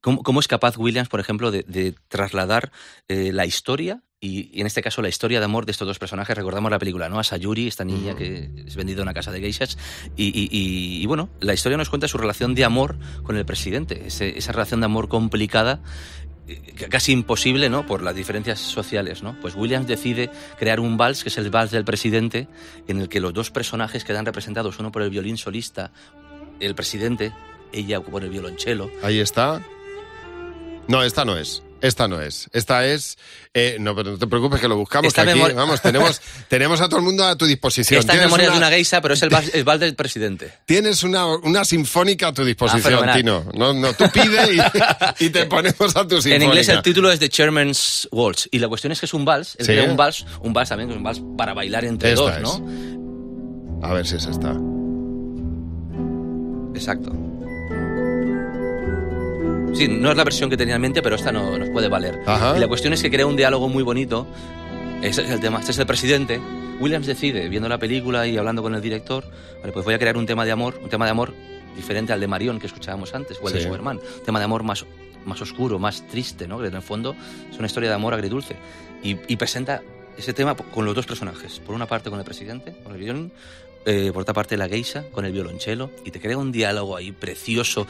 ¿Cómo, 0.00 0.22
cómo 0.22 0.40
es 0.40 0.48
capaz 0.48 0.76
Williams, 0.78 1.08
por 1.08 1.20
ejemplo, 1.20 1.50
de, 1.50 1.64
de 1.68 1.94
trasladar 2.08 2.72
eh, 3.08 3.30
la 3.32 3.46
historia 3.46 4.02
y, 4.24 4.48
y 4.56 4.60
en 4.60 4.68
este 4.68 4.80
caso 4.82 5.02
la 5.02 5.08
historia 5.08 5.40
de 5.40 5.44
amor 5.44 5.66
de 5.66 5.72
estos 5.72 5.86
dos 5.86 5.98
personajes? 5.98 6.34
Recordamos 6.36 6.70
la 6.70 6.78
película, 6.78 7.08
¿no? 7.08 7.18
A 7.18 7.24
Sayuri, 7.24 7.66
esta 7.66 7.84
niña 7.84 8.14
que 8.14 8.48
es 8.66 8.76
vendida 8.76 9.00
a 9.00 9.02
una 9.02 9.12
casa 9.12 9.32
de 9.32 9.40
geishas. 9.40 9.76
Y, 10.16 10.26
y- 10.28 10.48
y- 10.50 11.02
y, 11.02 11.06
bueno, 11.06 11.28
la 11.40 11.52
historia 11.54 11.76
nos 11.76 11.90
cuenta 11.90 12.06
su 12.06 12.18
relación 12.18 12.54
de 12.54 12.64
amor 12.64 12.96
con 13.24 13.36
el 13.36 13.44
presidente, 13.44 14.04
ese- 14.06 14.38
esa 14.38 14.52
relación 14.52 14.78
de 14.80 14.86
amor 14.86 15.08
complicada 15.08 15.82
eh, 16.48 16.60
casi 16.88 17.10
imposible, 17.12 17.68
¿no? 17.68 17.84
Por 17.84 18.02
las 18.02 18.14
diferencias 18.14 18.60
sociales, 18.60 19.22
¿no? 19.24 19.36
Pues 19.40 19.54
Williams 19.56 19.86
decide 19.88 20.30
crear 20.58 20.78
un 20.80 20.96
vals, 20.96 21.22
que 21.24 21.28
es 21.28 21.38
el 21.38 21.50
vals 21.50 21.72
del 21.72 21.84
presidente, 21.84 22.46
en 22.88 23.00
el 23.00 23.08
que 23.08 23.18
los 23.20 23.32
dos 23.34 23.50
personajes 23.50 24.04
quedan 24.04 24.24
representados, 24.24 24.78
uno 24.78 24.90
por 24.92 25.02
el 25.02 25.10
violín 25.10 25.36
solista, 25.36 25.92
el 26.60 26.74
presidente, 26.76 27.32
ella 27.72 28.00
por 28.00 28.22
el 28.22 28.30
violonchelo. 28.30 28.88
Ahí 29.02 29.18
está. 29.18 29.62
No, 30.88 31.02
esta 31.02 31.24
no 31.24 31.36
es. 31.36 31.62
Esta 31.82 32.08
no 32.08 32.20
es. 32.22 32.48
Esta 32.52 32.86
es. 32.86 33.18
eh, 33.52 33.76
no, 33.80 33.94
pero 33.94 34.12
no 34.12 34.18
te 34.18 34.26
preocupes 34.26 34.60
que 34.60 34.68
lo 34.68 34.76
buscamos. 34.76 35.08
Esta 35.08 35.24
que 35.24 35.32
aquí, 35.32 35.52
vamos, 35.52 35.82
tenemos, 35.82 36.20
tenemos 36.48 36.80
a 36.80 36.88
todo 36.88 36.98
el 37.00 37.04
mundo 37.04 37.24
a 37.26 37.36
tu 37.36 37.44
disposición. 37.44 38.00
Esta 38.00 38.14
memoria 38.14 38.46
una- 38.46 38.52
de 38.54 38.58
una 38.58 38.70
geisa, 38.70 39.00
pero 39.02 39.14
es 39.14 39.22
el 39.22 39.28
vals, 39.30 39.52
el 39.54 39.64
vals 39.64 39.80
del 39.80 39.94
presidente. 39.94 40.52
Tienes 40.64 41.02
una, 41.02 41.26
una 41.26 41.64
sinfónica 41.64 42.28
a 42.28 42.32
tu 42.32 42.44
disposición, 42.44 42.82
fenomenal. 42.82 43.16
Tino. 43.16 43.44
No, 43.54 43.74
no, 43.74 43.92
tú 43.92 44.04
pide 44.12 44.54
y, 44.54 44.60
y 45.26 45.30
te 45.30 45.46
ponemos 45.46 45.96
a 45.96 46.06
tu 46.06 46.22
sinfónica. 46.22 46.36
En 46.36 46.42
inglés 46.42 46.68
el 46.68 46.80
título 46.82 47.10
es 47.10 47.18
The 47.18 47.28
Chairman's 47.28 48.08
Waltz. 48.12 48.48
Y 48.52 48.58
la 48.60 48.68
cuestión 48.68 48.92
es 48.92 49.00
que 49.00 49.06
es 49.06 49.14
un 49.14 49.24
vals, 49.24 49.56
es 49.58 49.66
Sí. 49.66 49.72
un 49.78 49.96
vals, 49.96 50.24
un 50.40 50.52
vals 50.52 50.68
también, 50.68 50.90
un 50.92 51.02
vals 51.02 51.20
para 51.36 51.52
bailar 51.52 51.84
entre 51.84 52.10
Esta 52.12 52.22
dos, 52.22 52.36
es. 52.36 52.42
¿no? 52.42 53.86
A 53.86 53.92
ver 53.92 54.06
si 54.06 54.14
es 54.16 54.26
esta. 54.26 54.54
Exacto. 56.74 57.12
Sí, 59.74 59.88
no 59.88 60.10
es 60.10 60.16
la 60.16 60.24
versión 60.24 60.50
que 60.50 60.56
tenía 60.56 60.74
en 60.74 60.80
mente, 60.80 61.02
pero 61.02 61.16
esta 61.16 61.32
no, 61.32 61.58
nos 61.58 61.70
puede 61.70 61.88
valer. 61.88 62.20
Ajá. 62.26 62.56
Y 62.56 62.60
la 62.60 62.68
cuestión 62.68 62.92
es 62.92 63.02
que 63.02 63.10
crea 63.10 63.26
un 63.26 63.36
diálogo 63.36 63.68
muy 63.68 63.82
bonito. 63.82 64.26
Ese 65.02 65.22
es 65.22 65.30
el 65.30 65.40
tema. 65.40 65.60
Este 65.60 65.72
es 65.72 65.78
el 65.78 65.86
presidente. 65.86 66.40
Williams 66.80 67.06
decide, 67.06 67.48
viendo 67.48 67.68
la 67.68 67.78
película 67.78 68.26
y 68.26 68.36
hablando 68.36 68.62
con 68.62 68.74
el 68.74 68.82
director, 68.82 69.24
vale, 69.60 69.72
pues 69.72 69.84
voy 69.84 69.94
a 69.94 69.98
crear 69.98 70.16
un 70.16 70.26
tema 70.26 70.44
de 70.44 70.52
amor, 70.52 70.78
un 70.82 70.88
tema 70.88 71.04
de 71.04 71.12
amor 71.12 71.32
diferente 71.76 72.12
al 72.12 72.20
de 72.20 72.26
Marion 72.26 72.58
que 72.58 72.66
escuchábamos 72.66 73.14
antes, 73.14 73.38
o 73.40 73.48
el 73.48 73.54
de. 73.54 73.62
Superman. 73.62 73.98
Un 73.98 74.24
tema 74.24 74.38
de 74.38 74.44
amor 74.44 74.62
más 74.62 74.84
más 75.24 75.40
oscuro, 75.40 75.78
más 75.78 76.06
triste, 76.08 76.48
¿no? 76.48 76.58
Que 76.58 76.66
en 76.66 76.74
el 76.74 76.82
fondo 76.82 77.14
es 77.50 77.56
una 77.56 77.66
historia 77.66 77.88
de 77.88 77.94
amor 77.94 78.14
agridulce. 78.14 78.56
Y, 79.02 79.16
y 79.28 79.36
presenta 79.36 79.82
ese 80.16 80.32
tema 80.32 80.54
con 80.54 80.84
los 80.84 80.94
dos 80.94 81.06
personajes. 81.06 81.60
Por 81.60 81.74
una 81.74 81.86
parte 81.86 82.10
con 82.10 82.18
el 82.18 82.24
presidente, 82.24 82.74
con 82.82 82.94
el 82.94 83.00
guion, 83.00 83.32
eh, 83.84 84.10
por 84.12 84.22
otra 84.22 84.34
parte 84.34 84.56
la 84.56 84.68
geisha 84.68 85.04
con 85.10 85.24
el 85.24 85.32
violonchelo 85.32 85.90
y 86.04 86.10
te 86.10 86.20
crea 86.20 86.38
un 86.38 86.52
diálogo 86.52 86.96
ahí 86.96 87.12
precioso. 87.12 87.86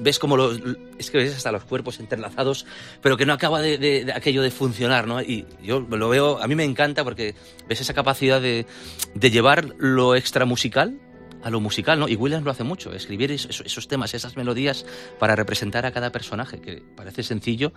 ves 0.00 0.18
como 0.18 0.36
los, 0.36 0.60
es 0.98 1.10
que 1.10 1.18
ves 1.18 1.34
hasta 1.34 1.52
los 1.52 1.64
cuerpos 1.64 2.00
entrelazados, 2.00 2.66
pero 3.00 3.16
que 3.16 3.26
no 3.26 3.32
acaba 3.32 3.60
de, 3.62 4.12
aquello 4.14 4.42
de 4.42 4.50
funcionar, 4.50 5.06
¿no? 5.06 5.22
Y 5.22 5.46
yo 5.62 5.80
lo 5.80 6.08
veo, 6.08 6.42
a 6.42 6.46
mí 6.46 6.54
me 6.54 6.64
encanta 6.64 7.04
porque 7.04 7.34
ves 7.68 7.80
esa 7.80 7.94
capacidad 7.94 8.40
de, 8.40 8.66
de 9.14 9.30
llevar 9.30 9.74
lo 9.78 10.14
extra 10.14 10.44
musical 10.44 10.98
a 11.42 11.50
lo 11.50 11.60
musical, 11.60 11.98
¿no? 11.98 12.08
Y 12.08 12.16
Williams 12.16 12.44
lo 12.44 12.50
hace 12.50 12.64
mucho, 12.64 12.92
escribir 12.92 13.32
esos, 13.32 13.88
temas, 13.88 14.14
esas 14.14 14.36
melodías 14.36 14.86
para 15.18 15.34
representar 15.34 15.84
a 15.86 15.90
cada 15.90 16.10
personaje, 16.12 16.60
que 16.60 16.82
parece 16.94 17.22
sencillo, 17.22 17.72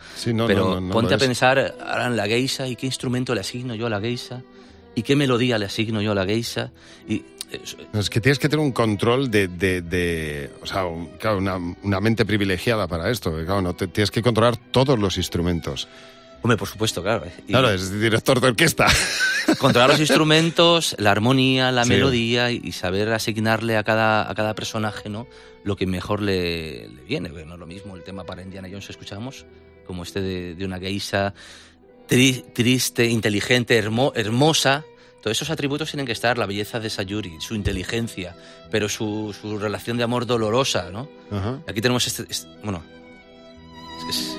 pero 0.47 0.82
ponte 0.91 1.13
a 1.13 1.17
pensar 1.17 1.58
en 1.58 2.15
la 2.15 2.28
geisha 2.28 2.67
y 2.67 2.75
qué 2.75 2.86
instrumento 2.86 3.34
le 3.34 3.41
asigno 3.41 3.75
yo 3.75 3.88
a 3.88 3.89
la 3.89 3.99
geisha 3.99 4.43
y 4.95 5.03
qué 5.03 5.15
melodía 5.15 5.58
le 5.58 5.65
asigno 5.65 6.01
yo 6.01 6.13
a 6.13 6.15
la 6.15 6.25
geisha. 6.25 6.71
Y, 7.08 7.23
es 7.93 8.10
que 8.10 8.19
tienes 8.19 8.39
que 8.39 8.49
tener 8.49 8.63
un 8.63 8.71
control 8.71 9.29
de, 9.29 9.47
de, 9.47 10.51
o 10.62 10.65
sea, 10.65 10.84
claro, 11.19 11.38
una, 11.38 11.58
una, 11.84 12.01
mente 12.01 12.25
privilegiada 12.25 12.88
para 12.88 13.10
esto. 13.10 13.31
Claro, 13.45 13.62
no 13.62 13.73
tienes 13.75 14.12
que 14.12 14.21
controlar 14.21 14.58
todos 14.58 14.97
los 14.97 15.17
instrumentos. 15.17 15.88
Hombre, 16.41 16.58
por 16.58 16.67
supuesto, 16.67 17.01
claro. 17.01 17.23
claro, 17.47 17.71
es 17.71 17.91
director 17.91 18.39
de 18.39 18.47
orquesta. 18.47 18.88
Controlar 19.58 19.91
los 19.91 19.99
instrumentos, 19.99 20.95
la 20.99 21.12
armonía, 21.12 21.71
la 21.71 21.86
melodía 21.86 22.51
y 22.51 22.71
saber 22.71 23.12
asignarle 23.13 23.77
a 23.77 23.84
cada, 23.84 24.29
a 24.29 24.36
cada 24.36 24.53
personaje 24.53 25.10
¿no? 25.10 25.27
lo 25.63 25.75
que 25.75 25.88
mejor 25.88 26.21
le, 26.21 26.88
le 26.88 27.01
viene. 27.03 27.29
no 27.29 27.53
es 27.53 27.60
lo 27.60 27.65
mismo 27.65 27.95
el 27.95 28.03
tema 28.03 28.23
para 28.25 28.43
Indiana 28.43 28.67
Jones 28.69 28.89
escuchamos, 28.91 29.45
como 29.88 30.03
este 30.03 30.21
de, 30.21 30.53
de 30.53 30.65
una 30.65 30.79
geisha 30.79 31.34
triste, 32.07 33.05
inteligente, 33.05 33.77
hermosa. 33.77 34.83
Todos 35.21 35.37
esos 35.37 35.49
atributos 35.49 35.89
tienen 35.89 36.05
que 36.05 36.11
estar, 36.11 36.37
la 36.37 36.45
belleza 36.45 36.79
de 36.79 36.89
Sayuri, 36.89 37.41
su 37.41 37.55
inteligencia, 37.55 38.35
pero 38.69 38.87
su, 38.87 39.35
su 39.39 39.57
relación 39.57 39.97
de 39.97 40.03
amor 40.03 40.27
dolorosa, 40.27 40.91
¿no? 40.91 41.09
Aquí 41.67 41.81
tenemos 41.81 42.05
este, 42.05 42.25
bueno, 42.63 42.83
es, 44.09 44.35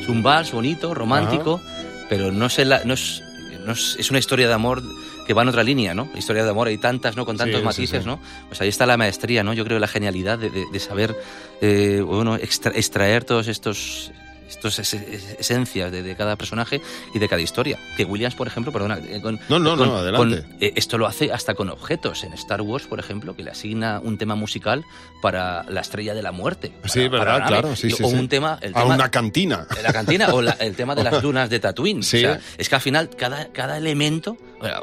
es, 0.00 0.08
un 0.08 0.22
vals 0.22 0.52
bonito, 0.52 0.94
romántico, 0.94 1.60
pero 2.08 2.32
no, 2.32 2.48
sé 2.48 2.64
la, 2.64 2.84
no, 2.84 2.94
es, 2.94 3.22
no 3.66 3.72
es, 3.72 3.96
es, 3.98 4.08
una 4.10 4.18
historia 4.18 4.48
de 4.48 4.54
amor 4.54 4.82
que 5.26 5.34
va 5.34 5.42
en 5.42 5.48
otra 5.48 5.62
línea, 5.62 5.94
¿no? 5.94 6.08
Historia 6.14 6.42
de 6.44 6.50
amor 6.50 6.68
hay 6.68 6.78
tantas, 6.78 7.16
¿no? 7.16 7.26
Con 7.26 7.36
tantos 7.36 7.62
matices, 7.62 8.06
¿no? 8.06 8.18
Pues 8.48 8.62
ahí 8.62 8.68
está 8.68 8.86
la 8.86 8.96
maestría, 8.96 9.42
¿no? 9.44 9.52
Yo 9.52 9.64
creo 9.64 9.78
la 9.78 9.88
genialidad 9.88 10.38
de, 10.38 10.50
de, 10.50 10.80
saber, 10.80 11.14
eh, 11.60 12.00
bueno, 12.02 12.36
extraer 12.36 13.24
todos 13.24 13.48
estos 13.48 14.10
estas 14.48 14.78
esencias 14.78 15.90
de, 15.90 16.16
cada 16.16 16.36
personaje 16.36 16.80
y 17.14 17.18
de 17.18 17.28
cada 17.28 17.42
historia. 17.42 17.78
Que 17.96 18.04
Williams, 18.04 18.34
por 18.34 18.46
ejemplo, 18.46 18.72
perdona, 18.72 18.98
eh, 18.98 19.20
con, 19.20 19.40
no, 19.48 19.58
no, 19.58 19.76
no, 19.76 19.96
adelante. 19.96 20.46
Eh, 20.60 20.72
esto 20.76 20.98
lo 20.98 21.06
hace 21.06 21.32
hasta 21.32 21.54
con 21.54 21.70
objetos. 21.70 22.24
En 22.24 22.32
Star 22.34 22.62
Wars, 22.62 22.86
por 22.86 22.98
ejemplo, 22.98 23.34
que 23.36 23.42
le 23.42 23.50
asigna 23.50 24.00
un 24.00 24.18
tema 24.18 24.34
musical 24.34 24.84
para 25.20 25.64
la 25.64 25.80
estrella 25.80 26.14
de 26.14 26.22
la 26.22 26.32
muerte. 26.32 26.72
sí, 26.84 27.08
verdad, 27.08 27.46
claro. 27.46 27.76
Sí, 27.76 27.88
o 28.02 28.08
un 28.08 28.28
tema, 28.28 28.58
A 28.74 28.84
una 28.84 29.10
cantina. 29.10 29.66
La 29.82 29.92
cantina 29.92 30.28
o 30.28 30.40
el 30.40 30.76
tema 30.76 30.94
de 30.94 31.04
las 31.04 31.22
dunas 31.22 31.50
de 31.50 31.60
Tatooine. 31.60 32.00
es 32.00 32.68
que 32.68 32.74
al 32.74 32.80
final 32.80 33.10
cada, 33.10 33.48
cada 33.52 33.76
elemento, 33.78 34.36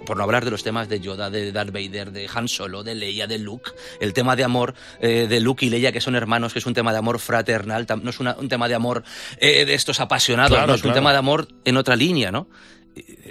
por 0.06 0.17
no 0.17 0.24
hablar 0.24 0.46
de 0.46 0.52
los 0.52 0.63
temas 0.63 0.89
de 0.89 1.00
Yoda, 1.00 1.30
de 1.30 1.52
Darth 1.52 1.72
Vader, 1.72 2.12
de 2.12 2.30
Han 2.34 2.48
Solo, 2.48 2.84
de 2.84 2.96
Leia, 2.96 3.28
de 3.28 3.38
Luke, 3.38 3.72
el 4.00 4.13
tema 4.13 4.36
de 4.36 4.44
amor 4.44 4.74
eh, 5.00 5.28
de 5.28 5.39
Luke 5.39 5.65
y 5.65 5.70
Leia, 5.70 5.91
que 5.91 6.02
son 6.02 6.15
hermanos, 6.15 6.54
que 6.54 6.60
es 6.60 6.65
un 6.65 6.74
tema 6.74 6.91
de 6.91 7.00
amor 7.00 7.20
fraternal, 7.20 7.86
no 8.02 8.10
es 8.10 8.20
un 8.20 8.50
tema 8.50 8.67
de 8.67 8.76
amor 8.76 9.04
de 9.39 9.74
estos 9.74 10.00
apasionados, 10.00 10.67
¿no? 10.67 10.76
Es 10.76 10.84
un 10.84 10.94
tema 10.94 11.12
de 11.12 11.17
amor 11.17 11.48
en 11.65 11.78
otra 11.78 11.96
línea, 11.96 12.32
¿no? 12.32 12.48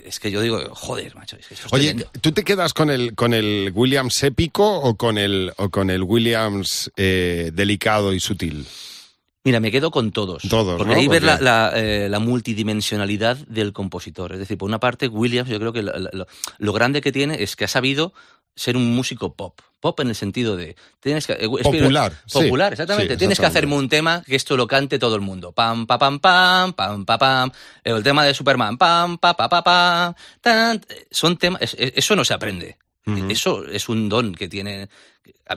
Es 0.05 0.19
que 0.19 0.31
yo 0.31 0.41
digo, 0.41 0.59
joder, 0.75 1.15
macho. 1.15 1.37
Oye, 1.71 1.95
¿tú 2.21 2.33
te 2.33 2.45
quedas 2.45 2.73
con 2.73 2.91
el, 2.91 3.15
con 3.15 3.35
el 3.35 3.71
Williams 3.75 4.23
épico 4.23 4.81
o 4.81 4.97
con 4.97 5.19
el, 5.19 5.53
o 5.57 5.69
con 5.69 5.91
el 5.91 6.03
Williams 6.03 6.91
eh, 6.97 7.51
delicado 7.53 8.13
y 8.15 8.21
sutil? 8.21 8.67
Mira, 9.43 9.59
me 9.59 9.71
quedo 9.71 9.91
con 9.91 10.13
todos. 10.13 10.43
Todos. 10.43 10.77
Porque 10.77 10.95
ahí 10.95 11.09
ver 11.09 11.23
la, 11.23 11.73
eh, 11.75 12.09
la, 12.11 12.19
multidimensionalidad 12.19 13.39
del 13.47 13.73
compositor. 13.73 14.33
Es 14.33 14.39
decir, 14.39 14.59
por 14.59 14.69
una 14.69 14.81
parte, 14.81 15.09
Williams, 15.09 15.49
yo 15.49 15.59
creo 15.59 15.73
que 15.73 15.83
lo 15.83 16.73
grande 16.73 17.01
que 17.01 17.11
tiene 17.11 17.43
es 17.43 17.57
que 17.57 17.65
ha 17.65 17.69
sabido 17.69 18.13
ser 18.55 18.77
un 18.77 18.95
músico 18.95 19.35
pop. 19.35 19.59
Pop 19.81 19.99
en 20.01 20.09
el 20.09 20.15
sentido 20.15 20.57
de... 20.57 20.77
Tienes 21.01 21.27
que, 21.27 21.33
eh, 21.33 21.49
popular. 21.49 22.13
Popular, 22.31 22.73
exactamente. 22.73 23.17
tienes 23.17 23.41
que 23.41 23.47
hacerme 23.47 23.77
un 23.77 23.89
tema 23.89 24.23
que 24.27 24.37
esto 24.37 24.59
lo 24.59 24.67
cante 24.67 24.99
todo 24.99 25.15
el 25.15 25.23
mundo. 25.23 25.53
Pam, 25.53 25.87
pa, 25.87 25.99
pam, 25.99 26.21
pam, 26.21 26.75
pam, 26.75 27.07
pa, 27.07 27.17
pam. 27.17 27.51
El 27.83 28.03
tema 28.03 28.27
de 28.27 28.35
Superman. 28.35 28.77
Pam, 28.77 29.17
pa, 29.17 29.35
pa, 29.35 29.49
pa, 29.49 29.65
pam. 29.65 30.15
Tan, 30.43 30.83
son 31.11 31.39
temas... 31.39 31.61
Eso 31.79 32.15
no 32.15 32.27
se 32.27 32.35
aprende. 32.35 32.77
Eso 33.07 33.67
es 33.67 33.89
un 33.89 34.09
don 34.09 34.35
que 34.35 34.49
tiene. 34.49 34.89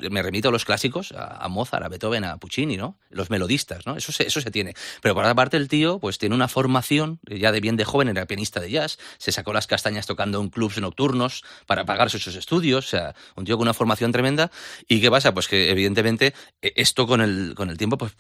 Me 0.10 0.22
remito 0.22 0.50
a 0.50 0.52
los 0.52 0.66
clásicos, 0.66 1.14
a, 1.16 1.48
Mozart, 1.50 1.84
a 1.84 1.90
Beethoven, 1.90 2.24
a 2.24 2.38
Puccini, 2.38 2.78
¿no? 2.78 2.98
Los 3.10 3.30
melodistas, 3.30 3.86
¿no? 3.86 3.96
Eso 3.96 4.12
se, 4.12 4.26
eso 4.26 4.42
se 4.42 4.50
tiene. 4.50 4.74
Pero 5.02 5.14
por 5.14 5.24
otra 5.24 5.36
parte, 5.36 5.58
el 5.58 5.68
tío, 5.68 6.00
pues 6.00 6.18
tiene 6.18 6.36
una 6.36 6.48
formación, 6.48 7.20
ya 7.28 7.52
de 7.52 7.60
bien 7.60 7.76
de 7.76 7.86
joven, 7.86 8.08
era 8.10 8.26
pianista 8.26 8.60
de 8.60 8.72
jazz, 8.72 8.98
se 9.18 9.32
sacó 9.32 9.54
las 9.54 9.68
castañas 9.68 10.06
tocando 10.06 10.42
en 10.42 10.50
clubs 10.50 10.80
nocturnos 10.80 11.44
para 11.66 11.86
pagarse 11.86 12.18
sus 12.18 12.36
estudios, 12.36 12.86
o 12.86 12.90
sea, 12.90 13.16
un 13.36 13.46
tío 13.46 13.58
con 13.58 13.64
una 13.64 13.74
formación 13.74 14.12
tremenda. 14.12 14.52
¿Y 14.88 15.02
qué 15.02 15.12
pasa? 15.12 15.34
Pues 15.34 15.48
que 15.48 15.70
evidentemente 15.70 16.34
e, 16.62 16.74
esto 16.76 17.08
con 17.08 17.22
el, 17.22 17.54
con 17.56 17.70
el 17.70 17.78
tiempo, 17.78 17.98
pues 17.98 18.14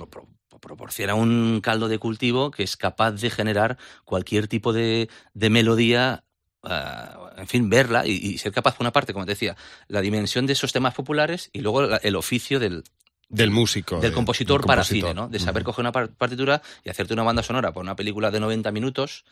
proporciona 0.61 1.15
un 1.15 1.59
caldo 1.61 1.87
de 1.87 1.97
cultivo 1.97 2.51
que 2.51 2.63
es 2.63 2.77
capaz 2.77 3.11
de 3.11 3.29
generar 3.29 3.77
cualquier 4.05 4.47
tipo 4.47 4.73
de, 4.73 5.09
de 5.33 5.49
melodía 5.49 6.23
en 6.63 7.47
fin, 7.47 7.69
verla 7.69 8.05
y, 8.05 8.37
ser 8.37 8.51
capaz, 8.51 8.75
por 8.75 8.83
una 8.83 8.91
parte, 8.91 9.13
como 9.13 9.25
te 9.25 9.31
decía, 9.33 9.55
la 9.87 10.01
dimensión 10.01 10.45
de 10.45 10.53
esos 10.53 10.71
temas 10.71 10.93
populares 10.93 11.49
y 11.53 11.61
luego 11.61 11.97
el 11.97 12.15
oficio 12.15 12.59
del, 12.59 12.83
del 13.29 13.49
músico. 13.49 13.99
Del 13.99 14.13
compositor, 14.13 14.65
para 14.65 14.83
cine, 14.83 15.13
¿no? 15.13 15.27
De 15.27 15.39
saber 15.39 15.63
coger 15.63 15.81
una 15.81 15.91
partitura 15.91 16.61
y 16.83 16.89
hacerte 16.89 17.13
una 17.13 17.23
banda 17.23 17.41
sonora 17.41 17.71
para 17.71 17.81
una 17.81 17.95
película 17.95 18.29
de 18.31 18.39
90 18.39 18.71
minutos. 18.71 19.25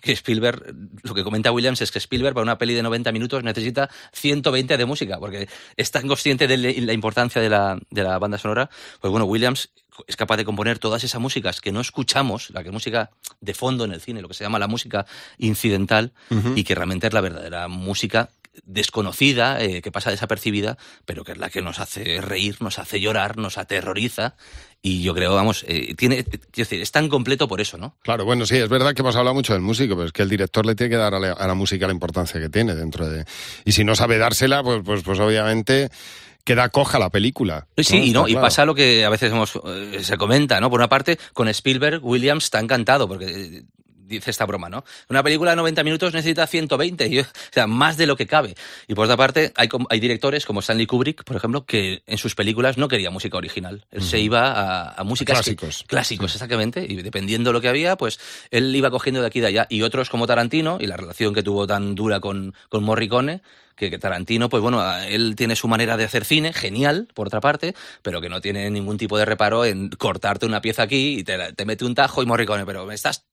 Que 0.00 0.12
Spielberg, 0.12 0.72
lo 1.02 1.14
que 1.14 1.24
comenta 1.24 1.50
Williams 1.50 1.80
es 1.80 1.90
que 1.90 1.98
Spielberg 1.98 2.34
para 2.34 2.44
una 2.44 2.58
peli 2.58 2.74
de 2.74 2.82
90 2.82 3.10
minutos 3.10 3.42
necesita 3.42 3.90
120 4.12 4.76
de 4.76 4.84
música, 4.84 5.18
porque 5.18 5.48
es 5.76 5.90
tan 5.90 6.06
consciente 6.06 6.46
de 6.46 6.56
la 6.56 6.92
importancia 6.92 7.42
de 7.42 7.48
la, 7.48 7.78
de 7.90 8.02
la 8.04 8.18
banda 8.18 8.38
sonora. 8.38 8.70
Pues 9.00 9.10
bueno, 9.10 9.26
Williams 9.26 9.70
es 10.06 10.16
capaz 10.16 10.36
de 10.36 10.44
componer 10.44 10.78
todas 10.78 11.02
esas 11.04 11.20
músicas 11.20 11.60
que 11.60 11.72
no 11.72 11.80
escuchamos, 11.80 12.50
la 12.50 12.62
que 12.62 12.70
música 12.70 13.10
de 13.40 13.54
fondo 13.54 13.84
en 13.84 13.92
el 13.92 14.00
cine, 14.00 14.22
lo 14.22 14.28
que 14.28 14.34
se 14.34 14.44
llama 14.44 14.58
la 14.58 14.68
música 14.68 15.06
incidental, 15.38 16.12
y 16.54 16.64
que 16.64 16.74
realmente 16.74 17.08
es 17.08 17.12
la 17.12 17.20
verdadera 17.20 17.68
música 17.68 18.30
desconocida, 18.64 19.62
eh, 19.62 19.82
que 19.82 19.92
pasa 19.92 20.10
desapercibida, 20.10 20.76
pero 21.04 21.24
que 21.24 21.32
es 21.32 21.38
la 21.38 21.50
que 21.50 21.62
nos 21.62 21.78
hace 21.78 22.20
reír, 22.20 22.56
nos 22.60 22.78
hace 22.78 23.00
llorar, 23.00 23.36
nos 23.36 23.58
aterroriza. 23.58 24.34
Y 24.82 25.02
yo 25.02 25.14
creo, 25.14 25.34
vamos, 25.34 25.64
eh, 25.68 25.94
tiene, 25.94 26.24
decir, 26.54 26.80
es 26.80 26.90
tan 26.90 27.08
completo 27.08 27.46
por 27.48 27.60
eso, 27.60 27.76
¿no? 27.76 27.96
Claro, 28.02 28.24
bueno, 28.24 28.46
sí, 28.46 28.56
es 28.56 28.68
verdad 28.68 28.94
que 28.94 29.02
hemos 29.02 29.16
hablado 29.16 29.34
mucho 29.34 29.52
del 29.52 29.62
músico, 29.62 29.94
pero 29.94 30.06
es 30.06 30.12
que 30.12 30.22
el 30.22 30.30
director 30.30 30.64
le 30.64 30.74
tiene 30.74 30.90
que 30.90 30.96
dar 30.96 31.14
a 31.14 31.20
la, 31.20 31.54
música 31.54 31.86
la 31.86 31.92
importancia 31.92 32.40
que 32.40 32.48
tiene 32.48 32.74
dentro 32.74 33.08
de. 33.08 33.24
Y 33.64 33.72
si 33.72 33.84
no 33.84 33.94
sabe 33.94 34.16
dársela, 34.16 34.62
pues, 34.62 34.80
pues, 34.84 35.02
pues 35.02 35.20
obviamente 35.20 35.90
queda 36.44 36.70
coja 36.70 36.98
la 36.98 37.10
película. 37.10 37.66
Sí, 37.76 38.10
y, 38.10 38.12
no, 38.12 38.26
y 38.26 38.34
pasa 38.34 38.64
lo 38.64 38.74
que 38.74 39.04
a 39.04 39.10
veces 39.10 39.32
eh, 39.32 39.98
se 40.02 40.16
comenta, 40.16 40.60
¿no? 40.60 40.70
Por 40.70 40.80
una 40.80 40.88
parte, 40.88 41.18
con 41.34 41.48
Spielberg, 41.48 42.02
Williams 42.02 42.44
está 42.44 42.58
encantado, 42.58 43.06
porque 43.06 43.64
dice 44.10 44.30
esta 44.30 44.44
broma, 44.44 44.68
¿no? 44.68 44.84
Una 45.08 45.22
película 45.22 45.50
de 45.52 45.56
90 45.56 45.84
minutos 45.84 46.12
necesita 46.12 46.46
120, 46.46 47.20
o 47.20 47.24
sea, 47.50 47.66
más 47.66 47.96
de 47.96 48.06
lo 48.06 48.16
que 48.16 48.26
cabe. 48.26 48.54
Y 48.88 48.94
por 48.94 49.04
otra 49.04 49.16
parte, 49.16 49.52
hay, 49.56 49.68
hay 49.88 50.00
directores 50.00 50.44
como 50.44 50.60
Stanley 50.60 50.86
Kubrick, 50.86 51.24
por 51.24 51.36
ejemplo, 51.36 51.64
que 51.64 52.02
en 52.06 52.18
sus 52.18 52.34
películas 52.34 52.76
no 52.76 52.88
quería 52.88 53.10
música 53.10 53.38
original. 53.38 53.86
Él 53.90 54.02
se 54.02 54.18
iba 54.18 54.52
a, 54.52 54.94
a 54.94 55.04
músicas 55.04 55.36
clásicos. 55.36 55.84
clásicos, 55.86 56.34
exactamente. 56.34 56.84
Y 56.86 56.96
dependiendo 56.96 57.50
de 57.50 57.54
lo 57.54 57.60
que 57.60 57.68
había, 57.68 57.96
pues 57.96 58.18
él 58.50 58.74
iba 58.74 58.90
cogiendo 58.90 59.20
de 59.20 59.28
aquí 59.28 59.38
y 59.38 59.42
de 59.42 59.48
allá. 59.48 59.66
Y 59.70 59.82
otros 59.82 60.10
como 60.10 60.26
Tarantino, 60.26 60.78
y 60.80 60.86
la 60.86 60.96
relación 60.96 61.32
que 61.32 61.42
tuvo 61.42 61.66
tan 61.66 61.94
dura 61.94 62.20
con, 62.20 62.54
con 62.68 62.82
Morricone, 62.84 63.42
que, 63.88 63.98
Tarantino, 63.98 64.48
pues 64.50 64.62
bueno, 64.62 64.84
él 65.02 65.34
tiene 65.36 65.56
su 65.56 65.68
manera 65.68 65.96
de 65.96 66.04
hacer 66.04 66.24
cine, 66.24 66.52
genial, 66.52 67.08
por 67.14 67.28
otra 67.28 67.40
parte, 67.40 67.74
pero 68.02 68.20
que 68.20 68.28
no 68.28 68.40
tiene 68.40 68.68
ningún 68.70 68.98
tipo 68.98 69.16
de 69.16 69.24
reparo 69.24 69.64
en 69.64 69.88
cortarte 69.88 70.44
una 70.44 70.60
pieza 70.60 70.82
aquí 70.82 71.20
y 71.20 71.24
te, 71.24 71.64
mete 71.64 71.84
un 71.84 71.94
tajo 71.94 72.22
y 72.22 72.26
morricone, 72.26 72.66
pero 72.66 72.84
me 72.84 72.94
estás, 72.94 73.24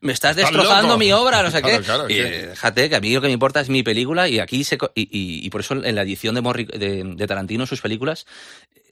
me 0.00 0.12
estás 0.12 0.36
destrozando 0.36 0.96
mi 0.96 1.12
obra, 1.12 1.42
no 1.42 1.50
sé 1.50 1.60
qué. 1.62 1.80
y 2.08 2.18
eh, 2.18 2.46
déjate, 2.48 2.88
que 2.88 2.96
a 2.96 3.00
mí 3.00 3.12
lo 3.12 3.20
que 3.20 3.26
me 3.26 3.34
importa 3.34 3.60
es 3.60 3.68
mi 3.68 3.82
película 3.82 4.28
y 4.28 4.38
aquí 4.38 4.64
se, 4.64 4.78
y, 4.94 5.08
y, 5.46 5.50
por 5.50 5.60
eso 5.60 5.74
en 5.74 5.94
la 5.94 6.02
edición 6.02 6.34
de, 6.34 7.04
de, 7.16 7.26
Tarantino, 7.26 7.66
sus 7.66 7.80
películas, 7.80 8.26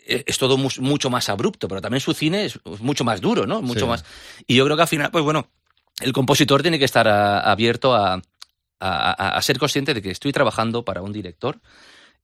eh, 0.06 0.24
es 0.26 0.36
todo 0.36 0.58
mucho 0.58 1.10
más 1.10 1.28
abrupto, 1.28 1.68
pero 1.68 1.80
también 1.80 2.00
su 2.00 2.12
cine 2.12 2.44
es 2.44 2.58
mucho 2.80 3.04
más 3.04 3.20
duro, 3.20 3.46
¿no? 3.46 3.62
Mucho 3.62 3.86
más. 3.86 4.04
Y 4.46 4.56
yo 4.56 4.64
creo 4.64 4.76
que 4.76 4.82
al 4.82 4.88
final, 4.88 5.10
pues 5.10 5.24
bueno, 5.24 5.48
el 6.00 6.12
compositor 6.12 6.62
tiene 6.62 6.78
que 6.78 6.84
estar 6.84 7.08
abierto 7.08 7.94
a, 7.94 8.20
a, 8.80 9.40
ser 9.42 9.58
consciente 9.58 9.94
de 9.94 10.02
que 10.02 10.10
estoy 10.10 10.32
trabajando 10.32 10.84
para 10.84 11.02
un 11.02 11.12
director 11.12 11.60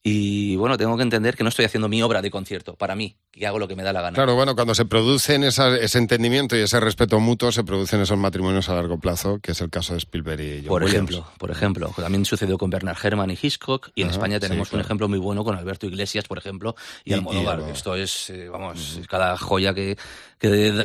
Y 0.06 0.54
bueno, 0.56 0.76
tengo 0.76 0.98
que 0.98 1.02
entender 1.02 1.34
que 1.34 1.42
no 1.44 1.48
estoy 1.48 1.64
haciendo 1.64 1.88
mi 1.88 2.02
obra 2.02 2.20
de 2.20 2.30
concierto 2.30 2.74
para 2.76 2.94
mí, 2.94 3.16
que 3.32 3.46
hago 3.46 3.58
lo 3.58 3.66
que 3.66 3.74
me 3.74 3.82
da 3.82 3.90
la 3.90 4.02
gana. 4.02 4.14
Claro, 4.14 4.34
bueno, 4.34 4.54
cuando 4.54 4.74
se 4.74 4.84
producen 4.84 5.44
esa- 5.44 5.74
ese 5.78 5.96
entendimiento 5.96 6.54
y 6.56 6.60
ese 6.60 6.78
respeto 6.78 7.18
mutuo, 7.20 7.50
se 7.50 7.64
producen 7.64 8.02
esos 8.02 8.18
matrimonios 8.18 8.68
a 8.68 8.74
largo 8.74 8.98
plazo, 9.00 9.38
que 9.42 9.52
es 9.52 9.60
el 9.62 9.70
caso 9.70 9.94
de 9.94 10.00
Spielberg 10.00 10.40
y 10.42 10.58
John 10.58 10.66
Por 10.68 10.84
Williams. 10.84 11.08
ejemplo, 11.10 11.32
por 11.38 11.50
ejemplo, 11.50 11.92
también 11.96 12.26
sucedió 12.26 12.58
con 12.58 12.68
Bernard 12.68 12.98
Herrmann 13.02 13.30
y 13.30 13.38
Hitchcock, 13.40 13.88
y 13.94 14.02
en 14.02 14.08
Ajá, 14.08 14.16
España 14.16 14.36
sí, 14.36 14.40
tenemos 14.42 14.68
claro. 14.68 14.80
un 14.80 14.84
ejemplo 14.84 15.08
muy 15.08 15.18
bueno 15.18 15.42
con 15.42 15.56
Alberto 15.56 15.86
Iglesias, 15.86 16.26
por 16.28 16.36
ejemplo, 16.36 16.76
y, 17.02 17.08
Y- 17.08 17.12
y 17.12 17.14
Almodóvar. 17.14 17.54
Almodóvar. 17.54 17.74
Esto 17.74 17.94
es, 17.96 18.28
eh, 18.28 18.50
vamos, 18.50 19.00
cada 19.08 19.38
joya 19.38 19.72
que, 19.72 19.96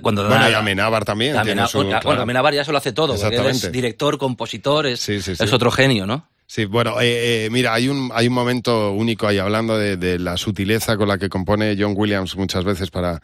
cuando 0.01 0.23
Bueno, 0.29 0.39
da- 0.45 0.49
y 0.49 0.53
Amenábar 0.53 1.03
también. 1.03 1.35
Su- 1.67 1.79
bueno, 1.83 1.99
claro. 1.99 2.21
Amenábar 2.21 2.53
ya 2.53 2.63
se 2.63 2.71
lo 2.71 2.77
hace 2.77 2.93
todo, 2.93 3.17
porque 3.19 3.35
él 3.35 3.47
es 3.47 3.69
director, 3.69 4.17
compositor, 4.17 4.87
es, 4.87 5.01
sí, 5.01 5.21
sí. 5.21 5.33
es 5.33 5.51
otro 5.53 5.71
genio, 5.71 6.05
¿no? 6.05 6.25
Sí, 6.49 6.65
bueno, 6.65 6.99
eh, 6.99 7.45
eh, 7.45 7.49
mira, 7.51 7.75
hay 7.75 7.89
un, 7.89 8.09
hay 8.11 8.27
un 8.27 8.33
momento 8.33 8.91
único 8.91 9.27
ahí 9.27 9.37
hablando 9.37 9.77
de, 9.77 9.97
de 9.97 10.17
la 10.17 10.35
sutileza 10.35 10.97
con 10.97 11.07
la 11.07 11.19
que 11.19 11.29
compone 11.29 11.77
John 11.77 11.93
Williams 11.95 12.35
muchas 12.35 12.63
veces 12.63 12.89
para, 12.89 13.21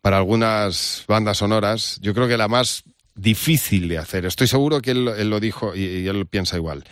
para 0.00 0.16
algunas 0.16 1.04
bandas 1.06 1.38
sonoras. 1.38 2.00
Yo 2.02 2.12
creo 2.12 2.26
que 2.26 2.36
la 2.36 2.48
más 2.48 2.82
difícil 3.14 3.86
de 3.86 3.98
hacer, 3.98 4.26
estoy 4.26 4.48
seguro 4.48 4.82
que 4.82 4.90
él, 4.90 5.06
él 5.16 5.30
lo 5.30 5.38
dijo 5.38 5.76
y, 5.76 5.84
y 5.84 6.08
él 6.08 6.26
piensa 6.26 6.56
igual. 6.56 6.82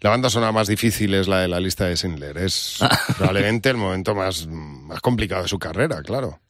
La 0.00 0.08
banda 0.08 0.30
sonora 0.30 0.52
más 0.52 0.68
difícil 0.68 1.12
es 1.12 1.28
la 1.28 1.40
de 1.40 1.48
la 1.48 1.60
lista 1.60 1.84
de 1.84 1.96
Schindler. 1.96 2.38
Es 2.38 2.78
probablemente 3.18 3.68
el 3.68 3.76
momento 3.76 4.14
más, 4.14 4.46
más 4.46 5.02
complicado 5.02 5.42
de 5.42 5.48
su 5.48 5.58
carrera, 5.58 6.02
claro. 6.02 6.40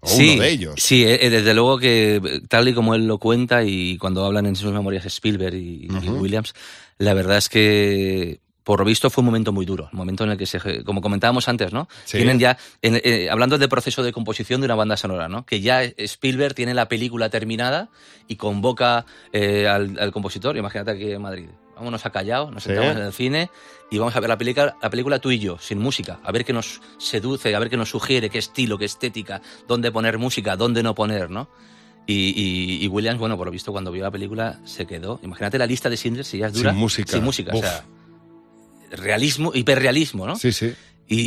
O 0.00 0.08
sí, 0.08 0.32
uno 0.34 0.42
de 0.42 0.50
ellos. 0.50 0.74
Sí, 0.78 1.04
eh, 1.04 1.30
desde 1.30 1.54
luego 1.54 1.78
que 1.78 2.16
eh, 2.16 2.40
tal 2.48 2.66
y 2.66 2.74
como 2.74 2.96
él 2.96 3.06
lo 3.06 3.18
cuenta 3.18 3.62
y 3.62 3.96
cuando 3.98 4.24
hablan 4.24 4.46
en 4.46 4.56
sus 4.56 4.72
memorias 4.72 5.06
Spielberg 5.06 5.54
y. 5.54 5.88
Williams, 6.08 6.54
la 6.98 7.14
verdad 7.14 7.36
es 7.36 7.48
que 7.48 8.40
por 8.64 8.80
lo 8.80 8.84
visto 8.84 9.10
fue 9.10 9.22
un 9.22 9.26
momento 9.26 9.52
muy 9.52 9.64
duro, 9.64 9.88
un 9.92 9.96
momento 9.98 10.24
en 10.24 10.30
el 10.30 10.36
que 10.38 10.46
se, 10.46 10.82
como 10.82 11.00
comentábamos 11.00 11.48
antes, 11.48 11.72
¿no? 11.72 11.86
Sí. 12.04 12.16
Tienen 12.16 12.40
ya, 12.40 12.58
en- 12.82 13.00
eh, 13.04 13.28
hablando 13.30 13.58
del 13.58 13.68
proceso 13.68 14.02
de 14.02 14.12
composición 14.12 14.60
de 14.60 14.64
una 14.64 14.74
banda 14.74 14.96
sonora, 14.96 15.28
¿no? 15.28 15.46
Que 15.46 15.60
ya 15.60 15.84
Spielberg 15.84 16.54
tiene 16.54 16.74
la 16.74 16.88
película 16.88 17.30
terminada 17.30 17.90
y 18.26 18.34
convoca 18.34 19.06
eh, 19.32 19.68
al, 19.68 19.96
al 20.00 20.10
compositor, 20.10 20.56
imagínate 20.56 20.90
aquí 20.90 21.12
en 21.12 21.22
Madrid. 21.22 21.46
Vámonos 21.76 22.04
a 22.06 22.10
Callao, 22.10 22.50
nos 22.50 22.64
Sí. 22.64 22.70
sentamos 22.70 22.96
en 22.96 23.02
el 23.02 23.12
cine 23.12 23.50
y 23.90 23.98
vamos 23.98 24.16
a 24.16 24.20
ver 24.20 24.30
la 24.30 24.38
película, 24.38 24.76
la 24.82 24.90
película 24.90 25.18
tú 25.20 25.30
y 25.30 25.38
yo, 25.38 25.58
sin 25.60 25.78
música, 25.78 26.18
a 26.24 26.32
ver 26.32 26.44
qué 26.44 26.52
nos 26.52 26.80
seduce, 26.98 27.54
a 27.54 27.58
ver 27.60 27.70
qué 27.70 27.76
nos 27.76 27.90
sugiere, 27.90 28.30
qué 28.30 28.38
estilo, 28.38 28.78
qué 28.78 28.86
estética, 28.86 29.42
dónde 29.68 29.92
poner 29.92 30.18
música, 30.18 30.56
dónde 30.56 30.82
no 30.82 30.94
poner, 30.96 31.30
¿no? 31.30 31.48
Y, 32.06 32.14
y- 32.36 32.84
y 32.84 32.88
Williams, 32.88 33.18
bueno, 33.18 33.36
por 33.36 33.46
lo 33.46 33.50
visto, 33.50 33.72
cuando 33.72 33.90
vio 33.90 34.02
la 34.04 34.10
película 34.10 34.60
se 34.64 34.86
quedó. 34.86 35.18
Imagínate 35.22 35.58
la 35.58 35.66
lista 35.66 35.90
de 35.90 35.96
Schindler 35.96 36.24
si 36.24 36.38
ya 36.38 36.46
es 36.46 36.52
dura. 36.52 36.70
Sin 36.70 36.78
música. 36.80 37.12
Sin 37.12 37.24
música, 37.24 37.50
Uf. 37.52 37.58
o 37.58 37.66
sea, 37.66 37.84
realismo, 38.92 39.52
hiperrealismo, 39.54 40.26
¿no? 40.26 40.36
Sí, 40.36 40.52
sí. 40.52 40.72
Y, 41.08 41.20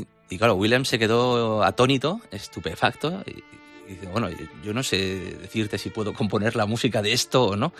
y- 0.00 0.06
y 0.28 0.38
claro, 0.38 0.54
Williams 0.56 0.88
se 0.88 0.98
quedó 0.98 1.62
atónito, 1.62 2.20
estupefacto, 2.32 3.22
y, 3.26 3.42
y 3.88 3.92
dice, 3.94 4.06
bueno, 4.06 4.28
yo 4.64 4.72
no 4.74 4.82
sé 4.82 5.36
decirte 5.42 5.78
si 5.78 5.90
puedo 5.90 6.12
componer 6.14 6.56
la 6.56 6.66
música 6.66 7.02
de 7.02 7.12
esto 7.12 7.44
o 7.44 7.56
no. 7.56 7.72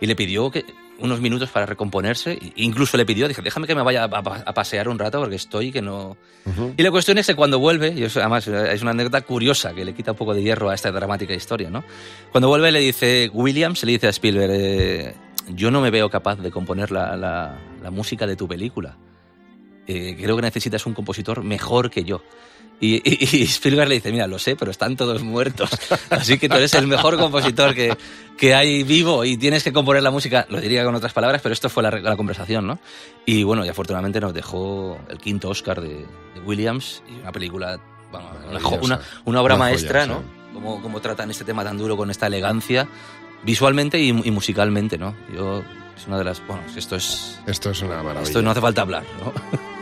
Y 0.00 0.06
le 0.06 0.14
pidió 0.14 0.50
que 0.50 0.64
unos 1.00 1.20
minutos 1.20 1.50
para 1.50 1.66
recomponerse, 1.66 2.32
e 2.32 2.52
incluso 2.56 2.96
le 2.96 3.04
pidió, 3.06 3.26
dije, 3.28 3.42
déjame 3.42 3.66
que 3.66 3.74
me 3.74 3.82
vaya 3.82 4.04
a, 4.04 4.54
pasear 4.54 4.88
un 4.88 4.98
rato 4.98 5.20
porque 5.20 5.36
estoy 5.36 5.70
que 5.72 5.82
no... 5.82 6.16
Ujú. 6.44 6.74
Y 6.76 6.82
la 6.82 6.90
cuestión 6.90 7.18
es 7.18 7.26
que 7.26 7.34
cuando 7.34 7.58
vuelve, 7.58 7.92
y 7.96 8.02
eso 8.04 8.20
además 8.20 8.46
es 8.48 8.82
una 8.82 8.92
anécdota 8.92 9.20
curiosa 9.22 9.74
que 9.74 9.84
le 9.84 9.94
quita 9.94 10.12
un 10.12 10.16
poco 10.16 10.34
de 10.34 10.42
hierro 10.42 10.70
a 10.70 10.74
esta 10.74 10.90
dramática 10.92 11.34
historia, 11.34 11.70
¿no? 11.70 11.84
Cuando 12.32 12.48
vuelve 12.48 12.70
le 12.72 12.80
dice, 12.80 13.30
Williams 13.32 13.82
le 13.84 13.92
dice 13.92 14.06
a 14.06 14.10
Spielberg, 14.10 14.50
eh, 14.54 15.14
yo 15.50 15.70
no 15.70 15.80
me 15.80 15.90
veo 15.90 16.08
capaz 16.10 16.36
de 16.36 16.50
componer 16.50 16.90
la, 16.90 17.16
la- 17.16 17.58
la 17.82 17.90
música 17.90 18.26
de 18.26 18.34
tu 18.36 18.46
película. 18.48 18.96
Eh, 19.86 20.16
creo 20.20 20.36
que 20.36 20.42
necesitas 20.42 20.84
un 20.86 20.94
compositor 20.94 21.42
mejor 21.42 21.90
que 21.90 22.04
yo. 22.04 22.22
Y, 22.80 22.96
y- 23.04 23.36
y 23.38 23.42
Spielberg 23.42 23.88
le 23.88 23.96
dice, 23.96 24.12
mira, 24.12 24.26
lo 24.28 24.38
sé, 24.38 24.54
pero 24.54 24.70
están 24.70 24.96
todos 24.96 25.22
muertos. 25.22 25.68
Así 26.10 26.38
que 26.38 26.48
tú 26.48 26.56
eres 26.56 26.74
el 26.74 26.86
mejor 26.86 27.18
compositor 27.18 27.74
que, 27.74 27.96
que 28.36 28.54
hay 28.54 28.84
vivo 28.84 29.24
y 29.24 29.36
tienes 29.36 29.64
que 29.64 29.72
componer 29.72 30.02
la 30.02 30.12
música. 30.12 30.46
Lo 30.48 30.60
diría 30.60 30.84
con 30.84 30.94
otras 30.94 31.12
palabras, 31.12 31.40
pero 31.42 31.52
esto 31.52 31.68
fue 31.68 31.82
la, 31.82 31.90
la 31.90 32.16
conversación, 32.16 32.66
¿no? 32.68 32.78
Y 33.26 33.42
bueno, 33.42 33.64
y 33.64 33.68
afortunadamente 33.68 34.20
nos 34.20 34.32
dejó 34.32 34.96
el 35.10 35.18
quinto 35.18 35.48
Oscar 35.48 35.80
de, 35.80 35.88
de 36.34 36.40
Williams 36.46 37.02
y 37.10 37.20
una 37.20 37.32
película, 37.32 37.80
vamos, 38.12 38.30
una, 38.48 38.58
una, 38.78 39.00
una 39.24 39.40
obra 39.42 39.54
Una 39.56 39.64
joya, 39.64 39.70
maestra, 39.72 40.04
sí. 40.04 40.10
¿no? 40.10 40.22
Cómo, 40.54 40.80
cómo 40.80 41.00
tratan 41.00 41.30
este 41.30 41.44
tema 41.44 41.64
tan 41.64 41.78
duro 41.78 41.96
con 41.96 42.10
esta 42.12 42.26
elegancia, 42.28 42.88
visualmente 43.42 43.98
y, 43.98 44.08
y 44.10 44.30
musicalmente, 44.30 44.98
¿no? 44.98 45.14
Yo, 45.34 45.62
es 45.96 46.06
una 46.06 46.18
de 46.18 46.24
las, 46.24 46.44
bueno, 46.46 46.62
esto 46.76 46.94
es, 46.96 47.40
Esto 47.46 47.70
es 47.70 47.82
una 47.82 47.96
maravilla. 48.04 48.22
esto 48.22 48.40
no 48.40 48.52
hace 48.52 48.60
falta 48.60 48.82
hablar, 48.82 49.02
¿no? 49.20 49.32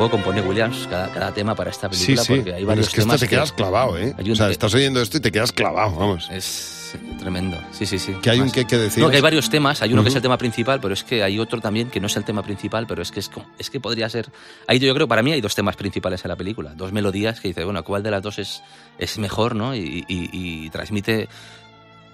luego 0.00 0.12
compone 0.12 0.40
Williams 0.40 0.86
cada, 0.88 1.08
cada 1.12 1.32
tema 1.34 1.54
para 1.54 1.70
esta 1.70 1.88
película 1.90 2.22
sí. 2.24 2.34
porque 2.36 2.54
hay 2.54 2.64
varios 2.64 2.88
es 2.88 2.94
que 2.94 3.00
temas 3.02 3.20
te 3.20 3.28
quedas 3.28 3.52
clavado, 3.52 3.98
¿eh? 3.98 4.14
O 4.18 4.34
sea, 4.34 4.48
estás 4.48 4.72
oyendo 4.72 5.02
esto 5.02 5.18
y 5.18 5.20
te 5.20 5.30
quedas 5.30 5.52
clavado, 5.52 5.94
vamos. 5.94 6.28
Es 6.30 6.96
tremendo, 7.18 7.58
sí, 7.70 7.84
sí, 7.84 7.98
sí. 7.98 8.14
Que 8.22 8.30
hay 8.30 8.40
un 8.40 8.50
qué 8.50 8.64
que 8.66 8.78
decir. 8.78 9.02
No, 9.02 9.10
que 9.10 9.16
hay 9.16 9.22
varios 9.22 9.50
temas. 9.50 9.82
Hay 9.82 9.92
uno 9.92 10.02
que 10.02 10.08
es 10.08 10.14
el 10.16 10.22
tema 10.22 10.38
principal, 10.38 10.80
pero 10.80 10.94
es 10.94 11.04
que 11.04 11.22
hay 11.22 11.38
otro 11.38 11.60
también 11.60 11.90
que 11.90 12.00
no 12.00 12.06
es 12.06 12.16
el 12.16 12.24
tema 12.24 12.42
principal, 12.42 12.86
pero 12.86 13.02
es 13.02 13.12
que 13.12 13.20
es, 13.20 13.28
como- 13.28 13.46
es 13.58 13.68
que 13.68 13.78
podría 13.78 14.08
ser. 14.08 14.32
Ahí 14.66 14.78
yo 14.78 14.92
creo, 14.94 15.06
para 15.06 15.22
mí 15.22 15.32
hay 15.32 15.40
dos 15.42 15.54
temas 15.54 15.76
principales 15.76 16.24
en 16.24 16.30
la 16.30 16.36
película, 16.36 16.72
dos 16.74 16.92
melodías 16.92 17.38
que 17.38 17.48
dice, 17.48 17.62
bueno, 17.64 17.84
¿cuál 17.84 18.02
de 18.02 18.10
las 18.10 18.22
dos 18.22 18.38
es, 18.38 18.62
es 18.98 19.18
mejor, 19.18 19.54
no? 19.54 19.74
Y, 19.74 20.04
y- 20.08 20.30
y 20.32 20.70
transmite 20.70 21.28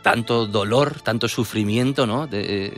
tanto 0.02 0.46
dolor, 0.46 1.00
tanto 1.02 1.28
sufrimiento, 1.28 2.04
¿no? 2.04 2.26
De- 2.26 2.66
eh, 2.66 2.72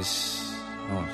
es 0.00 0.54
vamos, 0.88 1.10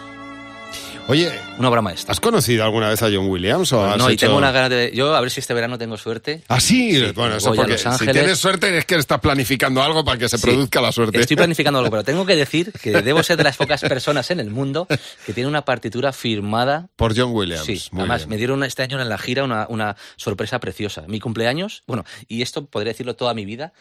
Oye, 1.10 1.32
una 1.58 1.70
obra 1.70 1.80
maestra. 1.80 2.12
¿has 2.12 2.20
conocido 2.20 2.64
alguna 2.64 2.90
vez 2.90 3.02
a 3.02 3.06
John 3.06 3.28
Williams 3.30 3.72
o 3.72 3.82
has 3.82 3.96
no, 3.96 4.10
y 4.10 4.12
hecho- 4.12 4.26
tengo 4.26 4.36
una 4.36 4.52
ganas 4.52 4.68
de. 4.68 4.92
Yo 4.94 5.16
a 5.16 5.20
ver 5.22 5.30
si 5.30 5.40
este 5.40 5.54
verano 5.54 5.78
tengo 5.78 5.96
suerte. 5.96 6.42
Ah, 6.48 6.60
sí, 6.60 6.92
Sí, 6.94 7.12
bueno, 7.14 7.36
eso 7.36 7.54
porque 7.54 7.78
si 7.78 7.88
tienes 8.12 8.38
suerte 8.38 8.76
es 8.76 8.84
que 8.84 8.96
estás 8.96 9.18
planificando 9.18 9.82
algo 9.82 10.04
para 10.04 10.18
que 10.18 10.28
se 10.28 10.36
Sí. 10.36 10.42
produzca 10.46 10.82
la 10.82 10.92
suerte. 10.92 11.18
Estoy 11.18 11.36
planificando 11.36 11.78
algo, 11.78 11.90
pero 11.90 12.04
tengo 12.04 12.26
que 12.26 12.36
decir 12.36 12.72
que 12.72 12.90
debo 13.02 13.22
ser 13.22 13.38
de 13.38 13.44
las 13.44 13.56
pocas 13.56 13.80
personas 13.80 14.30
en 14.30 14.38
el 14.40 14.50
mundo 14.50 14.86
que 15.24 15.32
tiene 15.32 15.48
una 15.48 15.64
partitura 15.64 16.12
firmada. 16.12 16.88
Por 16.96 17.16
John 17.18 17.30
Williams. 17.32 17.64
Sí, 17.64 17.80
Muy 17.92 18.02
además 18.02 18.20
bien. 18.22 18.28
me 18.30 18.36
dieron 18.36 18.62
este 18.62 18.82
año 18.82 19.00
en 19.00 19.08
la 19.08 19.16
gira 19.16 19.44
una, 19.44 19.64
una 19.70 19.96
sorpresa 20.16 20.60
preciosa. 20.60 21.04
Mi 21.08 21.20
cumpleaños, 21.20 21.84
bueno, 21.86 22.04
y 22.28 22.42
esto 22.42 22.66
podría 22.66 22.92
decirlo 22.92 23.16
toda 23.16 23.32
mi 23.32 23.46
vida, 23.46 23.72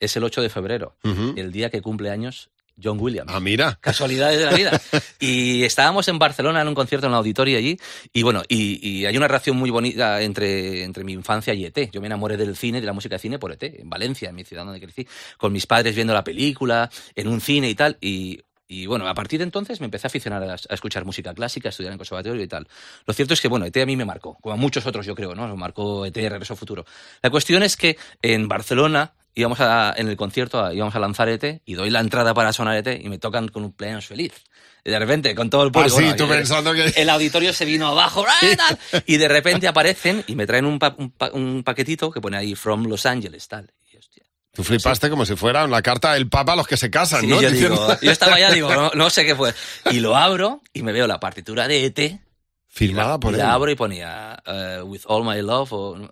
es 0.00 0.16
el 0.16 0.24
8 0.24 0.42
de 0.42 0.48
febrero, 0.48 0.96
el 1.36 1.52
día 1.52 1.70
que 1.70 1.80
cumple 1.80 2.10
años 2.10 2.50
John 2.82 2.98
Williams. 3.00 3.30
Ah, 3.32 3.40
mira. 3.40 3.78
Casualidades 3.80 4.38
de 4.38 4.46
la 4.46 4.52
vida. 4.52 4.80
Y 5.20 5.62
estábamos 5.62 6.08
en 6.08 6.18
Barcelona 6.18 6.62
en 6.62 6.68
un 6.68 6.74
concierto 6.74 7.06
en 7.06 7.12
la 7.12 7.18
auditorio 7.18 7.56
allí. 7.56 7.78
Y 8.12 8.22
bueno, 8.22 8.42
y, 8.48 8.80
y 8.86 9.06
hay 9.06 9.16
una 9.16 9.28
relación 9.28 9.56
muy 9.56 9.70
bonita 9.70 10.20
entre, 10.20 10.82
entre 10.82 11.04
mi 11.04 11.12
infancia 11.12 11.54
y 11.54 11.64
ET. 11.64 11.90
Yo 11.92 12.00
me 12.00 12.08
enamoré 12.08 12.36
del 12.36 12.56
cine, 12.56 12.80
de 12.80 12.86
la 12.86 12.92
música 12.92 13.14
de 13.14 13.18
cine 13.20 13.38
por 13.38 13.52
ET, 13.52 13.62
en 13.62 13.88
Valencia, 13.88 14.30
en 14.30 14.34
mi 14.34 14.44
ciudad 14.44 14.64
donde 14.64 14.80
crecí, 14.80 15.06
con 15.38 15.52
mis 15.52 15.66
padres 15.66 15.94
viendo 15.94 16.12
la 16.12 16.24
película, 16.24 16.90
en 17.14 17.28
un 17.28 17.40
cine 17.40 17.70
y 17.70 17.74
tal. 17.76 17.98
Y, 18.00 18.40
y 18.66 18.86
bueno, 18.86 19.06
a 19.06 19.14
partir 19.14 19.38
de 19.38 19.44
entonces 19.44 19.80
me 19.80 19.84
empecé 19.84 20.06
a 20.06 20.08
aficionar 20.08 20.42
a, 20.42 20.54
a 20.54 20.74
escuchar 20.74 21.04
música 21.04 21.34
clásica, 21.34 21.68
a 21.68 21.70
estudiar 21.70 21.92
en 21.92 21.98
conservatorio 21.98 22.42
y 22.42 22.48
tal. 22.48 22.66
Lo 23.06 23.14
cierto 23.14 23.34
es 23.34 23.40
que, 23.40 23.48
bueno, 23.48 23.66
ET 23.66 23.76
a 23.76 23.86
mí 23.86 23.96
me 23.96 24.04
marcó, 24.04 24.38
como 24.40 24.54
a 24.54 24.56
muchos 24.56 24.86
otros 24.86 25.06
yo 25.06 25.14
creo, 25.14 25.34
¿no? 25.34 25.46
Me 25.46 25.54
marcó 25.54 26.06
ET, 26.06 26.16
Regreso 26.16 26.56
Futuro. 26.56 26.84
La 27.22 27.30
cuestión 27.30 27.62
es 27.62 27.76
que 27.76 27.96
en 28.22 28.48
Barcelona 28.48 29.12
íbamos 29.34 29.60
a, 29.60 29.94
en 29.96 30.08
el 30.08 30.16
concierto 30.16 30.64
a- 30.64 30.74
íbamos 30.74 30.94
a 30.94 30.98
lanzar 30.98 31.28
ET 31.28 31.62
y 31.64 31.74
doy 31.74 31.90
la 31.90 32.00
entrada 32.00 32.34
para 32.34 32.52
sonar 32.52 32.76
ET 32.76 33.00
y 33.04 33.08
me 33.08 33.18
tocan 33.18 33.48
con 33.48 33.62
un 33.62 33.70
cumpleaños 33.70 34.06
feliz. 34.06 34.32
Y 34.84 34.90
de 34.90 34.98
repente, 34.98 35.34
con 35.36 35.48
todo 35.48 35.62
el 35.62 35.68
Ah, 35.68 35.72
público. 35.72 35.96
sí, 35.96 36.02
bueno, 36.02 36.16
tú 36.16 36.28
pensando 36.28 36.72
que... 36.74 36.86
el 36.96 37.08
auditorio 37.08 37.52
se 37.52 37.64
vino 37.64 37.86
abajo 37.86 38.24
¡ah, 38.28 38.76
y 39.06 39.16
de 39.16 39.28
repente 39.28 39.68
aparecen 39.68 40.24
y 40.26 40.34
me 40.34 40.44
traen 40.46 40.64
un, 40.66 40.78
pa- 40.80 40.94
un 40.98 41.10
pa- 41.12 41.30
un 41.32 41.62
paquetito 41.62 42.10
que 42.10 42.20
pone 42.20 42.36
ahí 42.36 42.54
From 42.56 42.86
Los 42.86 43.06
Angeles 43.06 43.46
tal 43.46 43.70
y, 43.92 43.96
hostia, 43.96 44.24
Tú 44.52 44.64
flipaste 44.64 45.08
como 45.08 45.24
si 45.24 45.36
fuera 45.36 45.64
una 45.64 45.80
carta 45.82 46.14
del 46.14 46.28
Papa 46.28 46.54
a 46.54 46.56
los 46.56 46.66
que 46.66 46.76
se 46.76 46.90
casan, 46.90 47.20
Sí, 47.20 47.26
¿no? 47.28 47.40
yo, 47.40 47.48
Diciendo- 47.50 47.80
digo, 47.86 47.98
yo 48.02 48.10
estaba 48.10 48.34
allá 48.34 48.50
digo 48.50 48.74
no, 48.74 48.90
no 48.94 49.08
sé 49.08 49.24
qué 49.24 49.36
fue 49.36 49.54
y 49.92 50.00
lo 50.00 50.16
abro 50.16 50.62
y 50.74 50.82
me 50.82 50.90
veo 50.92 51.06
la 51.06 51.20
partitura 51.20 51.68
de 51.68 51.84
ET 51.86 52.20
Firmada 52.68 53.14
y 53.16 53.18
por 53.18 53.32
la 53.36 53.44
él. 53.44 53.50
abro 53.50 53.70
y 53.70 53.74
ponía 53.76 54.42
eh, 54.46 54.80
With 54.82 55.02
All 55.04 55.24
My 55.24 55.40
Love 55.42 55.72
o 55.72 56.10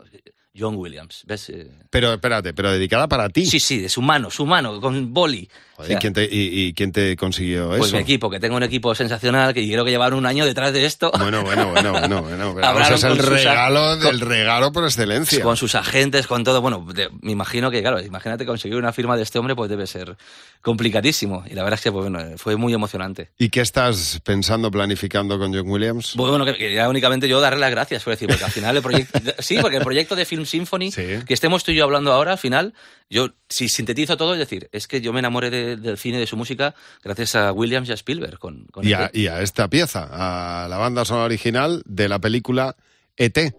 John 0.58 0.74
Williams. 0.76 1.22
¿Ves? 1.26 1.48
Eh, 1.50 1.70
Pero 1.90 2.12
espérate, 2.14 2.52
pero 2.54 2.72
dedicada 2.72 3.06
para 3.08 3.28
ti. 3.28 3.46
Sí, 3.46 3.60
sí, 3.60 3.84
es 3.84 3.96
humano, 3.96 4.28
es 4.28 4.40
humano, 4.40 4.80
con 4.80 5.12
boli. 5.14 5.48
O 5.76 5.84
¿Y, 5.84 5.86
sea, 5.86 5.98
quién 5.98 6.12
te, 6.12 6.24
y, 6.24 6.66
y 6.66 6.74
quién 6.74 6.92
te 6.92 7.16
consiguió 7.16 7.68
Pues 7.68 7.86
eso? 7.86 7.96
mi 7.96 8.02
equipo, 8.02 8.28
que 8.28 8.38
tengo 8.40 8.56
un 8.56 8.62
equipo 8.62 8.94
sensacional, 8.94 9.54
que 9.54 9.66
creo 9.66 9.84
que 9.84 9.90
llevaron 9.90 10.18
un 10.18 10.26
año 10.26 10.44
detrás 10.44 10.72
de 10.74 10.84
esto. 10.84 11.10
Bueno, 11.18 11.42
bueno, 11.42 11.70
bueno, 11.70 11.92
bueno, 11.92 12.22
bueno. 12.22 12.52
pero 12.74 12.94
es 12.96 13.02
el 13.04 13.16
regalo 13.18 13.96
con- 13.98 14.00
del 14.00 14.20
regalo 14.20 14.72
por 14.72 14.84
excelencia. 14.84 15.42
Con 15.42 15.56
sus 15.56 15.74
agentes, 15.74 16.26
con 16.26 16.44
todo. 16.44 16.60
Bueno, 16.60 16.84
de- 16.92 17.08
me 17.22 17.32
imagino 17.32 17.70
que, 17.70 17.80
claro, 17.80 18.00
imagínate 18.02 18.44
conseguir 18.44 18.76
una 18.76 18.92
firma 18.92 19.16
de 19.16 19.22
este 19.22 19.38
hombre, 19.38 19.54
pues 19.56 19.70
debe 19.70 19.86
ser 19.86 20.16
complicadísimo. 20.62 21.44
Y 21.50 21.54
la 21.54 21.62
verdad 21.62 21.78
es 21.78 21.84
que, 21.84 21.92
pues, 21.92 22.10
bueno, 22.10 22.36
fue 22.36 22.56
muy 22.56 22.74
emocionante. 22.74 23.30
¿Y 23.38 23.48
qué 23.48 23.60
estás 23.60 24.20
pensando, 24.24 24.70
planificando 24.70 25.38
con 25.38 25.54
John 25.54 25.68
Williams? 25.68 26.12
Pues 26.16 26.28
bueno, 26.30 26.44
que, 26.44 26.56
que 26.58 26.74
ya 26.74 26.88
únicamente 26.88 27.28
yo 27.28 27.40
darle 27.40 27.60
las 27.60 27.70
gracias, 27.70 28.02
por 28.04 28.12
decir, 28.12 28.28
porque 28.28 28.44
al 28.44 28.50
final 28.50 28.76
el 28.76 28.82
proyecto. 28.82 29.18
sí, 29.38 29.56
porque 29.60 29.78
el 29.78 29.82
proyecto 29.84 30.14
de 30.14 30.24
Film 30.26 30.39
Symphony, 30.46 30.90
Sí. 30.92 31.02
que 31.26 31.34
estemos 31.34 31.64
tú 31.64 31.72
y 31.72 31.76
yo 31.76 31.84
hablando 31.84 32.12
ahora, 32.12 32.32
al 32.32 32.38
final, 32.38 32.74
yo, 33.08 33.30
si 33.48 33.68
sintetizo 33.68 34.16
todo, 34.16 34.32
es 34.34 34.38
decir, 34.38 34.68
es 34.72 34.86
que 34.86 35.00
yo 35.00 35.12
me 35.12 35.18
enamoré 35.20 35.50
de- 35.50 35.76
del 35.76 35.98
cine 35.98 36.16
y 36.18 36.20
de 36.20 36.26
su 36.26 36.36
música 36.36 36.74
gracias 37.02 37.34
a 37.34 37.52
Williams 37.52 37.88
y 37.88 37.92
a 37.92 37.94
Spielberg. 37.94 38.38
Con, 38.38 38.64
con 38.66 38.86
Y 38.86 38.92
a, 38.92 39.10
y 39.12 39.26
a 39.26 39.40
esta 39.42 39.68
pieza, 39.68 40.08
a 40.10 40.68
la 40.68 40.76
banda 40.78 41.04
sonora 41.04 41.24
original 41.26 41.82
de 41.86 42.08
la 42.08 42.18
película 42.18 42.76
E.T. 43.16 43.52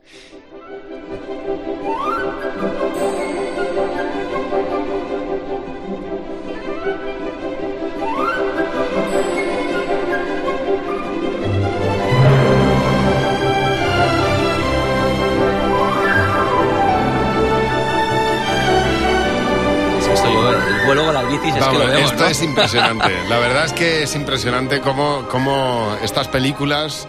vuelo 20.85 21.05
con 21.05 21.13
las 21.13 21.27
bicis, 21.27 21.53
es 21.55 21.59
Vamos, 21.59 21.77
que 21.79 21.85
lo 21.85 21.91
vemos, 21.91 22.11
esto 22.11 22.23
¿no? 22.23 22.29
es 22.29 22.41
impresionante. 22.41 23.23
La 23.29 23.37
verdad 23.37 23.65
es 23.65 23.73
que 23.73 24.03
es 24.03 24.15
impresionante 24.15 24.81
cómo, 24.81 25.27
cómo 25.29 25.95
estas 26.03 26.27
películas. 26.27 27.07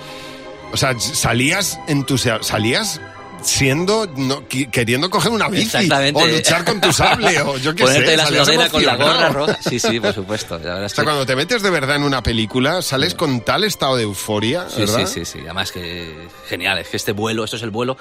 O 0.72 0.76
sea, 0.76 0.98
salías 0.98 1.78
entusiasmado. 1.88 2.44
Salías 2.44 3.00
siendo. 3.42 4.06
no, 4.16 4.46
queriendo 4.48 5.10
coger 5.10 5.32
una 5.32 5.48
bici. 5.48 5.64
Exactamente. 5.64 6.22
O 6.22 6.26
luchar 6.26 6.64
con 6.64 6.80
tu 6.80 6.92
sable. 6.92 7.40
O 7.42 7.58
yo 7.58 7.74
qué 7.74 7.84
Ponerte 7.84 8.06
sé. 8.12 8.16
la 8.16 8.26
sudadera 8.26 8.68
con 8.70 8.86
la 8.86 8.96
gorra 8.96 9.28
roja. 9.30 9.58
Sí, 9.68 9.78
sí, 9.78 10.00
por 10.00 10.14
supuesto. 10.14 10.58
La 10.58 10.76
O 10.76 10.88
sea, 10.88 11.02
que- 11.02 11.04
cuando 11.04 11.26
te 11.26 11.36
metes 11.36 11.60
de 11.62 11.70
verdad 11.70 11.96
en 11.96 12.04
una 12.04 12.22
película, 12.22 12.80
sales 12.82 13.14
con 13.14 13.40
tal 13.42 13.64
estado 13.64 13.96
de 13.96 14.04
euforia, 14.04 14.66
Sí, 14.70 14.80
¿verdad? 14.80 15.06
sí, 15.06 15.24
sí, 15.24 15.24
sí. 15.24 15.38
Además 15.44 15.72
que 15.72 16.28
genial, 16.48 16.78
es 16.78 16.88
que 16.88 16.96
este 16.96 17.12
vuelo, 17.12 17.44
esto 17.44 17.56
es 17.56 17.62
el 17.62 17.70
vuelo, 17.70 17.96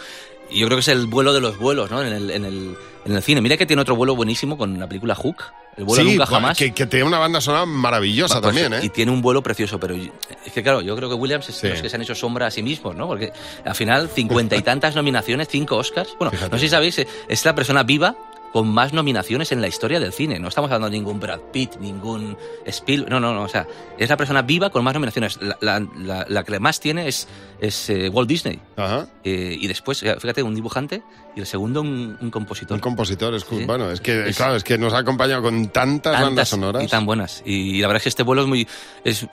y 0.51 0.59
yo 0.59 0.67
creo 0.67 0.77
que 0.77 0.81
es 0.81 0.87
el 0.89 1.07
vuelo 1.07 1.33
de 1.33 1.41
los 1.41 1.57
vuelos, 1.57 1.89
¿no? 1.89 2.01
En 2.03 2.13
el, 2.13 2.29
en 2.31 2.45
el, 2.45 2.75
en 3.05 3.15
el 3.15 3.21
cine. 3.23 3.41
Mira 3.41 3.57
que 3.57 3.65
tiene 3.65 3.81
otro 3.81 3.95
vuelo 3.95 4.15
buenísimo 4.15 4.57
con 4.57 4.77
la 4.79 4.87
película 4.87 5.15
Hook, 5.15 5.43
el 5.77 5.85
vuelo 5.85 6.03
Sí, 6.03 6.11
nunca 6.11 6.25
jamás. 6.25 6.57
Que, 6.57 6.73
que 6.73 6.85
tiene 6.85 7.05
una 7.05 7.17
banda 7.19 7.39
sonora 7.41 7.65
maravillosa 7.65 8.41
pues, 8.41 8.55
también, 8.55 8.83
Y 8.83 8.87
¿eh? 8.87 8.89
tiene 8.89 9.11
un 9.11 9.21
vuelo 9.21 9.41
precioso, 9.41 9.79
pero 9.79 9.95
es 9.95 10.51
que 10.53 10.61
claro, 10.61 10.81
yo 10.81 10.95
creo 10.95 11.09
que 11.09 11.15
Williams 11.15 11.47
es 11.49 11.55
Sí. 11.55 11.67
de 11.67 11.73
los 11.73 11.81
que 11.81 11.89
se 11.89 11.95
han 11.95 12.01
hecho 12.01 12.15
sombra 12.15 12.47
a 12.47 12.51
sí 12.51 12.61
mismos, 12.61 12.95
¿no? 12.95 13.07
Porque 13.07 13.31
al 13.65 13.75
final, 13.75 14.09
cincuenta 14.09 14.55
y 14.55 14.61
tantas 14.61 14.95
nominaciones, 14.95 15.47
cinco 15.49 15.77
Oscars. 15.77 16.15
Bueno, 16.19 16.31
Fíjate. 16.31 16.51
no 16.51 16.57
sé 16.57 16.65
si 16.65 16.69
sabéis, 16.69 16.99
eh, 16.99 17.07
es 17.27 17.43
la 17.45 17.55
persona 17.55 17.83
viva 17.83 18.15
con 18.51 18.67
más 18.67 18.91
nominaciones 18.93 19.51
en 19.51 19.61
la 19.61 19.67
historia 19.67 19.99
del 19.99 20.11
cine. 20.11 20.39
No 20.39 20.49
estamos 20.49 20.69
hablando 20.69 20.89
de 20.89 20.97
ningún 20.97 21.19
Brad 21.19 21.39
Pitt, 21.53 21.75
ningún 21.79 22.37
Spielberg. 22.65 23.09
No, 23.09 23.19
no, 23.19 23.33
no. 23.33 23.43
O 23.43 23.47
sea, 23.47 23.65
es 23.97 24.09
la 24.09 24.17
persona 24.17 24.41
viva 24.41 24.69
con 24.69 24.83
más 24.83 24.93
nominaciones. 24.93 25.39
La, 25.41 25.57
la- 25.61 25.85
la- 25.97 26.25
la 26.27 26.43
que 26.43 26.59
más 26.59 26.79
tiene 26.79 27.07
es, 27.07 27.27
es 27.61 27.89
eh, 27.89 28.09
Walt 28.09 28.27
Disney. 28.27 28.59
Ajá. 28.75 29.07
Eh, 29.23 29.55
y 29.59 29.67
después, 29.67 30.03
eh, 30.03 30.15
fíjate, 30.19 30.43
un 30.43 30.53
dibujante 30.55 31.01
y 31.35 31.39
el 31.39 31.45
segundo 31.45 31.81
un, 31.81 32.17
un 32.19 32.29
compositor. 32.29 32.75
Un 32.75 32.81
compositor, 32.81 33.33
es, 33.35 33.43
Sí. 33.49 33.63
bueno, 33.65 33.89
es 33.89 34.01
que, 34.01 34.29
Es- 34.29 34.35
claro, 34.37 34.55
es 34.55 34.63
que 34.63 34.77
nos 34.77 34.93
ha 34.93 34.97
acompañado 34.99 35.41
con 35.41 35.67
tantas, 35.69 36.11
Tantas 36.13 36.21
bandas 36.23 36.49
sonoras. 36.49 36.83
Y 36.83 36.87
tan 36.87 37.05
buenas. 37.05 37.41
Y 37.45 37.79
la 37.81 37.87
verdad 37.87 37.97
es 37.97 38.03
que 38.03 38.09
este 38.09 38.23
vuelo 38.23 38.41
es 38.41 38.47
muy. 38.49 38.67
Es, 39.05 39.25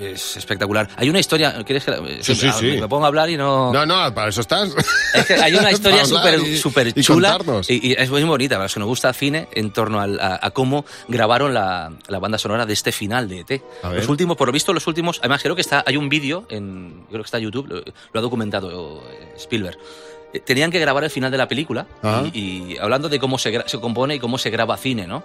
es 0.00 0.36
espectacular. 0.36 0.88
Hay 0.96 1.08
una 1.10 1.18
historia. 1.20 1.62
¿Quieres 1.64 1.84
que 1.84 1.90
la- 1.90 1.98
Sí, 2.20 2.34
sí, 2.34 2.46
ah, 2.48 2.52
sí. 2.58 2.78
Me 2.80 2.88
pongo 2.88 3.04
a 3.04 3.08
hablar 3.08 3.28
y 3.30 3.36
no. 3.36 3.72
No, 3.72 3.84
no, 3.86 4.14
para 4.14 4.28
eso 4.30 4.40
estás. 4.40 4.70
Es 5.14 5.26
que 5.26 5.34
hay 5.34 5.54
una 5.54 5.70
historia 5.72 6.04
súper 6.04 6.88
y 6.88 7.02
chula 7.02 7.38
y, 7.68 7.90
y 7.90 7.92
es 7.98 8.10
muy 8.10 8.22
bonita, 8.24 8.54
para 8.56 8.64
los 8.64 8.74
que 8.74 8.80
nos 8.80 8.88
gusta 8.88 9.12
cine, 9.12 9.48
en 9.52 9.72
torno 9.72 10.00
al- 10.00 10.18
a, 10.20 10.38
a 10.42 10.50
cómo 10.50 10.84
grabaron 11.08 11.52
la, 11.54 11.92
la 12.08 12.18
banda 12.18 12.38
sonora 12.38 12.66
de 12.66 12.72
este 12.72 12.92
final 12.92 13.28
de 13.28 13.40
ET. 13.40 13.62
Los 13.96 14.08
últimos, 14.08 14.36
por 14.36 14.48
lo 14.48 14.52
visto, 14.52 14.72
los 14.72 14.86
últimos, 14.86 15.18
además 15.20 15.42
creo 15.42 15.54
que 15.54 15.60
está, 15.62 15.84
hay 15.86 15.96
un 15.96 16.08
vídeo, 16.08 16.46
en, 16.48 17.04
creo 17.08 17.22
que 17.22 17.26
está 17.26 17.38
en 17.38 17.44
YouTube, 17.44 17.66
lo, 17.68 17.76
lo 18.12 18.18
ha 18.18 18.22
documentado 18.22 19.02
eh, 19.10 19.34
Spielberg. 19.36 19.78
Eh, 20.32 20.40
Tenían 20.40 20.70
que 20.70 20.78
grabar 20.78 21.04
el 21.04 21.10
final 21.10 21.30
de 21.30 21.36
la 21.38 21.46
película 21.48 21.86
y, 22.32 22.38
y 22.74 22.78
hablando 22.78 23.08
de 23.08 23.18
cómo 23.18 23.38
se, 23.38 23.62
se 23.68 23.78
compone 23.80 24.14
y 24.14 24.18
cómo 24.18 24.38
se 24.38 24.48
graba 24.50 24.76
cine, 24.78 25.06
¿no? 25.06 25.22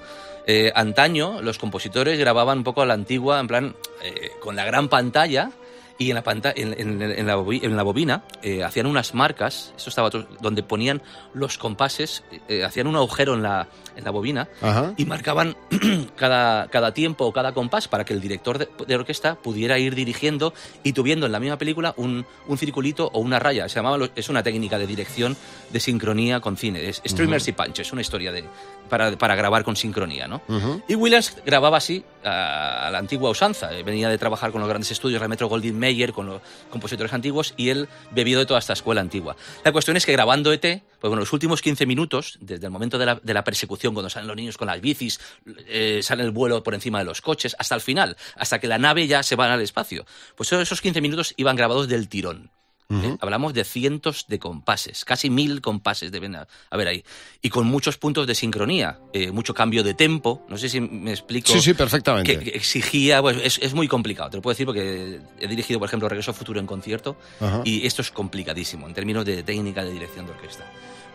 Eh, 0.49 0.71
antaño 0.73 1.41
los 1.41 1.57
compositores 1.57 2.17
grababan 2.17 2.59
un 2.59 2.63
poco 2.63 2.81
a 2.81 2.85
la 2.85 2.93
antigua, 2.93 3.39
en 3.39 3.47
plan, 3.47 3.75
eh, 4.01 4.31
con 4.39 4.55
la 4.55 4.63
gran 4.63 4.87
pantalla 4.87 5.51
y 5.99 6.09
en 6.09 6.15
la, 6.15 6.23
panta 6.23 6.53
en, 6.55 6.73
en- 6.79 7.01
en 7.01 7.25
la, 7.27 7.33
en 7.35 7.75
la 7.75 7.83
bobina 7.83 8.23
eh, 8.43 8.63
hacían 8.63 8.85
unas 8.85 9.13
marcas, 9.13 9.73
esto 9.75 9.89
estaba 9.89 10.09
todo- 10.09 10.27
donde 10.41 10.61
ponían 10.63 11.01
los 11.33 11.57
compases, 11.57 12.23
eh, 12.47 12.63
hacían 12.63 12.87
un 12.87 12.95
agujero 12.95 13.33
en 13.33 13.41
la, 13.43 13.67
en 13.95 14.03
la 14.03 14.11
bobina 14.11 14.47
Ajá. 14.61 14.93
y 14.97 15.05
marcaban 15.05 15.55
cada, 16.15 16.67
cada 16.67 16.93
tiempo 16.93 17.25
o 17.25 17.33
cada 17.33 17.53
compás 17.53 17.87
para 17.87 18.05
que 18.05 18.13
el 18.13 18.21
director 18.21 18.57
de, 18.57 18.69
de 18.87 18.95
orquesta 18.95 19.35
pudiera 19.35 19.77
ir 19.79 19.95
dirigiendo 19.95 20.53
y 20.83 20.93
tuviendo 20.93 21.25
en 21.25 21.31
la 21.31 21.39
misma 21.39 21.57
película 21.57 21.93
un, 21.97 22.25
un 22.47 22.57
circulito 22.57 23.09
o 23.13 23.19
una 23.19 23.39
raya. 23.39 23.67
Se 23.69 23.75
llamaba, 23.75 23.97
lo- 23.97 24.09
es 24.15 24.29
una 24.29 24.43
técnica 24.43 24.77
de 24.77 24.87
dirección 24.87 25.35
de 25.71 25.79
sincronía 25.79 26.39
con 26.39 26.57
cine. 26.57 26.87
Es 26.89 27.01
Streamers 27.05 27.47
y 27.47 27.53
Punch, 27.53 27.79
es 27.79 27.91
una 27.91 28.01
historia 28.01 28.31
de, 28.31 28.43
para, 28.89 29.11
para 29.17 29.35
grabar 29.35 29.63
con 29.63 29.75
sincronía, 29.75 30.27
¿no? 30.27 30.41
Ujú. 30.47 30.81
Y 30.87 30.95
Williams 30.95 31.35
grababa 31.45 31.77
así 31.77 32.03
a, 32.23 32.87
a 32.87 32.91
la 32.91 32.99
antigua 32.99 33.29
usanza. 33.29 33.73
Eh, 33.73 33.83
Venía 33.83 34.09
de 34.09 34.17
trabajar 34.17 34.51
con 34.51 34.61
los 34.61 34.69
grandes 34.69 34.91
estudios, 34.91 35.21
la 35.21 35.27
Metro 35.27 35.47
Goldwyn 35.47 35.77
Mayer, 35.87 36.13
con 36.13 36.27
los 36.27 36.41
compositores 36.69 37.13
antiguos, 37.13 37.53
y 37.57 37.69
él 37.69 37.87
bebió 38.11 38.39
de 38.39 38.45
toda 38.45 38.59
esta 38.59 38.73
escuela 38.73 39.01
antigua. 39.01 39.35
La 39.63 39.71
cuestión 39.71 39.97
es 39.97 40.05
que 40.05 40.11
grabando 40.11 40.51
ET, 40.51 40.61
pues 40.61 40.83
bueno, 41.01 41.17
los 41.17 41.33
últimos 41.33 41.61
15 41.61 41.85
minutos, 41.85 42.37
desde 42.41 42.65
el 42.65 42.71
momento 42.71 42.97
de 42.97 43.05
la, 43.05 43.15
de 43.21 43.33
la 43.33 43.43
persecución, 43.43 43.93
cuando 43.93 44.09
salen 44.09 44.27
los 44.27 44.35
niños 44.35 44.57
con 44.57 44.67
las 44.67 44.81
bicis, 44.81 45.19
eh, 45.67 46.01
sale 46.03 46.23
el 46.23 46.31
vuelo 46.31 46.63
por 46.63 46.73
encima 46.73 46.99
de 46.99 47.05
los 47.05 47.21
coches, 47.21 47.55
hasta 47.59 47.75
el 47.75 47.81
final, 47.81 48.17
hasta 48.35 48.59
que 48.59 48.67
la 48.67 48.77
nave 48.77 49.07
ya 49.07 49.23
se 49.23 49.35
va 49.35 49.51
al 49.51 49.61
espacio, 49.61 50.05
pues 50.35 50.51
esos 50.51 50.81
15 50.81 51.01
minutos 51.01 51.33
iban 51.37 51.55
grabados 51.55 51.87
del 51.87 52.09
tirón. 52.09 52.51
¿Eh? 52.89 53.17
Hablamos 53.19 53.53
de 53.53 53.63
cientos 53.63 54.25
de 54.27 54.39
compases, 54.39 55.03
casi 55.05 55.29
mil 55.29 55.61
compases 55.61 56.11
deben 56.11 56.35
a- 56.35 56.47
haber 56.69 56.87
ahí. 56.87 57.03
Y 57.41 57.49
con 57.49 57.67
muchos 57.67 57.97
puntos 57.97 58.25
de 58.27 58.35
sincronía, 58.35 58.99
eh, 59.13 59.31
mucho 59.31 59.53
cambio 59.53 59.83
de 59.83 59.93
tempo. 59.93 60.45
No 60.49 60.57
sé 60.57 60.69
si 60.69 60.79
me 60.81 61.11
explico. 61.11 61.51
Sí, 61.51 61.59
sí, 61.61 61.73
perfectamente. 61.73 62.37
Que, 62.39 62.43
que 62.51 62.57
exigía, 62.57 63.21
pues 63.21 63.37
es, 63.43 63.59
es 63.61 63.73
muy 63.73 63.87
complicado, 63.87 64.29
te 64.29 64.37
lo 64.37 64.41
puedo 64.41 64.53
decir 64.53 64.65
porque 64.65 65.19
he 65.39 65.47
dirigido, 65.47 65.79
por 65.79 65.87
ejemplo, 65.87 66.07
Regreso 66.09 66.31
al 66.31 66.37
Futuro 66.37 66.59
en 66.59 66.65
concierto 66.65 67.17
Ajá. 67.39 67.61
y 67.65 67.85
esto 67.85 68.01
es 68.01 68.11
complicadísimo 68.11 68.87
en 68.87 68.93
términos 68.93 69.25
de 69.25 69.43
técnica 69.43 69.83
de 69.83 69.91
dirección 69.91 70.25
de 70.25 70.31
orquesta. 70.31 70.65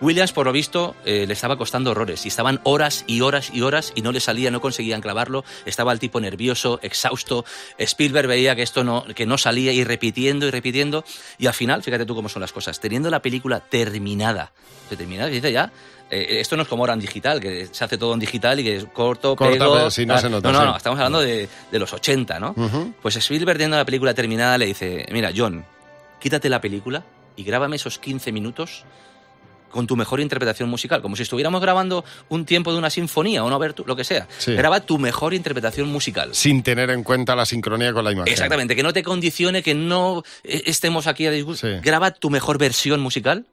Williams, 0.01 0.33
por 0.33 0.47
lo 0.47 0.53
visto, 0.53 0.97
eh, 1.05 1.27
le 1.29 1.33
estaba 1.33 1.57
costando 1.57 1.93
horrores 1.93 2.25
y 2.25 2.29
estaban 2.29 2.61
horas 2.65 3.05
y 3.07 3.21
horas 3.21 3.53
y 3.55 3.61
horas 3.61 3.93
y 3.95 4.03
no 4.03 4.11
le 4.11 4.19
salía, 4.19 4.51
no 4.51 4.61
conseguían 4.61 5.01
clavarlo. 5.01 5.45
Estaba 5.65 5.93
el 5.93 6.01
tipo 6.01 6.19
nervioso, 6.21 6.81
exhausto. 6.83 7.45
Spielberg 7.79 8.27
veía 8.27 8.57
que 8.57 8.63
esto 8.63 8.83
no, 8.83 9.05
que 9.15 9.27
no 9.27 9.39
salía 9.39 9.73
y 9.73 9.85
repitiendo 9.85 10.49
y 10.49 10.51
repitiendo. 10.51 11.05
Y 11.39 11.47
al 11.47 11.55
final, 11.63 11.83
fíjate 11.83 12.05
tú 12.05 12.15
cómo 12.15 12.29
son 12.29 12.41
las 12.43 12.53
cosas, 12.53 12.81
teniendo 12.81 13.09
la 13.11 13.21
película 13.23 13.61
terminada, 13.61 14.51
terminada, 14.89 15.29
dice 15.29 15.53
ya. 15.53 15.71
eh, 16.11 16.41
esto 16.41 16.57
no 16.57 16.63
es 16.63 16.69
como 16.69 16.83
ahora 16.83 16.95
en 16.95 17.01
digital, 17.01 17.41
que 17.41 17.69
se 17.71 17.85
hace 17.85 17.97
todo 17.99 18.13
en 18.15 18.21
digital 18.21 18.59
y 18.61 18.65
que 18.65 18.77
es 18.79 18.85
corto, 18.93 19.37
Corta, 19.37 19.53
pego, 19.59 19.75
pero 19.75 19.91
sí, 19.91 20.05
no 20.05 20.19
se 20.19 20.29
nota, 20.29 20.51
No, 20.51 20.59
no, 20.59 20.67
no, 20.73 20.77
estamos 20.77 20.99
hablando 20.99 21.21
de, 21.21 21.49
de 21.71 21.79
los 21.79 21.93
80, 21.93 22.41
¿no? 22.41 22.55
Ujú. 22.57 22.95
Pues 23.01 23.17
Spielberg, 23.17 23.57
teniendo 23.59 23.77
la 23.77 23.85
película 23.85 24.13
terminada, 24.13 24.59
le 24.59 24.67
dice, 24.67 25.07
mira, 25.13 25.31
John, 25.35 25.65
quítate 26.21 26.49
la 26.49 26.61
película 26.61 27.05
y 27.37 27.45
grábame 27.45 27.77
esos 27.77 27.99
15 27.99 28.33
minutos 28.33 28.85
con 29.73 29.89
tu 29.89 29.97
mejor 29.97 30.21
interpretación 30.21 30.69
musical, 30.69 31.03
como 31.03 31.17
si 31.17 31.23
estuviéramos 31.25 31.61
grabando 31.61 32.05
un 32.29 32.45
tiempo 32.45 32.71
de 32.73 32.79
una 32.79 32.91
sinfonía 32.91 33.43
o 33.43 33.47
una 33.49 33.57
abertura, 33.57 33.89
lo 33.89 33.97
que 33.97 34.05
sea. 34.05 34.29
Sí. 34.39 34.55
Graba 34.55 34.79
tu 34.81 34.99
mejor 34.99 35.35
interpretación 35.35 35.89
musical. 35.89 36.31
Sin 36.35 36.63
tener 36.63 36.91
en 36.91 37.03
cuenta 37.03 37.35
la 37.35 37.45
sincronía 37.47 37.93
con 37.93 38.05
la 38.05 38.13
imagen. 38.13 38.33
Exactamente, 38.33 38.77
que 38.77 38.85
no 38.85 38.93
te 38.93 39.03
condicione, 39.03 39.63
que 39.65 39.75
no 39.75 40.23
eh, 40.45 40.63
estemos 40.67 41.09
aquí 41.09 41.27
a 41.27 41.33
disgusto. 41.33 41.67
Sí. 41.67 41.75
Graba 41.83 42.13
tu 42.13 42.31
mejor 42.31 42.59
versión 42.59 43.01
musical, 43.01 43.47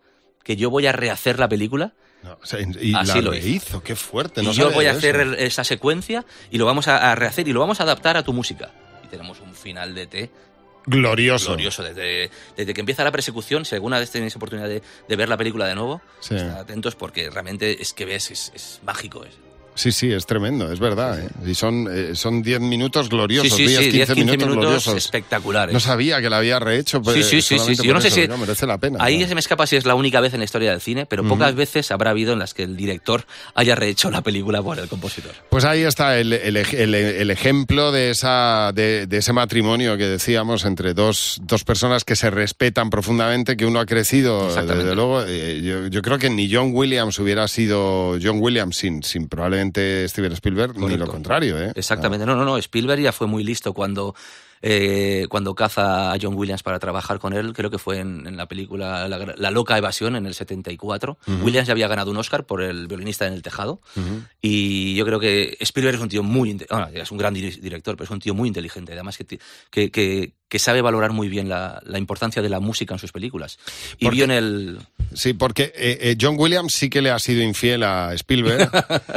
que 0.43 0.55
yo 0.55 0.69
voy 0.69 0.85
a 0.85 0.91
rehacer 0.91 1.39
la 1.39 1.47
película 1.49 1.93
No, 2.23 2.37
o 2.41 2.45
sea, 2.45 2.59
y 2.61 2.93
Así 2.93 3.07
la 3.07 3.21
lo 3.21 3.33
hizo. 3.33 3.43
rehizo, 3.45 3.83
qué 3.83 3.95
fuerte. 3.95 4.43
no 4.43 4.51
y 4.51 4.53
yo 4.55 4.71
voy 4.71 4.85
a 4.85 4.89
eso. 4.91 4.97
hacer 4.99 5.35
esa 5.39 5.63
secuencia 5.63 6.25
y 6.51 6.57
lo 6.57 6.65
vamos 6.65 6.87
a, 6.87 7.11
a 7.11 7.15
rehacer 7.15 7.47
y 7.47 7.53
lo 7.53 7.59
vamos 7.61 7.79
a 7.79 7.83
adaptar 7.83 8.17
a 8.17 8.23
tu 8.23 8.33
música. 8.33 8.71
Y 9.05 9.07
tenemos 9.07 9.39
un 9.39 9.55
final 9.55 9.95
de 9.95 10.07
T 10.07 10.29
Glorioso. 10.89 11.47
glorioso. 11.47 11.83
Desde, 11.83 12.29
desde 12.57 12.73
que 12.73 12.79
empieza 12.79 13.03
la 13.03 13.11
persecución, 13.11 13.65
si 13.65 13.75
alguna 13.75 13.99
vez 13.99 14.09
tenéis 14.11 14.35
oportunidad 14.35 14.67
de, 14.67 14.81
de 15.07 15.15
ver 15.15 15.29
la 15.29 15.37
película 15.37 15.65
de 15.67 15.75
nuevo, 15.75 16.01
Sí. 16.19 16.35
estad 16.35 16.59
atentos 16.59 16.95
porque 16.95 17.29
realmente 17.29 17.81
es 17.81 17.93
que 17.93 18.05
ves, 18.05 18.31
es, 18.31 18.51
es 18.55 18.79
mágico. 18.83 19.23
Es. 19.25 19.37
Sí, 19.79 19.93
sí, 19.93 20.11
es 20.11 20.25
tremendo, 20.25 20.69
es 20.73 20.79
verdad. 20.79 21.19
¿eh? 21.21 21.29
Y 21.49 21.55
son, 21.55 21.87
eh, 21.89 22.13
son 22.13 22.41
10 22.43 22.59
minutos 22.59 23.07
gloriosos, 23.07 23.49
Sí, 23.55 23.63
sí, 23.63 23.67
10, 23.67 23.79
sí, 23.79 23.83
15, 23.91 23.95
10, 23.97 24.07
15 24.13 24.37
minutos, 24.37 24.55
gloriosos. 24.63 24.95
espectaculares. 24.97 25.73
No 25.73 25.79
sabía 25.79 26.21
que 26.21 26.29
la 26.29 26.39
había 26.39 26.59
rehecho. 26.59 27.01
pues, 27.01 27.15
Sí, 27.25 27.41
sí, 27.41 27.57
sí, 27.57 27.75
sí, 27.77 27.87
Yo 27.87 27.93
no 27.93 28.01
sé 28.01 28.09
eso, 28.09 28.33
si 28.33 28.39
merece 28.41 28.67
la 28.67 28.77
pena. 28.77 28.97
ahí 29.01 29.15
claro. 29.15 29.29
se 29.29 29.35
me 29.35 29.39
escapa 29.39 29.65
si 29.67 29.77
es 29.77 29.85
la 29.85 29.95
única 29.95 30.19
vez 30.19 30.33
en 30.33 30.39
la 30.39 30.43
historia 30.45 30.71
del 30.71 30.81
cine, 30.81 31.05
pero 31.05 31.23
pocas 31.23 31.55
veces 31.55 31.91
habrá 31.91 32.09
habido 32.11 32.33
en 32.33 32.39
las 32.39 32.53
que 32.53 32.63
el 32.63 32.75
director 32.75 33.25
haya 33.55 33.75
rehecho 33.75 34.11
la 34.11 34.21
película 34.21 34.61
por 34.61 34.77
el 34.79 34.89
compositor. 34.89 35.31
Pues 35.49 35.63
ahí 35.63 35.83
está 35.83 36.19
el, 36.19 36.33
el 36.33 36.57
el- 36.57 36.95
el 36.95 37.31
ejemplo 37.31 37.93
de, 37.93 38.09
esa, 38.09 38.71
de, 38.73 39.07
de 39.07 39.17
ese 39.17 39.31
matrimonio 39.31 39.95
que 39.97 40.07
decíamos 40.07 40.65
entre 40.65 40.93
dos, 40.93 41.37
dos 41.43 41.63
personas 41.63 42.03
que 42.03 42.17
se 42.17 42.29
respetan 42.29 42.89
profundamente, 42.89 43.55
que 43.55 43.65
uno 43.65 43.79
ha 43.79 43.85
crecido, 43.85 44.53
desde 44.53 44.93
luego. 44.95 45.23
eh, 45.25 45.61
yo, 45.63 45.87
yo 45.87 46.01
creo 46.01 46.17
que 46.17 46.29
ni 46.29 46.53
John 46.53 46.71
Williams 46.73 47.17
hubiera 47.19 47.47
sido 47.47 48.17
John 48.21 48.39
Williams 48.41 48.75
sin, 48.75 49.03
sin 49.03 49.27
probablemente 49.29 49.68
Steven 49.71 50.31
Spielberg, 50.33 50.77
ni 50.77 50.97
lo 50.97 51.07
contrario. 51.07 51.61
¿eh? 51.61 51.71
Exactamente. 51.75 52.25
No, 52.25 52.35
no, 52.35 52.45
no. 52.45 52.57
Spielberg 52.57 53.01
ya 53.01 53.11
fue 53.11 53.27
muy 53.27 53.43
listo 53.43 53.73
cuando, 53.73 54.15
eh, 54.61 55.25
cuando 55.29 55.55
caza 55.55 56.11
a 56.11 56.17
John 56.21 56.35
Williams 56.35 56.63
para 56.63 56.79
trabajar 56.79 57.19
con 57.19 57.33
él. 57.33 57.53
Creo 57.53 57.69
que 57.69 57.77
fue 57.77 57.99
en, 57.99 58.27
en 58.27 58.37
la 58.37 58.47
película 58.47 59.07
la, 59.07 59.33
La 59.37 59.51
loca 59.51 59.77
evasión 59.77 60.15
en 60.15 60.25
el 60.25 60.33
74. 60.33 61.17
Williams 61.41 61.67
ya 61.67 61.71
había 61.73 61.87
ganado 61.87 62.11
un 62.11 62.17
Oscar 62.17 62.45
por 62.45 62.61
el 62.61 62.87
violinista 62.87 63.27
en 63.27 63.33
el 63.33 63.41
tejado. 63.41 63.81
Y 64.41 64.95
yo 64.95 65.05
creo 65.05 65.19
que 65.19 65.57
Spielberg 65.59 65.95
es 65.97 66.01
un 66.01 66.09
tío 66.09 66.23
muy... 66.23 66.53
bueno, 66.69 66.87
es 66.93 67.11
un 67.11 67.17
gran 67.17 67.33
dir- 67.35 67.59
director, 67.59 67.95
pero 67.95 68.05
es 68.05 68.11
un 68.11 68.19
tío 68.19 68.33
muy 68.33 68.47
inteligente. 68.47 68.93
Además 68.93 69.17
que, 69.17 69.39
que, 69.69 69.91
que, 69.91 70.33
que 70.47 70.59
sabe 70.59 70.81
valorar 70.81 71.11
muy 71.11 71.29
bien 71.29 71.49
la, 71.49 71.81
la 71.85 71.97
importancia 71.97 72.41
de 72.41 72.49
la 72.49 72.59
música 72.59 72.93
en 72.93 72.99
sus 72.99 73.11
películas. 73.11 73.59
Y 73.97 74.05
Porque- 74.05 74.15
vio 74.15 74.23
en 74.25 74.31
el... 74.31 74.79
Sí, 75.11 75.33
porque 75.33 75.73
eh, 75.75 75.97
eh, 76.01 76.17
John 76.21 76.35
Williams 76.37 76.71
sí 76.71 76.87
que 76.87 77.01
le 77.01 77.09
ha 77.09 77.17
sido 77.17 77.41
infiel 77.41 77.81
a 77.81 78.13
Spielberg, 78.13 78.69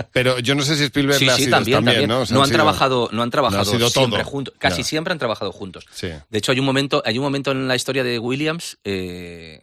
pero 0.12 0.38
yo 0.38 0.55
no 0.55 0.62
sé 0.62 0.76
si 0.76 0.84
Spielberg 0.84 1.18
Sí, 1.18 1.26
le 1.26 1.32
ha 1.32 1.36
sí, 1.36 1.45
sido 1.45 1.57
también, 1.59 1.84
también. 1.84 2.09
¿no? 2.09 2.14
No, 2.16 2.20
O 2.22 2.26
sea, 2.26 2.38
han, 2.38 2.45
sido- 2.47 2.55
trabajado, 2.57 3.09
no 3.12 3.22
han 3.22 3.30
trabajado 3.30 3.64
sido 3.66 3.90
siempre 3.90 4.20
todo. 4.22 4.30
juntos. 4.30 4.55
Casi 4.59 4.78
Ya. 4.78 4.84
siempre 4.88 5.12
han 5.12 5.18
trabajado 5.18 5.32
juntos. 5.37 5.87
Sí. 5.93 6.09
De 6.30 6.39
hecho, 6.39 6.53
hay 6.53 6.59
un 6.61 6.64
momento, 6.66 7.03
hay 7.05 7.18
un 7.18 7.24
momento 7.24 7.51
en 7.53 7.68
la 7.68 7.76
historia 7.76 8.05
de 8.05 8.18
Williams, 8.18 8.78
eh, 8.85 9.61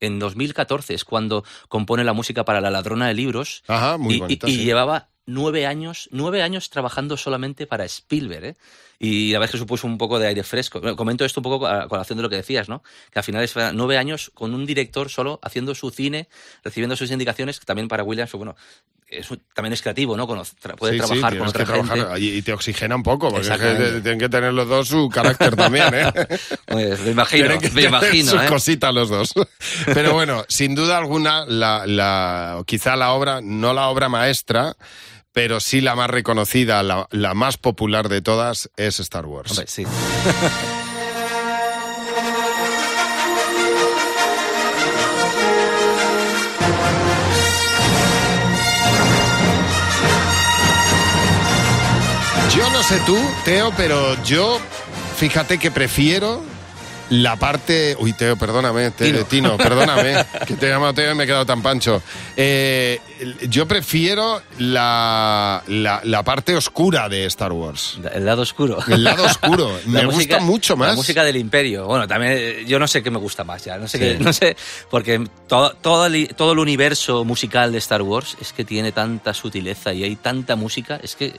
en 0.00 0.18
2014, 0.18 0.94
es 0.94 1.04
cuando 1.04 1.44
compone 1.68 2.04
la 2.04 2.12
música 2.14 2.44
para 2.44 2.60
La 2.60 2.70
Ladrona 2.70 3.08
de 3.08 3.14
Libros. 3.14 3.62
Ajá, 3.68 3.98
muy 3.98 4.14
y, 4.14 4.16
y- 4.16 4.20
bonita. 4.20 4.48
y 4.48 4.54
sí. 4.56 4.64
llevaba 4.64 5.08
nueve 5.26 5.66
años, 5.66 6.08
nueve 6.10 6.42
años 6.42 6.70
trabajando 6.70 7.16
solamente 7.16 7.66
para 7.66 7.84
Spielberg, 7.84 8.44
¿eh? 8.44 8.56
Y 9.02 9.32
la 9.32 9.38
verdad 9.38 9.46
es 9.50 9.52
que 9.52 9.58
supuso 9.58 9.86
un 9.86 9.96
poco 9.96 10.18
de 10.18 10.26
aire 10.26 10.42
fresco. 10.42 10.78
Bueno, 10.80 10.94
comento 10.94 11.24
esto 11.24 11.40
un 11.40 11.44
poco 11.44 11.66
a 11.66 11.88
colación 11.88 12.18
de 12.18 12.22
lo 12.22 12.28
que 12.28 12.36
decías, 12.36 12.68
¿no? 12.68 12.82
Que 13.10 13.18
al 13.18 13.24
final 13.24 13.42
es 13.42 13.54
nueve 13.72 13.96
años 13.96 14.30
con 14.34 14.52
un 14.52 14.66
director 14.66 15.08
solo 15.08 15.38
haciendo 15.42 15.74
su 15.74 15.90
cine, 15.90 16.28
recibiendo 16.64 16.96
sus 16.96 17.10
indicaciones, 17.10 17.58
que 17.60 17.64
también 17.64 17.88
para 17.88 18.02
Williams, 18.02 18.30
bueno, 18.32 18.56
también 19.54 19.72
es 19.72 19.82
creativo, 19.82 20.16
¿no? 20.16 20.26
Cono- 20.26 20.42
tra- 20.44 20.76
puede 20.76 20.94
Sí, 20.94 21.00
sí, 21.00 21.06
trabajar 21.06 21.38
con 21.38 21.48
otra 21.48 21.64
que 21.64 21.72
trabajar 21.72 22.18
y 22.18 22.42
te 22.42 22.52
oxigena 22.52 22.94
un 22.96 23.02
poco, 23.02 23.28
porque 23.30 23.42
es 23.42 23.48
que 23.48 23.54
Exactamente. 23.54 24.00
tienen 24.02 24.18
que 24.20 24.28
tener 24.28 24.52
los 24.52 24.68
dos 24.68 24.88
su 24.88 25.08
carácter 25.08 25.56
también, 25.56 25.92
¿eh? 25.94 26.12
Pues, 26.66 27.00
me 27.00 27.10
imagino, 27.10 27.46
Tienen 27.48 27.60
que 27.60 27.70
me 27.70 27.82
imagino, 27.88 28.30
sus 28.30 28.42
¿eh? 28.42 28.46
cositas 28.46 28.94
los 28.94 29.08
dos. 29.08 29.32
Pero 29.86 30.12
bueno, 30.12 30.44
sin 30.48 30.74
duda 30.74 30.96
alguna, 30.98 31.44
la, 31.46 31.86
la, 31.86 32.62
quizá 32.66 32.94
la 32.96 33.12
obra, 33.12 33.40
no 33.42 33.72
la 33.74 33.88
obra 33.88 34.08
maestra, 34.08 34.74
pero 35.32 35.60
sí 35.60 35.80
la 35.80 35.94
más 35.94 36.10
reconocida, 36.10 36.82
la, 36.82 37.06
la 37.10 37.34
más 37.34 37.56
popular 37.56 38.08
de 38.08 38.20
todas, 38.20 38.70
es 38.76 38.98
Star 39.00 39.26
Wars. 39.26 39.50
Hombre, 39.52 39.66
sí. 39.68 39.84
sé 52.90 53.00
tú, 53.06 53.16
Teo, 53.44 53.72
pero 53.76 54.20
yo, 54.24 54.58
fíjate 55.16 55.58
que 55.58 55.70
prefiero 55.70 56.42
la 57.10 57.36
parte... 57.36 57.96
Uy, 57.98 58.12
Teo, 58.12 58.36
perdóname, 58.36 58.90
Te- 58.92 59.06
Tino. 59.12 59.24
Tino, 59.24 59.56
perdóname, 59.56 60.14
que 60.46 60.54
te 60.54 60.66
he 60.66 60.70
llamado 60.70 60.94
Teo 60.94 61.12
y 61.12 61.14
me 61.14 61.24
he 61.24 61.26
quedado 61.26 61.46
tan 61.46 61.62
pancho. 61.62 62.02
Eh, 62.36 63.00
yo 63.48 63.66
prefiero 63.68 64.42
la, 64.58 65.62
la, 65.68 66.00
la 66.04 66.22
parte 66.24 66.54
oscura 66.56 67.08
de 67.08 67.26
Star 67.26 67.52
Wars. 67.52 67.98
El 68.12 68.24
lado 68.26 68.42
oscuro. 68.42 68.78
El 68.88 69.04
lado 69.04 69.24
oscuro. 69.24 69.68
Me 69.86 70.04
música- 70.04 70.36
gusta 70.36 70.40
mucho 70.40 70.76
más. 70.76 70.88
La 70.90 70.94
música 70.94 71.22
del 71.24 71.36
Imperio. 71.36 71.86
Bueno, 71.86 72.06
también 72.08 72.32
eh, 72.36 72.64
yo 72.66 72.78
no 72.80 72.86
sé 72.88 73.02
qué 73.04 73.10
me 73.10 73.18
gusta 73.18 73.42
más 73.44 73.64
ya. 73.64 73.76
No 73.78 73.86
sé, 73.88 73.98
Sí. 73.98 74.04
qué- 74.18 74.18
no 74.24 74.32
sé 74.32 74.56
porque 74.90 75.24
todo, 75.48 75.74
todo, 75.80 76.06
el, 76.06 76.28
todo 76.36 76.52
el 76.52 76.58
universo 76.58 77.24
musical 77.24 77.70
de 77.72 77.78
Star 77.78 78.02
Wars 78.02 78.36
es 78.40 78.52
que 78.52 78.64
tiene 78.64 78.90
tanta 78.92 79.32
sutileza 79.34 79.92
y 79.92 80.02
hay 80.04 80.16
tanta 80.16 80.54
música. 80.56 80.98
Es 81.02 81.14
que 81.16 81.38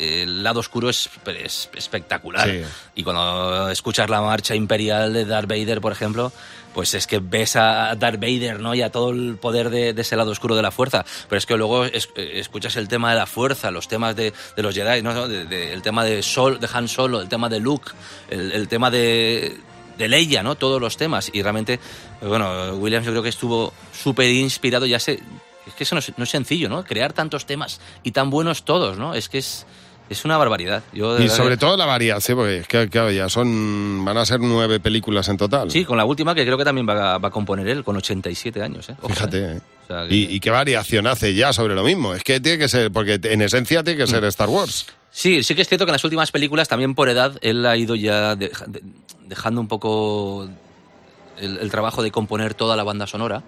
el 0.00 0.42
lado 0.42 0.60
oscuro 0.60 0.88
es, 0.88 1.08
es 1.44 1.68
espectacular. 1.74 2.48
Sí. 2.50 2.62
Y 2.94 3.02
cuando 3.04 3.68
escuchas 3.70 4.08
la 4.10 4.20
marcha 4.22 4.54
imperial 4.54 5.12
de 5.12 5.24
Darth 5.24 5.48
Vader, 5.48 5.80
por 5.80 5.92
ejemplo, 5.92 6.32
pues 6.74 6.94
es 6.94 7.06
que 7.06 7.18
ves 7.18 7.56
a 7.56 7.94
Darth 7.96 8.20
Vader, 8.20 8.60
¿no? 8.60 8.74
Y 8.74 8.82
a 8.82 8.90
todo 8.90 9.10
el 9.10 9.36
poder 9.36 9.70
de, 9.70 9.92
de 9.92 10.02
ese 10.02 10.16
lado 10.16 10.30
oscuro 10.30 10.54
de 10.54 10.62
la 10.62 10.70
fuerza. 10.70 11.04
Pero 11.28 11.38
es 11.38 11.44
que 11.46 11.56
luego 11.56 11.84
es- 11.84 12.08
eh, 12.14 12.32
escuchas 12.34 12.76
el 12.76 12.86
tema 12.88 13.10
de 13.10 13.16
la 13.18 13.26
fuerza, 13.26 13.70
los 13.70 13.88
temas 13.88 14.14
de, 14.16 14.32
de 14.56 14.62
los 14.62 14.74
Jedi, 14.74 15.02
¿no? 15.02 15.26
De- 15.28 15.72
el 15.72 15.82
tema 15.82 16.04
de, 16.04 16.22
Sol, 16.22 16.60
de 16.60 16.68
Han 16.72 16.86
Solo, 16.88 17.20
el 17.20 17.28
tema 17.28 17.48
de 17.48 17.58
Luke, 17.60 17.90
el, 18.30 18.52
el 18.52 18.68
tema 18.68 18.90
de, 18.90 19.56
de 19.98 20.08
Leia, 20.08 20.42
¿no? 20.42 20.54
Todos 20.54 20.80
los 20.80 20.96
temas. 20.96 21.30
Y 21.32 21.42
realmente, 21.42 21.80
bueno, 22.22 22.74
Williams 22.76 23.04
yo 23.04 23.12
creo 23.12 23.22
que 23.22 23.28
estuvo 23.30 23.72
súper 23.92 24.30
inspirado, 24.30 24.86
ya 24.86 24.98
sé... 25.00 25.20
Es 25.66 25.74
que 25.74 25.84
eso 25.84 25.94
no 25.94 25.98
es, 26.00 26.12
no 26.16 26.24
es 26.24 26.30
sencillo, 26.30 26.68
¿no? 26.68 26.84
Crear 26.84 27.12
tantos 27.12 27.46
temas 27.46 27.80
y 28.02 28.10
tan 28.12 28.30
buenos 28.30 28.64
todos, 28.64 28.96
¿no? 28.98 29.14
Es 29.14 29.28
que 29.28 29.38
es, 29.38 29.66
es 30.10 30.24
una 30.26 30.36
barbaridad. 30.36 30.82
Yo, 30.92 31.18
Y 31.18 31.28
sobre 31.30 31.56
todo 31.56 31.76
la 31.78 31.86
variación, 31.86 32.36
porque 32.36 32.58
es 32.58 32.68
que 32.68 32.88
claro, 32.90 33.10
ya 33.10 33.28
son, 33.30 34.04
van 34.04 34.18
a 34.18 34.26
ser 34.26 34.40
nueve 34.40 34.78
películas 34.80 35.28
en 35.28 35.36
total. 35.38 35.70
Sí, 35.70 35.84
con 35.86 35.96
la 35.96 36.04
última 36.04 36.34
que 36.34 36.44
creo 36.44 36.58
que 36.58 36.64
también 36.64 36.86
va 36.86 37.14
a, 37.14 37.18
va 37.18 37.28
a 37.28 37.30
componer 37.30 37.66
él, 37.68 37.82
con 37.84 37.96
87 37.96 38.62
años. 38.62 38.88
¿eh? 38.90 38.96
Fíjate, 39.08 39.38
¿eh? 39.38 39.52
¿eh? 39.56 39.60
O 39.84 39.86
sea 39.86 40.06
que- 40.08 40.14
Y, 40.14 40.24
y 40.34 40.40
qué 40.40 40.50
variación 40.50 41.06
hace 41.06 41.32
ya 41.34 41.52
sobre 41.52 41.74
lo 41.74 41.82
mismo. 41.84 42.12
Es 42.14 42.22
que 42.24 42.40
tiene 42.40 42.58
que 42.58 42.68
ser, 42.68 42.90
porque 42.92 43.18
en 43.22 43.40
esencia 43.42 43.82
tiene 43.82 43.98
que 44.00 44.06
ser 44.06 44.22
Star 44.24 44.48
Wars. 44.48 44.86
Sí, 45.12 45.42
sí 45.42 45.54
que 45.54 45.62
es 45.62 45.68
cierto 45.68 45.86
que 45.86 45.90
en 45.90 45.94
las 45.94 46.04
últimas 46.04 46.30
películas, 46.30 46.68
también 46.68 46.94
por 46.94 47.08
edad, 47.08 47.36
él 47.40 47.64
ha 47.66 47.76
ido 47.76 47.94
ya 47.94 48.36
deja- 48.36 48.66
de- 48.66 48.82
dejando 49.26 49.60
un 49.60 49.68
poco 49.68 50.48
el, 51.38 51.58
el 51.58 51.70
trabajo 51.70 52.02
de 52.02 52.10
componer 52.10 52.54
toda 52.54 52.76
la 52.76 52.84
banda 52.84 53.06
sonora. 53.06 53.42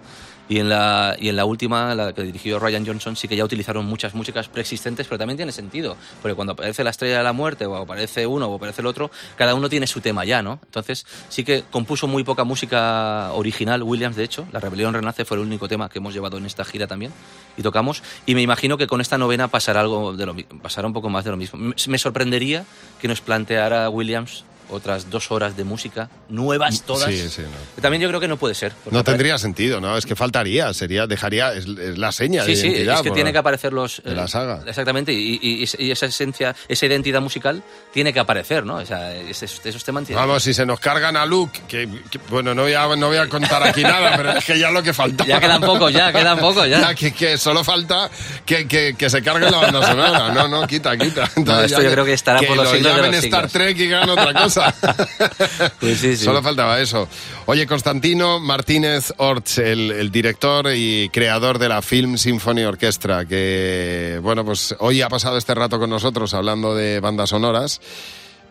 Y 0.49 0.59
en, 0.59 0.69
la, 0.69 1.15
y 1.19 1.29
en 1.29 1.35
la 1.35 1.45
última, 1.45 1.95
la 1.95 2.13
que 2.13 2.21
dirigió 2.23 2.59
Ryan 2.59 2.85
Johnson, 2.85 3.15
sí 3.15 3.27
que 3.27 3.35
ya 3.35 3.45
utilizaron 3.45 3.85
muchas 3.85 4.13
músicas 4.13 4.49
preexistentes, 4.49 5.07
pero 5.07 5.17
también 5.17 5.37
tiene 5.37 5.51
sentido. 5.51 5.95
Porque 6.21 6.35
cuando 6.35 6.53
aparece 6.53 6.83
la 6.83 6.89
estrella 6.89 7.17
de 7.19 7.23
la 7.23 7.33
muerte, 7.33 7.65
o 7.65 7.75
aparece 7.75 8.27
uno, 8.27 8.47
o 8.47 8.55
aparece 8.55 8.81
el 8.81 8.87
otro, 8.87 9.09
cada 9.37 9.55
uno 9.55 9.69
tiene 9.69 9.87
su 9.87 10.01
tema 10.01 10.25
ya, 10.25 10.41
¿no? 10.41 10.59
Entonces, 10.65 11.05
sí 11.29 11.43
que 11.43 11.63
compuso 11.71 12.07
muy 12.07 12.23
poca 12.23 12.43
música 12.43 13.31
original, 13.33 13.83
Williams, 13.83 14.15
de 14.15 14.23
hecho. 14.23 14.45
La 14.51 14.59
Rebelión 14.59 14.93
Renace 14.93 15.25
fue 15.25 15.37
el 15.37 15.43
único 15.43 15.67
tema 15.67 15.89
que 15.89 15.99
hemos 15.99 16.13
llevado 16.13 16.37
en 16.37 16.45
esta 16.45 16.65
gira 16.65 16.87
también. 16.87 17.13
Y 17.57 17.61
tocamos. 17.61 18.03
Y 18.25 18.35
me 18.35 18.41
imagino 18.41 18.77
que 18.77 18.87
con 18.87 18.99
esta 18.99 19.17
novena 19.17 19.47
pasará 19.47 19.79
algo 19.79 20.13
de 20.13 20.25
lo 20.25 20.35
pasará 20.61 20.87
un 20.87 20.93
poco 20.93 21.09
más 21.09 21.23
de 21.23 21.31
lo 21.31 21.37
mismo. 21.37 21.73
Me 21.87 21.97
sorprendería 21.97 22.65
que 22.99 23.07
nos 23.07 23.21
planteara 23.21 23.89
Williams 23.89 24.43
otras 24.69 25.09
dos 25.09 25.31
horas 25.31 25.57
de 25.57 25.63
música, 25.63 26.09
nuevas 26.29 26.83
todas. 26.83 27.09
Sí, 27.09 27.29
sí, 27.29 27.41
no. 27.41 27.81
También 27.81 28.01
yo 28.01 28.09
creo 28.09 28.19
que 28.19 28.27
no 28.27 28.37
puede 28.37 28.53
ser. 28.55 28.73
No 28.91 29.03
tendría 29.03 29.37
sentido, 29.37 29.81
¿no? 29.81 29.97
Es 29.97 30.05
que 30.05 30.15
faltaría, 30.15 30.73
sería, 30.73 31.07
dejaría, 31.07 31.53
es, 31.53 31.65
es 31.65 31.97
la 31.97 32.11
seña 32.11 32.43
Sí, 32.43 32.51
de 32.51 32.55
sí, 32.57 32.67
identidad. 32.67 32.95
es 32.97 33.01
que 33.01 33.11
tiene 33.11 33.31
que 33.31 33.37
aparecer 33.39 33.73
los... 33.73 34.01
de 34.03 34.13
la 34.13 34.27
saga. 34.27 34.61
Exactamente, 34.67 35.11
y, 35.13 35.39
y- 35.41 35.65
y 35.79 35.91
esa 35.91 36.05
esencia, 36.05 36.55
esa 36.67 36.85
identidad 36.85 37.21
musical 37.21 37.63
tiene 37.91 38.13
que 38.13 38.19
aparecer, 38.19 38.65
¿no? 38.65 38.75
O 38.75 38.85
sea, 38.85 39.13
esos, 39.15 39.61
esos 39.63 39.83
temas 39.83 40.03
Vamos, 40.09 40.43
si 40.43 40.53
se 40.53 40.65
nos 40.65 40.79
cargan 40.79 41.15
a 41.15 41.25
Luke, 41.25 41.61
que, 41.67 41.87
que- 42.11 42.19
bueno, 42.29 42.53
no 42.53 42.63
voy, 42.63 42.73
a, 42.73 42.87
no 42.95 43.07
voy 43.07 43.17
a 43.17 43.29
contar 43.29 43.63
aquí 43.63 43.83
nada, 43.83 44.17
pero 44.17 44.31
es 44.33 44.43
que 44.43 44.59
ya 44.59 44.69
lo 44.71 44.81
que 44.83 44.91
falta. 44.93 45.23
Ya 45.25 45.39
quedan 45.39 45.61
pocos, 45.61 45.93
ya, 45.93 46.11
quedan 46.11 46.39
pocos, 46.39 46.67
ya. 46.67 46.93
que, 46.95 47.13
que 47.13 47.37
solo 47.37 47.63
falta 47.63 48.09
que, 48.45 48.67
que, 48.67 48.95
que 48.97 49.09
se 49.09 49.21
cargue 49.21 49.49
la 49.49 49.57
banda 49.57 49.85
sonora. 49.87 50.31
No, 50.33 50.47
no, 50.47 50.67
quita, 50.67 50.97
quita. 50.97 51.29
Entonces 51.37 51.65
esto 51.71 51.81
ya 51.81 51.87
yo 51.87 51.93
creo 51.93 52.05
que 52.05 52.13
estará 52.13 52.39
por 52.41 52.57
los 52.57 52.65
lo 52.65 52.71
siglos 52.71 52.95
de 52.95 53.01
los 53.03 53.15
Star 53.23 53.49
siglos. 53.49 53.51
Trek 53.53 53.77
y 53.77 53.93
hagan 53.93 54.09
otra 54.09 54.33
cosa. 54.33 54.43
Pues 55.79 55.99
sí, 55.99 56.15
sí. 56.15 56.25
Solo 56.25 56.41
faltaba 56.41 56.79
eso. 56.79 57.07
Oye, 57.45 57.67
Constantino 57.67 58.39
Martínez 58.39 59.13
Orts, 59.17 59.57
el, 59.57 59.91
el 59.91 60.11
director 60.11 60.67
y 60.73 61.09
creador 61.09 61.59
de 61.59 61.69
la 61.69 61.81
Film 61.81 62.17
Symphony 62.17 62.63
Orchestra, 62.63 63.25
que, 63.25 64.19
bueno, 64.21 64.45
pues 64.45 64.75
hoy 64.79 65.01
ha 65.01 65.09
pasado 65.09 65.37
este 65.37 65.53
rato 65.53 65.79
con 65.79 65.89
nosotros 65.89 66.33
hablando 66.33 66.75
de 66.75 66.99
bandas 66.99 67.29
sonoras. 67.29 67.81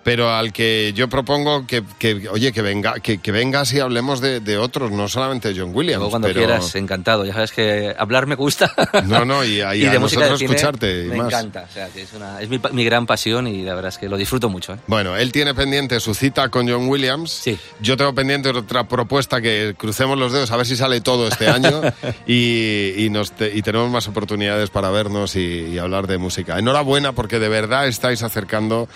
Pero 0.02 0.30
al 0.34 0.52
que 0.52 0.92
yo 0.94 1.08
propongo 1.08 1.66
que, 1.66 1.82
que 1.98 2.28
oye, 2.28 2.52
que 2.52 2.60
venga, 2.62 2.94
que, 2.94 3.18
que 3.18 3.30
vengas 3.32 3.72
y 3.72 3.80
hablemos 3.80 4.20
de, 4.20 4.40
de 4.40 4.58
otros, 4.58 4.90
no 4.90 5.08
solamente 5.08 5.52
de 5.52 5.60
John 5.60 5.70
Williams. 5.74 5.98
Luego 5.98 6.10
cuando 6.10 6.28
pero- 6.28 6.40
quieras, 6.40 6.74
encantado. 6.74 7.24
Ya 7.24 7.32
sabes 7.34 7.52
que 7.52 7.94
hablar 7.96 8.26
me 8.26 8.34
gusta. 8.34 8.72
No, 9.06 9.24
no, 9.24 9.44
y 9.44 9.60
a- 9.60 9.74
y 9.76 9.86
a 9.86 9.90
de 9.92 9.98
música 9.98 10.22
nosotros 10.28 10.40
de 10.40 10.46
cine 10.46 10.56
escucharte 10.56 11.04
y 11.04 11.08
Me 11.08 11.16
más. 11.16 11.26
encanta. 11.28 11.66
O 11.70 11.72
sea, 11.72 11.88
que 11.88 12.02
es, 12.02 12.12
una- 12.14 12.40
es 12.40 12.48
mi, 12.48 12.84
gran 12.84 13.06
pasión 13.06 13.46
y 13.46 13.62
la 13.62 13.74
verdad 13.74 13.90
es 13.90 13.98
que 13.98 14.08
lo 14.08 14.16
disfruto 14.16 14.48
mucho. 14.48 14.72
¿eh? 14.74 14.78
Bueno, 14.86 15.16
él 15.16 15.30
tiene 15.32 15.54
pendiente 15.54 16.00
su 16.00 16.14
cita 16.14 16.48
con 16.48 16.68
John 16.68 16.88
Williams. 16.88 17.30
Sí. 17.30 17.58
Yo 17.80 17.96
tengo 17.96 18.14
pendiente 18.14 18.48
otra 18.50 18.88
propuesta 18.88 19.40
que 19.40 19.74
crucemos 19.78 20.18
los 20.18 20.32
dedos 20.32 20.50
a 20.50 20.56
ver 20.56 20.66
si 20.66 20.76
sale 20.76 21.00
todo 21.00 21.28
este 21.28 21.48
año 21.48 21.80
y, 22.26 22.94
y 23.04 23.08
nos 23.10 23.32
te- 23.32 23.56
y 23.56 23.62
tenemos 23.62 23.90
más 23.90 24.08
oportunidades 24.08 24.70
para 24.70 24.90
vernos 24.90 25.36
y, 25.36 25.40
y 25.66 25.78
hablar 25.78 26.06
de 26.06 26.18
música. 26.18 26.58
Enhorabuena 26.58 27.12
porque 27.12 27.38
de 27.38 27.48
verdad 27.48 27.86
estáis 27.86 28.22
acercando 28.22 28.88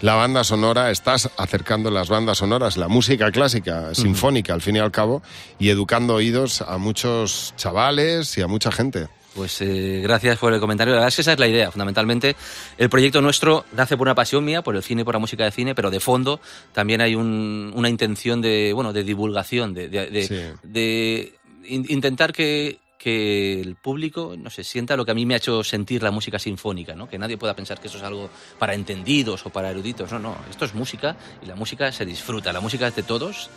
la 0.00 0.14
banda 0.14 0.44
sonora, 0.44 0.90
estás 0.90 1.30
acercando 1.36 1.90
las 1.90 2.08
bandas 2.08 2.38
sonoras, 2.38 2.76
la 2.76 2.88
música 2.88 3.30
clásica, 3.30 3.94
sinfónica 3.94 4.52
al 4.54 4.60
fin 4.60 4.76
y 4.76 4.78
al 4.80 4.90
cabo, 4.90 5.22
y 5.58 5.70
educando 5.70 6.14
oídos 6.14 6.60
a 6.62 6.76
muchos 6.78 7.54
chavales 7.56 8.36
y 8.36 8.42
a 8.42 8.46
mucha 8.46 8.70
gente. 8.70 9.08
Pues 9.34 9.60
eh, 9.62 10.00
gracias 10.02 10.38
por 10.38 10.52
el 10.52 10.60
comentario. 10.60 10.92
La 10.92 10.98
verdad 11.00 11.08
es 11.08 11.16
que 11.16 11.22
esa 11.22 11.32
es 11.32 11.38
la 11.40 11.48
idea. 11.48 11.70
Fundamentalmente, 11.72 12.36
el 12.78 12.88
proyecto 12.88 13.20
nuestro 13.20 13.64
nace 13.72 13.96
por 13.96 14.06
una 14.06 14.14
pasión 14.14 14.44
mía, 14.44 14.62
por 14.62 14.76
el 14.76 14.82
cine, 14.84 15.04
por 15.04 15.14
la 15.14 15.18
música 15.18 15.42
de 15.44 15.50
cine, 15.50 15.74
pero 15.74 15.90
de 15.90 15.98
fondo 15.98 16.38
también 16.72 17.00
hay 17.00 17.16
un- 17.16 17.72
una 17.74 17.88
intención 17.88 18.40
de, 18.40 18.72
bueno, 18.72 18.92
de 18.92 19.02
divulgación, 19.02 19.74
de, 19.74 19.88
de- 19.88 20.06
de- 20.10 20.26
Sí. 20.28 20.40
de 20.62 21.34
in- 21.64 21.86
intentar 21.88 22.32
que, 22.32 22.78
que 23.04 23.60
el 23.60 23.76
público, 23.76 24.34
no 24.38 24.48
sé, 24.48 24.64
sienta 24.64 24.96
lo 24.96 25.04
que 25.04 25.10
a 25.10 25.14
mí 25.14 25.26
me 25.26 25.34
ha 25.34 25.36
hecho 25.36 25.62
sentir 25.62 26.02
la 26.02 26.10
música 26.10 26.38
sinfónica, 26.38 26.94
¿no? 26.94 27.06
Que 27.06 27.18
nadie 27.18 27.36
pueda 27.36 27.54
pensar 27.54 27.78
que 27.78 27.88
eso 27.88 27.98
es 27.98 28.02
algo 28.02 28.30
para 28.58 28.72
entendidos 28.72 29.44
o 29.44 29.50
para 29.50 29.70
eruditos. 29.70 30.10
No, 30.10 30.18
no. 30.18 30.34
Esto 30.48 30.64
es 30.64 30.74
música 30.74 31.14
y 31.42 31.46
la 31.46 31.54
música 31.54 31.92
se 31.92 32.06
disfruta. 32.06 32.50
La 32.50 32.60
música 32.62 32.86
es 32.88 32.96
de 32.96 33.02
todos 33.02 33.50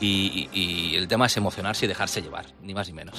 y, 0.00 0.04
y- 0.06 0.48
y- 0.54 0.60
y 0.92 0.96
el 0.96 1.06
tema 1.06 1.26
es 1.26 1.36
emocionarse 1.36 1.84
y 1.84 1.88
dejarse 1.88 2.22
llevar, 2.22 2.46
ni 2.62 2.72
más 2.72 2.86
ni 2.88 2.94
menos. 2.94 3.16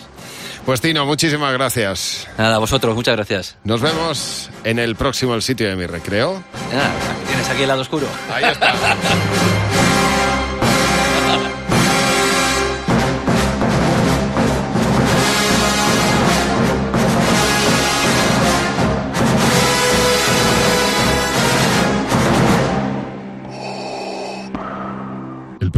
Pues 0.65 0.81
Tino, 0.81 1.05
muchísimas 1.05 1.53
gracias. 1.53 2.27
Nada, 2.39 2.55
a 2.55 2.59
vosotros, 2.59 2.95
muchas 2.95 3.15
gracias. 3.15 3.55
Nos 3.63 3.79
vemos 3.79 4.49
en 4.63 4.79
el 4.79 4.95
próximo 4.95 5.35
El 5.35 5.43
Sitio 5.43 5.69
de 5.69 5.75
mi 5.75 5.85
Recreo. 5.85 6.43
Ah, 6.73 6.91
tienes 7.27 7.47
aquí 7.47 7.61
el 7.61 7.67
lado 7.67 7.81
oscuro. 7.81 8.07
Ahí 8.33 8.45
está. 8.45 8.73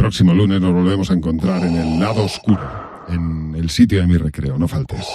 próximo 0.02 0.34
lunes 0.34 0.60
nos 0.60 0.72
volvemos 0.72 1.12
a 1.12 1.14
encontrar 1.14 1.62
en 1.64 1.76
el 1.76 2.00
lado 2.00 2.24
oscuro, 2.24 2.60
en 3.08 3.54
el 3.54 3.70
sitio 3.70 4.00
de 4.00 4.08
mi 4.08 4.16
recreo. 4.16 4.58
No 4.58 4.66
faltes. 4.66 5.06